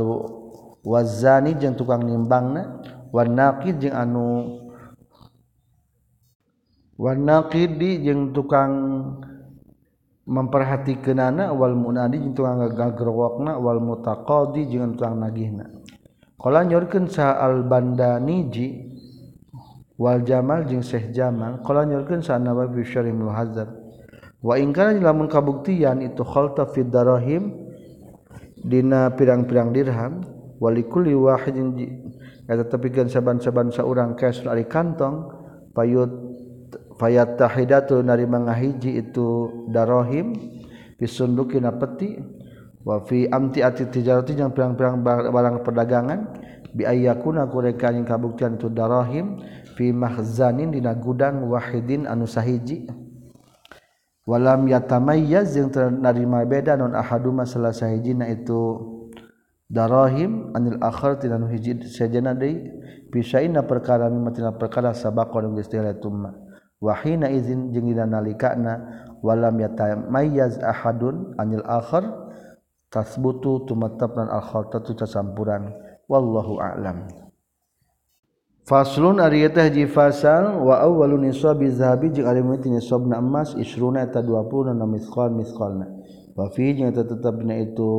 wazani 0.86 1.58
jeung 1.58 1.74
tukang 1.74 2.02
nimbangna 2.06 2.82
wan 3.10 3.34
naqid 3.34 3.82
jeung 3.82 3.94
anu 3.98 4.62
wan 7.02 7.18
naqidi 7.26 7.98
jeung 8.06 8.30
tukang 8.30 8.72
memperhatikanana 10.22 11.50
wal 11.50 11.74
munadi 11.74 12.22
jeung 12.22 12.34
tukang 12.38 12.62
gagrowokna 12.62 13.58
wal 13.58 13.82
mutaqadi 13.82 14.70
jeung 14.70 14.94
tukang 14.94 15.18
nagihna. 15.18 15.66
Qala 16.38 16.62
nyorkeun 16.62 17.10
sa 17.10 17.42
al 17.42 17.66
bandaniji 17.66 18.86
wal 19.98 20.22
jamal 20.22 20.62
jeung 20.66 20.82
syekh 20.82 21.10
jamal 21.10 21.58
qala 21.66 21.86
nyorkeun 21.90 22.22
sa 22.22 22.38
nawawi 22.38 22.86
syarih 22.86 23.10
muhazzab. 23.10 23.81
wa 24.42 24.58
ingkana 24.58 24.98
lamun 24.98 25.30
kabuktian 25.30 26.02
itu 26.02 26.26
khalta 26.26 26.66
fid 26.66 26.90
darahim 26.90 27.54
dina 28.58 29.14
pirang-pirang 29.14 29.70
dirham 29.70 30.26
walikulli 30.58 31.14
wahidin 31.14 31.78
eta 32.50 32.66
tepikeun 32.66 33.06
saban-saban 33.06 33.70
saurang 33.70 34.18
kaes 34.18 34.42
ari 34.46 34.66
kantong 34.66 35.30
payut 35.74 36.10
fayat 36.98 37.38
tahidatu 37.38 38.02
nari 38.02 38.26
mangahiji 38.26 38.98
itu 38.98 39.50
darahim 39.70 40.34
bisunduki 40.98 41.62
na 41.62 41.74
peti 41.74 42.18
wa 42.82 42.98
fi 43.06 43.30
amti 43.30 43.62
ati 43.62 43.86
tijarati 43.90 44.34
jeung 44.34 44.50
pirang-pirang 44.50 45.02
barang 45.06 45.62
perdagangan 45.62 46.20
bi 46.74 46.82
ayyakuna 46.82 47.46
kurekan 47.46 48.02
kabuktian 48.02 48.58
itu 48.58 48.66
darahim 48.70 49.38
fi 49.78 49.94
mahzanin 49.94 50.74
dina 50.74 50.94
gudang 50.98 51.46
wahidin 51.46 52.10
anu 52.10 52.26
sahiji. 52.26 53.01
walam 54.26 54.68
yatamayaz 54.68 55.54
jeung 55.54 55.72
narima 56.02 56.44
beda 56.46 56.76
non 56.78 56.94
ahaduma 56.94 57.46
salah 57.46 57.74
sahijina 57.74 58.28
itu. 58.30 58.90
Darahim 59.72 60.52
anil 60.52 60.76
akhir 60.84 61.24
tina 61.24 61.40
nu 61.40 61.48
hiji 61.48 61.80
sajana 61.88 62.36
deui 62.36 62.68
pisaina 63.08 63.64
perkara 63.64 64.12
mimma 64.12 64.28
tina 64.36 64.52
perkara 64.52 64.92
sabaqon 64.92 65.56
geus 65.56 65.72
tumma 65.96 66.36
wa 66.76 66.92
hina 67.00 67.32
izin 67.32 67.72
jeung 67.72 67.88
dina 67.88 68.04
nalikana. 68.04 69.08
Walam 69.22 69.54
yatamayaz 69.62 70.58
ahadun 70.60 71.38
anil 71.38 71.62
akhir 71.62 72.02
tasbutu 72.90 73.62
tumattapnan 73.70 74.26
al 74.26 74.42
khaltatu 74.42 74.98
tasampuran 74.98 75.72
wallahu 76.10 76.58
a'lam. 76.58 77.06
Faslun 78.62 79.18
ari 79.18 79.42
teh 79.50 79.74
fasal 79.90 80.62
wa 80.62 80.78
awwalun 80.78 81.26
nisabi 81.26 81.66
zahabi 81.74 82.14
jeung 82.14 82.30
ari 82.30 82.46
meuti 82.46 82.70
nisabna 82.70 83.18
emas 83.18 83.58
isruna 83.58 84.06
eta 84.06 84.22
20 84.22 84.78
na 84.78 84.86
misqal 84.86 85.34
misqalna 85.34 85.90
wa 86.38 86.46
fi 86.46 86.70
jeung 86.70 86.94
eta 86.94 87.02
tetep 87.02 87.42
dina 87.42 87.58
itu 87.58 87.90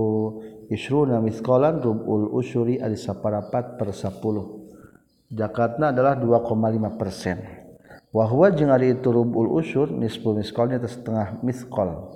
isruna 0.72 1.20
misqalan 1.20 1.84
rubul 1.84 2.32
usyuri 2.32 2.80
ari 2.80 2.95
saparapat 2.95 3.76
per 3.76 3.91
10 3.91 5.36
zakatna 5.36 5.91
adalah 5.91 6.16
2,5 6.16 6.95
persen. 6.95 7.38
Wahwa 8.16 8.47
jeung 8.55 8.72
ari 8.72 8.95
itu 8.95 9.11
rubul 9.11 9.51
usur 9.59 9.91
nisfu 9.91 10.32
misqalnya 10.32 10.80
teh 10.80 10.88
setengah 10.88 11.43
misqal 11.43 12.07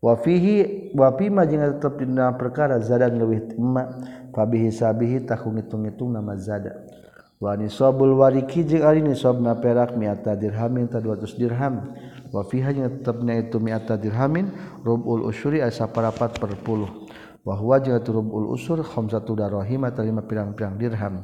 wa 0.00 0.14
fihi 0.24 0.88
wa 0.96 1.12
fi 1.20 1.28
ma 1.28 1.44
jeung 1.44 1.68
tetep 1.76 2.00
perkara 2.40 2.80
zadan 2.80 3.20
leuwih 3.20 3.44
emma 3.60 3.92
fa 4.32 4.48
bihi 4.48 4.72
sabihi 4.72 5.28
tahung 5.28 5.60
hitung-hitung 5.60 6.16
nama 6.16 6.32
zada 6.40 7.03
Wanisobul 7.42 8.14
wariki 8.14 8.62
jeung 8.62 8.86
ari 8.86 9.02
nisobna 9.02 9.58
perak 9.58 9.98
miata 9.98 10.38
dirhamin 10.38 10.86
ta 10.86 11.02
200 11.02 11.34
dirham. 11.34 11.94
Wa 12.30 12.42
fiha 12.46 12.74
jeung 12.74 12.90
tetepna 12.98 13.38
itu 13.38 13.62
miata 13.62 13.94
dirhamin 13.98 14.50
rubul 14.82 15.26
usuri 15.26 15.62
asa 15.62 15.86
parapat 15.86 16.38
per 16.38 16.54
puluh. 16.62 17.06
Wa 17.46 17.54
huwa 17.58 17.78
jeung 17.82 18.00
rubul 18.00 18.50
usur 18.54 18.82
khamsatu 18.82 19.36
darahim 19.38 19.86
atawa 19.86 20.06
lima 20.06 20.22
pirang-pirang 20.24 20.74
dirham. 20.80 21.22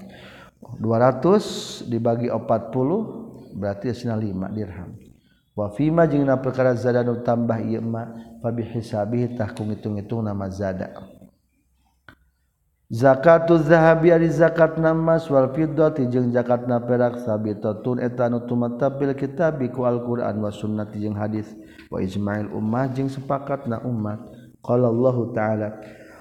200 0.78 1.88
dibagi 1.88 2.28
40 2.28 3.56
berarti 3.56 3.90
asina 3.90 4.14
5 4.14 4.54
dirham. 4.54 4.94
Wa 5.56 5.66
fima 5.74 6.06
jeung 6.06 6.22
na 6.22 6.38
perkara 6.38 6.78
zada 6.78 7.02
nu 7.02 7.26
tambah 7.26 7.58
ieu 7.58 7.82
ma 7.82 8.06
fa 8.38 8.54
bihisabihi 8.54 9.34
tah 9.34 9.50
ku 9.50 9.66
hitung-hitung 9.66 10.22
nama 10.22 10.46
zada. 10.46 11.09
zakatuz 12.90 13.70
zahabi 13.70 14.10
ari 14.10 14.26
zakat 14.26 14.74
namas 14.74 15.30
wal 15.30 15.46
fiddati 15.54 16.10
jeung 16.10 16.34
zakatna 16.34 16.82
perak 16.82 17.22
sabitatun 17.22 18.02
eta 18.02 18.26
nu 18.26 18.42
tumatab 18.50 18.98
bil 18.98 19.14
kitab 19.14 19.62
ku 19.70 19.86
Al-Qur'an 19.86 20.34
wa 20.42 20.50
sunnati 20.50 20.98
jeung 20.98 21.14
hadis 21.14 21.46
wa 21.86 22.02
ijma'il 22.02 22.50
ummah 22.50 22.90
jeung 22.90 23.06
sepakatna 23.06 23.86
umat 23.86 24.18
qala 24.58 24.90
Allah 24.90 25.16
ta'ala 25.34 25.70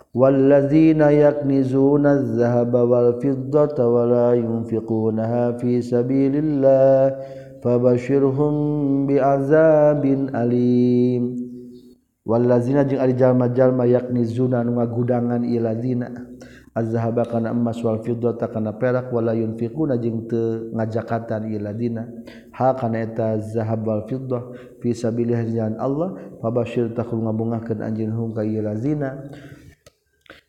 والذين 0.09 1.01
يكنزون 1.01 2.05
الذهب 2.05 2.73
والفضة 2.73 3.77
ولا 3.77 4.33
ينفقونها 4.33 5.61
في 5.61 5.85
سبيل 5.85 6.33
الله 6.33 7.05
فبشرهم 7.61 8.53
بعذاب 9.05 10.03
أليم 10.33 11.23
والذين 12.25 12.77
jeung 12.89 13.01
ari 13.05 13.13
jalma-jalma 13.13 13.85
yaknizuna 13.85 14.65
nu 14.65 14.81
ngagudangan 14.81 15.45
ieu 15.45 15.61
lazina. 15.61 16.09
azhaba 16.75 17.25
kana 17.25 17.49
emas 17.49 17.81
wal 17.81 17.99
fiddata 18.05 18.47
kana 18.47 18.73
perak 18.77 19.09
wala 19.09 19.33
yunfiquna 19.33 19.97
jeung 19.97 20.29
teu 20.29 20.69
ngajakatan 20.73 21.49
ieu 21.49 21.59
ladina. 21.59 22.07
Ha 22.53 22.77
kana 22.77 23.03
eta 23.03 23.41
zahab 23.41 23.85
wal 23.85 24.03
fiddah 24.05 24.53
fi 24.79 24.93
sabilillah 24.93 25.43
jalan 25.49 25.75
Allah 25.81 26.09
fabasyir 26.39 26.93
takhul 26.93 27.25
ngabungahkeun 27.25 27.81
anjeun 27.81 28.11
hum 28.13 28.29
ka 28.31 28.45
ieu 28.45 28.61
ladina 28.61 29.29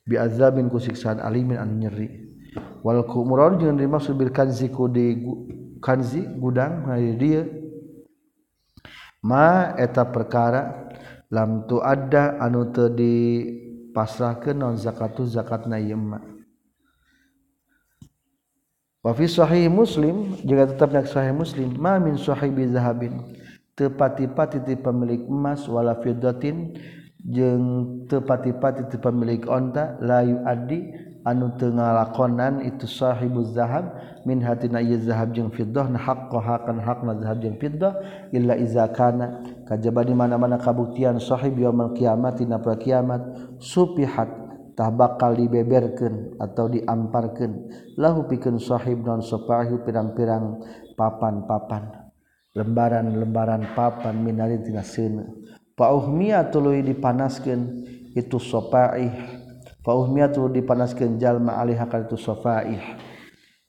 bi 0.05 0.19
azabin 0.19 0.69
ku 0.69 0.79
siksaan 0.79 1.19
alimin 1.23 1.57
anu 1.57 1.75
nyeri. 1.87 2.09
Wal 2.83 3.05
kumuror 3.07 3.61
jeung 3.61 3.79
dimaksud 3.79 4.17
bil 4.19 4.33
kanzi 4.35 4.69
ku 4.73 4.89
di 4.91 5.23
kanzi 5.81 6.25
gudang 6.37 6.89
hari 6.89 7.17
dia. 7.17 7.43
Ma 9.21 9.77
eta 9.77 10.09
perkara 10.09 10.89
lam 11.31 11.69
tu 11.69 11.79
ada 11.79 12.41
anu 12.41 12.73
teu 12.73 12.89
di 12.89 13.15
pasrah 13.91 14.39
ke 14.39 14.55
non 14.55 14.75
zakatu 14.79 15.27
zakat 15.27 15.67
nayma 15.67 16.23
wafi 19.01 19.27
sahih 19.27 19.67
muslim 19.67 20.37
juga 20.45 20.69
tetapnya 20.71 21.05
sahih 21.09 21.33
muslim 21.33 21.75
ma 21.81 21.97
min 21.99 22.17
sahibi 22.21 22.69
zahabin. 22.69 23.21
Tepati-pati 23.71 24.61
ti 24.61 24.77
pemilik 24.77 25.25
emas 25.25 25.65
wala 25.65 25.97
fiddatin 26.05 26.77
jeung 27.17 28.05
tepati-pati 28.13 28.93
ti 28.93 29.01
pemilik 29.01 29.41
onta 29.49 29.97
la 30.05 30.21
yuaddi 30.21 30.93
anu 31.25 31.49
teu 31.57 31.73
ngalakonan 31.73 32.61
itu 32.61 32.85
sahibuz 32.85 33.57
zahab 33.57 33.89
min 34.29 34.45
hatina 34.45 34.85
ieu 34.85 35.01
zahab 35.01 35.33
jeung 35.33 35.49
fiddah 35.49 35.89
na 35.89 35.97
haqqaha 35.97 36.69
kan 36.69 36.77
hakna 36.77 37.17
zahab 37.25 37.41
jeung 37.41 37.57
fiddah 37.57 37.97
illa 38.37 38.53
iza 38.61 38.85
kana. 38.93 39.41
Kajaba 39.71 40.03
di 40.03 40.15
mana-mana 40.19 40.59
kabuktian 40.59 41.23
sahib 41.23 41.55
yaumul 41.55 41.95
kiamat 41.95 42.43
dina 42.43 42.59
kiamat 42.59 43.55
supihat 43.63 44.27
tah 44.75 44.91
bakal 44.91 45.39
dibeberkeun 45.39 46.35
atau 46.43 46.67
diamparkeun 46.67 47.71
lahu 47.95 48.27
pikeun 48.27 48.59
sahib 48.59 49.07
non 49.07 49.23
sapahu 49.23 49.87
pirang-pirang 49.87 50.59
papan-papan. 50.99 52.11
Lembaran-lembaran 52.51 53.79
papan 53.79 54.27
minari 54.27 54.59
tina 54.59 54.83
seuneu 54.83 55.39
fa 55.79 55.95
tuluy 56.53 56.83
dipanaskeun 56.83 57.61
itu 58.13 58.37
sapaih 58.37 59.41
Fauhmiyatu 59.81 60.53
dipanaskeun 60.53 61.17
jalma 61.17 61.57
alaiha 61.57 61.89
kal 61.89 62.05
itu 62.05 62.21
safaih 62.21 63.01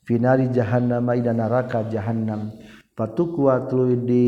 finari 0.04 0.52
jahannam 0.52 1.08
ida 1.16 1.32
neraka 1.32 1.88
jahannam. 1.88 2.52
Fatukwa 2.92 3.64
tuluy 3.72 3.96
di 3.96 4.28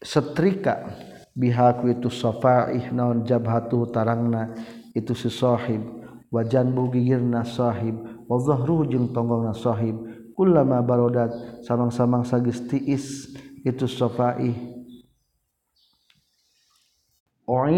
setrika. 0.00 0.88
Bihaku 1.30 1.94
itu 1.94 2.10
safaih 2.10 2.90
naon 2.90 3.22
jabhatu 3.24 3.86
tarangna. 3.88 4.52
Itu 4.92 5.14
si 5.14 5.30
sahib. 5.30 5.80
Wa 6.28 6.42
janbu 6.44 6.90
gigirna 6.90 7.46
sahib. 7.46 8.26
Wa 8.26 8.36
zahruhu 8.42 8.88
tonggongna 9.14 9.54
sahib. 9.56 9.96
Kullama 10.36 10.82
barodat. 10.82 11.62
Samang-samang 11.64 12.26
sagis 12.26 12.60
tiis. 12.66 13.32
Itu 13.64 13.86
safaih. 13.86 14.70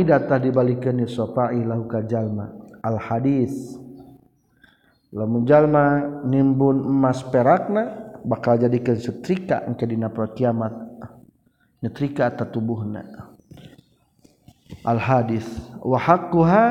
Data 0.05 0.37
dibalikan 0.37 1.01
sofalma 1.09 1.81
al 2.85 2.97
hadits 3.01 3.81
menjallma 5.13 6.21
nimbun 6.29 6.85
emas 6.85 7.25
perakna 7.25 8.13
bakal 8.21 8.61
jadikan 8.61 9.01
setrika 9.01 9.65
engkedina 9.65 10.13
kiamat 10.37 10.92
nyetrika 11.83 12.31
atau 12.31 12.47
tubuhnya 12.47 13.05
al 14.87 14.97
hadis 15.03 15.45
wa 15.83 15.99
arima 15.99 16.71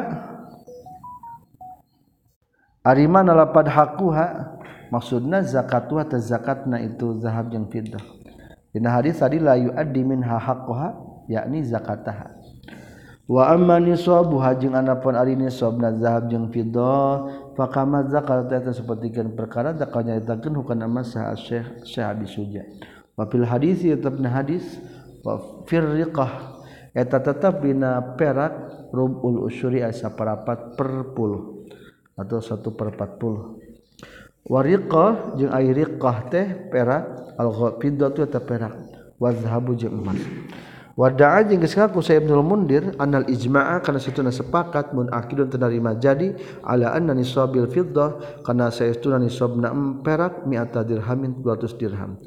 ari 2.82 3.06
mana 3.06 3.34
maksudnya 3.46 4.26
maksudna 4.90 5.38
zakatuha 5.46 6.04
ta 6.10 6.18
zakatna 6.18 6.82
itu 6.82 7.22
zahab 7.22 7.54
yang 7.54 7.70
fiddah. 7.70 8.02
Dina 8.72 8.90
hadis 8.90 9.20
tadi 9.20 9.38
la 9.38 9.60
yuaddi 9.60 10.02
minha 10.02 10.40
haqquha 10.40 10.96
yakni 11.30 11.62
zakataha. 11.62 12.40
Wa 13.30 13.54
amma 13.54 13.80
nisabu 13.80 14.42
hajing 14.42 14.76
anapun 14.76 15.16
ari 15.16 15.38
nisabna 15.38 15.96
zahab 15.96 16.28
jeung 16.28 16.52
fiddah 16.52 17.32
fakama 17.56 18.04
zakat 18.10 18.50
eta 18.52 18.74
sapertikeun 18.74 19.38
perkara 19.38 19.72
zakatnya 19.78 20.20
eta 20.20 20.36
hukana 20.52 20.90
masa 20.90 21.32
syekh 21.38 21.86
syekh 21.88 22.08
Abi 22.08 22.28
suja 22.28 22.64
wa 23.16 23.28
fil 23.28 23.46
hadis 23.46 23.84
tetapna 23.84 24.32
hadis 24.32 24.64
firriqah. 25.68 26.62
Eta 26.92 27.24
tetap 27.24 27.64
dina 27.64 28.04
perak 28.20 28.52
rubul 28.92 29.48
usuri 29.48 29.80
asa 29.80 30.12
parapat 30.12 30.76
per 30.76 31.16
puluh. 31.16 31.64
Atau 32.20 32.44
satu 32.44 32.76
per 32.76 32.92
empat 32.92 33.16
puluh. 33.16 33.58
Wariqah 34.44 35.40
jeung 35.40 35.54
airiqah 35.54 36.18
teh 36.28 36.48
perak. 36.68 37.36
Al-ghafidatu 37.40 38.28
eta 38.28 38.44
perak. 38.44 38.76
Wa 39.16 39.32
zahabu 39.32 39.78
jeung 39.78 40.04
emas. 40.04 40.20
Wada'a 41.00 41.48
jeung 41.48 41.64
geus 41.64 41.72
ngaku 41.72 42.04
sa 42.04 42.20
Ibnu 42.20 42.44
Mundir 42.44 42.92
anal 43.00 43.24
ijma'a 43.32 43.80
kana 43.80 43.96
satuna 43.96 44.28
sepakat 44.28 44.92
mun 44.92 45.08
akidun 45.08 45.48
tenarima 45.48 45.96
jadi 45.96 46.36
ala 46.68 46.92
anna 46.92 47.16
nisabil 47.16 47.64
fiddah 47.72 48.44
kana 48.44 48.68
saestuna 48.68 49.16
nisabna 49.16 49.72
perak 50.04 50.44
mi'ata 50.44 50.84
dirhamin 50.84 51.40
200 51.40 51.80
dirham. 51.80 52.20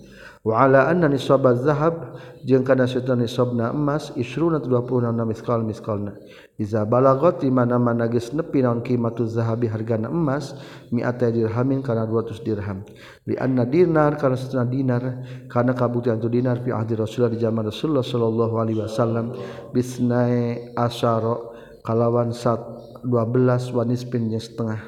Wa 0.45 0.61
ala 0.61 0.93
anna 0.93 1.09
nisabaz 1.09 1.65
zahab 1.65 2.21
jeung 2.45 2.69
kana 2.69 2.85
satuna 2.85 3.25
nisabna 3.25 3.73
emas 3.73 4.13
isruna 4.13 4.61
20 4.61 5.17
na 5.17 5.25
miskal 5.25 5.65
miskalna 5.65 6.13
iza 6.61 6.85
balagot 6.85 7.41
di 7.41 7.49
mana-mana 7.49 8.05
geus 8.13 8.29
nepi 8.37 8.61
naon 8.61 8.85
qimatuz 8.85 9.41
zahabi 9.41 9.73
hargana 9.73 10.13
emas 10.13 10.53
mi'ata 10.93 11.33
dirhamin 11.33 11.81
kana 11.81 12.05
200 12.07 12.45
dirham. 12.45 12.85
Li 13.25 13.35
anna 13.41 13.65
dinar 13.65 14.21
kana 14.21 14.37
satuna 14.37 14.69
dinar 14.69 15.03
kana 15.49 15.73
kabuktian 15.73 16.21
tu 16.21 16.29
dinar 16.29 16.61
fi 16.61 16.77
ahdi 16.77 16.93
Rasulullah 16.93 17.33
di 17.33 17.41
zaman 17.41 17.65
Rasulullah 17.65 18.05
sallallahu 18.05 18.55
alaihi 18.61 18.85
wasallam 18.85 19.33
bisnai 19.73 20.77
asyara 20.77 21.41
kalawan 21.81 22.37
sat 22.37 22.61
12 23.03 23.73
wanisbin 23.73 24.29
yang 24.29 24.45
setengah 24.45 24.81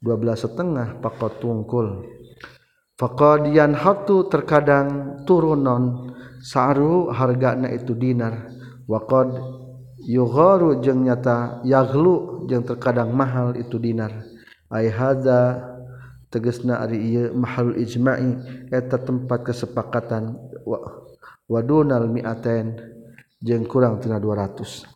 12 0.00 0.40
setengah 0.40 0.98
pakot 1.04 1.36
tungkul 1.38 2.02
faqadian 3.02 3.74
hatu 3.74 4.30
terkadang 4.30 5.18
turunon 5.26 6.14
saru 6.38 7.10
hargana 7.10 7.74
itu 7.74 7.98
dinar. 7.98 8.46
Waqad 8.86 9.42
yugharu 10.06 10.78
jeung 10.78 11.02
nyata 11.02 11.58
yaghlu 11.66 12.46
jeung 12.46 12.62
terkadang 12.62 13.10
mahal 13.10 13.58
itu 13.58 13.74
dinar. 13.82 14.22
Ai 14.70 14.86
hadza 14.86 15.72
tegasna 16.30 16.78
ari 16.78 16.98
ieu 17.02 17.34
mahalul 17.34 17.76
ijma'i 17.76 18.38
eta 18.72 18.96
tempat 18.96 19.52
kesepakatan 19.52 20.32
wa 21.44 21.60
dunal 21.60 22.08
mi'atain 22.08 22.72
jeung 23.44 23.68
kurang 23.68 24.00
tina 24.00 24.16
200 24.16 24.88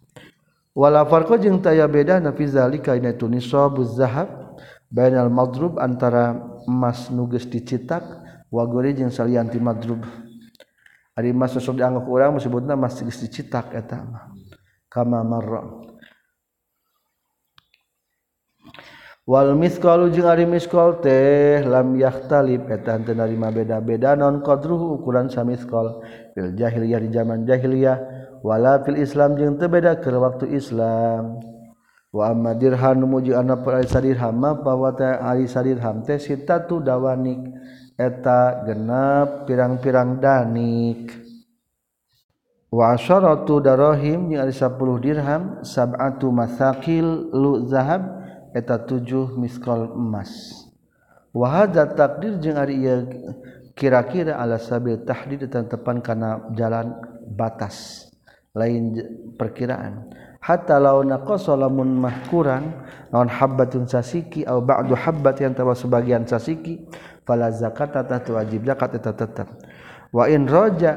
wala 0.73 1.05
farqa 1.05 1.37
jeung 1.37 1.61
taya 1.61 1.85
beda 1.85 2.25
na 2.25 2.33
fi 2.33 2.49
zalika 2.49 2.97
ina 2.97 3.13
tu 3.13 3.29
nisabuz 3.29 4.01
zahab 4.01 4.57
bainal 4.89 5.29
madrub 5.29 5.77
antara 5.77 6.56
emas 6.67 7.11
nuges 7.11 7.47
dicetak 7.47 8.03
wagore 8.51 8.93
jeung 8.93 9.11
salianti 9.11 9.59
madrub. 9.59 10.03
Ari 11.17 11.33
emas 11.33 11.57
nu 11.57 11.65
sok 11.65 11.81
dianggap 11.81 12.05
urang 12.05 12.37
disebutna 12.37 12.77
emas 12.77 13.01
geus 13.01 13.17
dicetak 13.23 13.73
eta 13.73 14.05
mah. 14.05 14.37
Kama 14.93 15.25
marra 15.25 15.65
wal 19.27 19.59
misqalu 19.59 20.15
jeung 20.15 20.31
ari 20.31 20.47
misqal 20.47 21.03
teh 21.03 21.65
lam 21.67 21.99
yahtalib 21.99 22.71
eta 22.71 23.01
teu 23.01 23.17
narima 23.17 23.49
beda-beda. 23.49 24.13
Non 24.15 24.45
qadruhu 24.45 25.01
ukuran 25.01 25.33
samisqal 25.33 26.05
fil 26.37 26.53
jahiliyah 26.53 27.01
di 27.01 27.09
zaman 27.11 27.49
jahiliyah. 27.49 27.99
Wala 28.45 28.85
fil 28.85 29.01
islam 29.01 29.35
jeung 29.41 29.57
teu 29.59 29.73
beda 29.73 29.99
ke 29.99 30.13
waktu 30.13 30.53
islam. 30.55 31.41
wa 32.13 32.33
dirham 32.55 33.03
muji 33.07 33.35
anna 33.35 33.57
para 33.59 33.83
Wamadirhan 33.83 34.37
muju 34.39 34.63
anadirham 34.63 35.23
Aridirham 35.23 35.97
teh 36.07 36.19
sita 36.19 36.67
tu 36.67 36.79
dawanik. 36.83 37.41
Eta 37.97 38.61
genep 38.69 39.49
pirang-pirang 39.49 40.21
danik. 40.21 41.17
Wasyaratu 42.69 43.65
darohim 43.65 44.29
jeung 44.29 44.43
ari 44.45 44.53
10 44.53 45.01
dirham 45.01 45.43
sab'atu 45.65 46.29
masakil 46.29 47.33
lu 47.33 47.65
zahab 47.65 48.05
eta 48.53 48.77
7 48.85 49.41
miskol 49.41 49.97
emas. 49.97 50.29
Wa 51.33 51.65
hadza 51.65 51.89
taqdir 51.89 52.37
jeung 52.37 52.61
ari 52.61 52.85
kira-kira 53.73 54.37
ala 54.37 54.61
sabil 54.61 55.01
tahdid 55.05 55.49
tepan 55.49 56.05
kana 56.05 56.53
jalan 56.53 56.97
batas. 57.33 58.06
Lain 58.57 58.97
perkiraan. 59.37 60.09
Hatta 60.41 60.81
lamunmahquran 60.81 62.65
naon 63.13 63.29
habbatun 63.29 63.85
sasiki 63.85 64.47
habbat 64.47 65.37
yang 65.43 65.53
tawa 65.53 65.77
sebagian 65.77 66.25
sasiki 66.25 66.89
pala 67.27 67.53
zakat 67.53 67.93
wajib 68.33 68.65
zakat 68.65 68.97
tetap. 68.97 69.49
Waja 70.15 70.93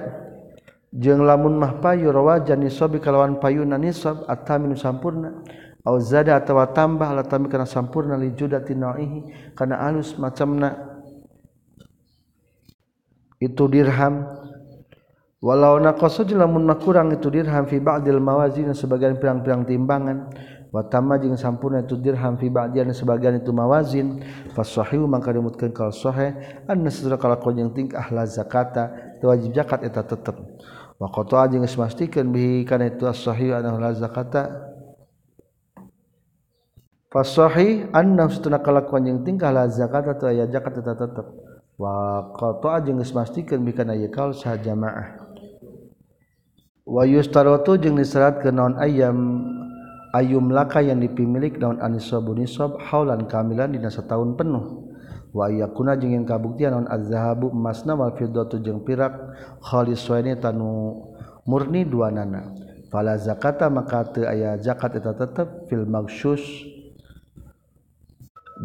jeng 0.93 1.21
lamun 1.25 1.57
mah 1.59 1.81
payu 1.83 2.13
rawajan 2.13 2.61
nisobi 2.63 3.01
kalawan 3.01 3.41
payuna 3.41 3.75
nisab 3.75 4.23
atamin 4.29 4.77
sampurna. 4.79 5.43
Au 5.83 5.97
zada 5.97 6.37
atawa 6.37 6.69
tambah 6.69 7.09
la 7.15 7.23
tambi 7.23 7.49
kana 7.49 7.65
sampurna 7.65 8.19
li 8.19 8.35
judati 8.35 8.75
nauhi 8.75 9.25
kana 9.55 9.79
alus 9.79 10.13
macamna 10.19 10.75
itu 13.39 13.63
dirham 13.71 14.27
walau 15.39 15.79
naqasa 15.79 16.27
lamun 16.35 16.67
kurang 16.79 17.15
itu 17.15 17.31
dirham 17.31 17.63
fi 17.67 17.79
ba'dil 17.79 18.19
mawazin 18.19 18.71
sebagian 18.75 19.15
pirang-pirang 19.19 19.63
timbangan. 19.63 20.29
Wa 20.69 20.85
tamma 20.85 21.17
jeung 21.17 21.33
sampurna 21.33 21.81
itu 21.81 21.97
dirham 21.97 22.37
fi 22.37 22.45
ba'dian 22.45 22.93
sebagian 22.93 23.41
itu 23.41 23.49
mawazin. 23.49 24.21
Fasahihu 24.53 25.09
maka 25.09 25.33
dimutkeun 25.33 25.73
kal 25.73 25.89
sahih 25.89 26.37
anna 26.69 26.93
sadra 26.93 27.17
kala 27.17 27.41
jeung 27.41 27.73
tingkah 27.73 28.05
la 28.13 28.29
zakata 28.29 29.17
wajib 29.25 29.49
zakat 29.57 29.81
eta 29.89 30.05
tetep. 30.05 30.37
Wa 31.01 31.09
qata 31.09 31.49
jeung 31.49 31.65
geus 31.65 31.73
mastikeun 31.73 32.29
bi 32.29 32.67
kana 32.69 32.85
itu 32.85 33.09
as-sahih 33.09 33.57
anna 33.57 33.97
zakata. 33.97 34.69
Fasahih 37.09 37.89
anna 37.89 38.29
satuna 38.29 38.61
kalakuan 38.61 39.09
jeung 39.09 39.25
tingkah 39.25 39.49
la 39.49 39.65
zakata 39.65 40.13
tu 40.21 40.29
aya 40.29 40.45
zakat 40.45 40.85
eta 40.85 40.93
tetep. 40.93 41.25
Wa 41.81 42.29
qata 42.37 42.85
jeung 42.85 43.01
geus 43.01 43.09
mastikeun 43.17 43.65
bi 43.65 43.73
kana 43.73 43.97
yakal 43.97 44.37
jamaah 44.37 45.28
wayustarotu 46.89 47.77
jeung 47.77 48.01
diserat 48.01 48.41
ke 48.41 48.49
naon 48.49 48.73
ayam 48.81 49.45
ayum 50.17 50.49
laka 50.49 50.81
yang 50.81 50.97
dipimilik 50.97 51.61
naon 51.61 51.77
anisobu 51.77 52.33
nisob 52.33 52.81
haulan 52.81 53.29
kamilan 53.29 53.69
dina 53.69 53.93
setahun 53.93 54.33
penuh. 54.33 54.89
Wa 55.29 55.45
yakuna 55.53 55.93
jeung 55.93 56.17
yang 56.17 56.25
kabuktian 56.25 56.73
naon 56.73 56.87
azhabu 56.89 57.53
emasna 57.53 57.93
wal 57.93 58.17
fiddatu 58.17 58.57
jeung 58.65 58.81
pirak 58.81 59.13
khaliswaini 59.61 60.33
tanu 60.41 61.05
murni 61.45 61.85
dua 61.85 62.09
nana 62.09 62.49
fala 62.89 63.13
zakata 63.21 63.69
maka 63.69 64.09
teu 64.09 64.25
aya 64.25 64.57
zakat 64.57 64.97
eta 64.97 65.13
tetep 65.13 65.69
fil 65.69 65.85
magsyus 65.85 66.41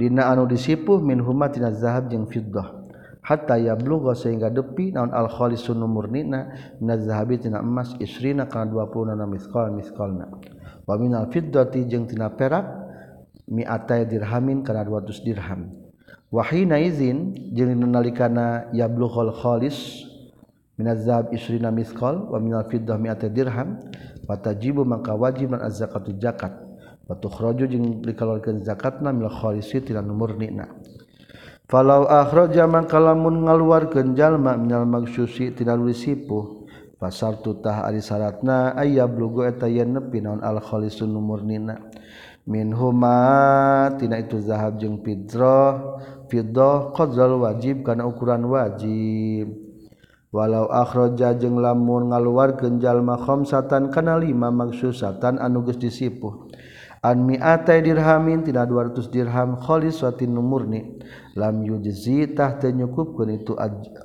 dina 0.00 0.32
anu 0.32 0.48
disipuh 0.48 0.96
min 1.04 1.20
huma 1.20 1.52
tina 1.52 1.68
zahab 1.68 2.08
jeung 2.08 2.24
fiddah. 2.24 2.83
hatta 3.24 3.56
yablugha 3.56 4.12
sehingga 4.12 4.52
depi 4.52 4.92
naon 4.92 5.10
al 5.10 5.32
khalisun 5.32 5.80
murnina 5.88 6.52
minaz 6.80 7.08
zahabi 7.08 7.40
tina 7.40 7.64
emas 7.64 7.96
isrina 7.98 8.44
kana 8.46 8.70
20 8.70 9.16
na 9.16 9.24
mithqal 9.24 9.72
mithqalna 9.72 10.28
wa 10.84 10.94
minal 11.00 11.26
fiddati 11.32 11.88
jeung 11.88 12.04
tina 12.04 12.28
perak 12.28 12.84
mi'atai 13.48 14.08
dirhamin 14.08 14.64
kana 14.64 14.84
200 14.84 15.24
dirham. 15.24 15.72
Wa 16.32 16.42
hina 16.48 16.80
izin 16.80 17.32
jeung 17.52 17.76
nalikana 17.76 18.72
yablughul 18.72 19.32
khalis 19.36 20.04
minaz 20.80 21.04
zahab 21.04 21.32
isrina 21.32 21.70
mithqal 21.70 22.28
wa 22.32 22.40
minal 22.40 22.64
fiddah 22.68 22.98
mi'atai 22.98 23.30
dirham 23.30 23.80
wa 24.28 24.36
tajibu 24.36 24.84
maka 24.84 25.14
wajib 25.14 25.52
man 25.52 25.60
az 25.62 25.78
zakatu 25.78 26.12
zakat. 26.20 26.52
Wa 27.04 27.14
tukhraju 27.20 27.68
jeung 27.68 28.00
dikeluarkeun 28.00 28.64
zakatna 28.64 29.12
mil 29.12 29.28
khalisi 29.28 29.84
tina 29.84 30.00
murnina. 30.00 30.68
Falau 31.74 32.06
akhraja 32.06 32.70
mangka 32.70 33.02
lamun 33.02 33.50
ngaluarkeun 33.50 34.14
jalma 34.14 34.54
minal 34.54 34.86
magsyusi 34.86 35.58
tina 35.58 35.74
sipuh 35.90 36.70
pasar 37.02 37.42
tutah 37.42 37.82
ari 37.82 37.98
saratna 37.98 38.78
aya 38.78 39.10
blugo 39.10 39.42
eta 39.42 39.66
yen 39.66 39.98
nepi 39.98 40.22
naon 40.22 40.38
al 40.38 40.62
khalisun 40.62 41.10
nina 41.42 41.74
min 42.46 42.70
huma 42.70 43.90
tina 43.98 44.22
itu 44.22 44.38
zahab 44.38 44.78
jeung 44.78 45.02
fidra 45.02 45.98
fiddah 46.30 46.94
qadzal 46.94 47.42
wajib 47.42 47.82
kana 47.82 48.06
ukuran 48.06 48.46
wajib. 48.46 49.50
Walau 50.30 50.70
akhraja 50.70 51.34
jeung 51.34 51.58
lamun 51.58 52.14
ngaluarkeun 52.14 52.78
jalma 52.78 53.18
khamsatan 53.18 53.90
kana 53.90 54.14
lima 54.14 54.54
maksusatan 54.54 55.42
anu 55.42 55.66
geus 55.66 55.82
disipuh. 55.82 56.43
an 57.04 57.28
mi'atai 57.28 57.84
dirhamin 57.84 58.40
tina 58.40 58.64
200 58.64 59.12
dirham 59.12 59.60
khaliswatin 59.60 60.32
numurni 60.32 61.04
lam 61.36 61.60
yujzi 61.60 62.32
tah 62.32 62.56
teu 62.56 62.72
nyukupkeun 62.72 63.28
itu 63.36 63.52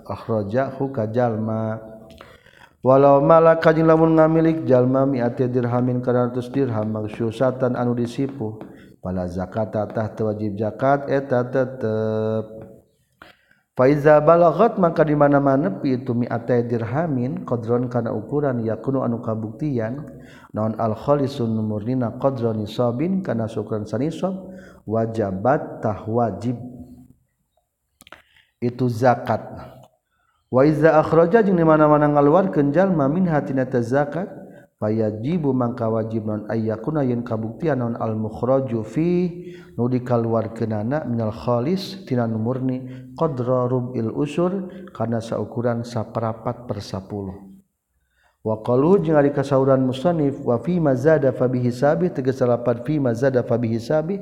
akhraja 0.04 0.76
huka 0.76 1.08
jalma. 1.08 1.80
Walau 2.84 3.20
malaka 3.24 3.76
jeung 3.76 3.88
lamun 3.88 4.20
ngamilik 4.20 4.68
jalma 4.68 5.08
mi'atai 5.08 5.47
dirhamin 5.47 6.04
ka 6.04 6.12
200 6.12 6.52
dirham 6.52 6.88
magsyusatan 6.91 7.80
anu 7.80 7.95
disipu. 7.95 8.60
Pala 9.00 9.32
zakata 9.32 9.88
tah 9.88 10.12
teu 10.12 10.28
wajib 10.28 10.60
zakat 10.60 11.08
eta 11.08 11.47
tetep. 11.47 12.59
Faiza 13.80 14.19
balagot 14.19 14.75
maka 14.75 15.07
di 15.07 15.15
mana 15.15 15.39
mana 15.39 15.71
pi 15.80 15.95
itu 15.95 16.11
mi 16.11 16.27
mi'atai 16.27 16.67
dirhamin 16.67 17.47
kodron 17.47 17.88
karena 17.88 18.11
ukuran 18.11 18.59
yakunu 18.59 19.07
anu 19.07 19.23
kabuktian. 19.23 20.03
Non 20.51 20.75
al 20.75 20.99
murni 20.99 21.63
murnina 21.63 22.19
kodron 22.19 22.59
nisabin 22.59 23.23
karena 23.23 23.47
sukran 23.47 23.88
sanisob 23.88 24.51
wajabat 24.84 25.80
tah 25.80 26.03
wajib 26.11 26.59
itu 28.59 28.86
zakat. 28.91 29.47
Wa 30.51 30.67
iza 30.67 30.99
akhraja 30.99 31.39
jeung 31.39 31.55
di 31.55 31.63
mana-mana 31.63 32.11
ngaluarkeun 32.11 32.75
jalma 32.75 33.07
min 33.07 33.32
hatina 33.32 33.63
zakat 33.80 34.27
fayajibu 34.75 35.55
mangka 35.55 35.88
wajib 35.88 36.27
non 36.27 36.51
ayyakuna 36.51 37.07
yen 37.07 37.23
kabuktian 37.23 37.80
non 37.80 37.95
al 37.95 38.19
mukhraju 38.19 38.84
fi 38.84 39.39
nu 39.80 39.88
dikaluarkeunana 39.88 41.07
minal 41.07 41.32
khalis 41.32 42.03
tina 42.03 42.27
murni 42.27 43.07
qadra 43.20 43.67
rubil 43.67 44.15
usur 44.15 44.72
kana 44.95 45.20
saukuran 45.20 45.84
saperapat 45.84 46.63
per 46.63 46.80
10 46.80 47.03
wa 48.47 48.55
qalu 48.63 49.03
jeung 49.03 49.20
ari 49.20 49.36
kasauran 49.36 49.84
musannif 49.84 50.39
wa 50.39 50.55
fi 50.63 50.80
mazada 50.80 51.36
fa 51.36 51.51
bihi 51.51 51.67
sabi 51.76 52.07
tegas 52.07 52.39
lapan 52.39 52.80
fi 52.88 52.95
mazada 52.95 53.43
fa 53.43 53.59
bihi 53.59 53.76
sabi 53.76 54.15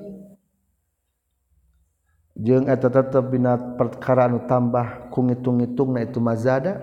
jeung 2.34 2.66
eta 2.66 2.90
tetep 2.90 3.30
dina 3.30 3.78
perkara 3.78 4.26
anu 4.26 4.42
tambah 4.50 5.14
ku 5.14 5.22
ngitung-ngitungna 5.22 6.10
itu 6.10 6.18
mazada 6.18 6.82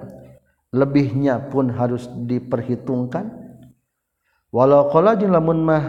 lebihnya 0.75 1.39
pun 1.55 1.71
harus 1.71 2.11
diperhitungkan. 2.11 3.31
Walau 4.51 4.91
qala 4.91 5.15
jeung 5.15 5.31
lamun 5.31 5.63
mah 5.63 5.85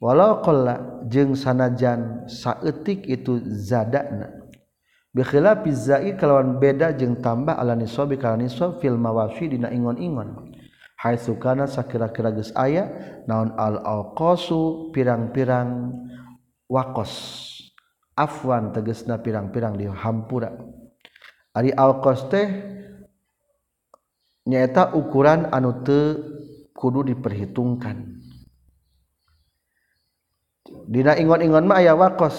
walau 0.00 0.40
qala 0.40 1.04
jeung 1.08 1.36
sanajan 1.36 2.24
saeutik 2.28 3.04
itu 3.04 3.40
zadana. 3.44 4.35
bikhilafi 5.16 5.72
zai 5.72 6.12
kalawan 6.20 6.60
beda 6.60 6.92
jeng 6.92 7.24
tambah 7.24 7.56
ala 7.56 7.72
nisabi 7.72 8.20
kana 8.20 8.44
nisab 8.44 8.76
fil 8.84 9.00
mawashi 9.00 9.48
dina 9.48 9.72
ingon-ingon. 9.72 10.52
Haitsu 11.00 11.40
kana 11.40 11.64
sakira-kira 11.64 12.36
geus 12.36 12.52
aya 12.52 12.88
naon 13.24 13.56
al 13.56 13.80
alqasu 13.80 14.92
pirang-pirang 14.92 15.92
wakos 16.68 17.12
afwan 18.12 18.76
tegesna 18.76 19.16
pirang-pirang 19.20 19.76
di 19.76 19.88
hampura. 19.88 20.52
Ari 21.56 21.72
alqas 21.72 22.28
teh 22.28 22.48
nyaeta 24.44 24.92
ukuran 24.92 25.48
anu 25.48 25.80
te 25.80 26.00
kudu 26.76 27.08
diperhitungkan. 27.12 28.20
Dina 30.88 31.16
ingon-ingon 31.16 31.64
mah 31.64 31.80
aya 31.80 31.96
wakos 31.96 32.36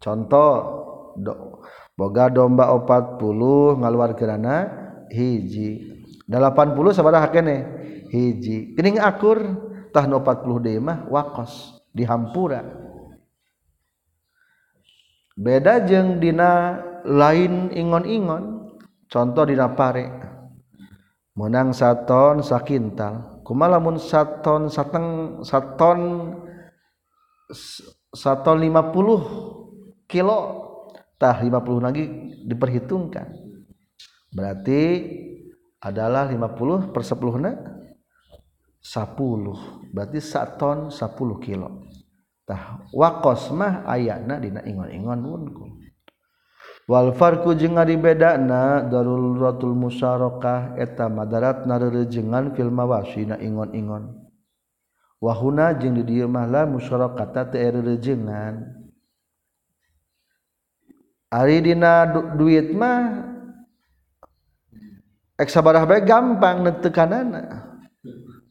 contoh 0.00 0.52
do, 1.16 1.51
boga 2.02 2.26
domba 2.26 2.66
40 2.74 3.78
ngaluar 3.78 4.18
kerana 4.18 4.66
hiji. 5.06 6.02
80 6.26 6.98
sabaraha 6.98 7.30
kene 7.30 7.56
hiji. 8.10 8.74
Kening 8.74 8.98
akur 8.98 9.38
tah 9.94 10.10
40 10.10 10.18
deui 10.58 10.82
mah 10.82 11.06
wakos 11.06 11.78
di 11.94 12.02
hampura. 12.02 12.66
Beda 15.38 15.78
jeng 15.86 16.18
dina 16.18 16.82
lain 17.06 17.70
ingon-ingon 17.70 18.74
contoh 19.06 19.46
dina 19.46 19.70
pare. 19.70 20.10
Menang 21.38 21.70
saton 21.72 22.44
sakintal 22.44 23.40
kumalamun 23.46 23.96
saton 23.96 24.68
sateng 24.68 25.40
saton 25.46 26.00
saton 28.12 28.58
50 28.60 30.10
kilo? 30.10 30.40
tah 31.22 31.38
50 31.38 31.78
lagi 31.78 32.04
diperhitungkan. 32.42 33.30
Berarti 34.34 35.06
adalah 35.78 36.26
50 36.26 36.90
per 36.90 37.02
10 37.06 37.38
na 37.38 37.52
10 38.82 39.94
berarti 39.94 40.18
1 40.18 40.58
ton 40.58 40.90
10 40.90 41.46
kilo. 41.46 41.86
Tah 42.42 42.82
wakos 42.90 43.54
mah 43.54 43.86
ayana 43.86 44.42
dina 44.42 44.66
ingon-ingon 44.66 45.20
wunku. 45.22 45.66
Wal 46.90 47.14
farku 47.14 47.54
jeung 47.54 47.78
ari 47.78 47.94
bedana 47.94 48.82
daruratul 48.82 49.78
musyarakah 49.78 50.74
eta 50.74 51.06
madarat 51.06 51.62
narerejengan 51.62 52.50
fil 52.58 52.74
mawasina 52.74 53.38
ingon-ingon. 53.38 54.18
Wahuna 55.22 55.70
jeung 55.78 55.94
di 55.94 56.02
dieu 56.02 56.26
mah 56.26 56.50
la 56.50 56.66
musyarakata 56.66 57.54
teu 57.54 57.62
reurejengan 57.62 58.81
Ari 61.32 61.64
dina 61.64 62.04
du 62.12 62.20
duit 62.36 62.76
mah 62.76 63.24
eksabarah 65.40 65.88
baik 65.88 66.04
gampang 66.04 66.60
netekanana. 66.60 67.72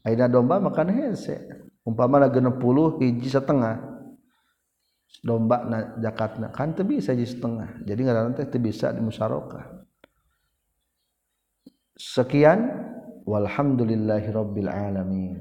Aina 0.02 0.26
domba 0.26 0.58
makan 0.58 0.90
hese. 0.90 1.46
Umpama 1.86 2.18
na 2.18 2.34
genep 2.34 2.58
puluh 2.58 2.98
hiji 2.98 3.30
setengah. 3.30 3.78
Domba 5.22 5.62
na 5.70 5.78
jakatna 6.02 6.50
kan 6.50 6.74
teu 6.74 6.82
bisa 6.82 7.14
hiji 7.14 7.38
setengah. 7.38 7.86
Jadi 7.86 8.02
ngaranna 8.02 8.34
teh 8.34 8.50
teu 8.50 8.58
bisa 8.58 8.90
dimusyarakah. 8.90 9.86
Sekian 11.94 12.66
walhamdulillahirabbil 13.30 14.72
alamin. 14.74 15.38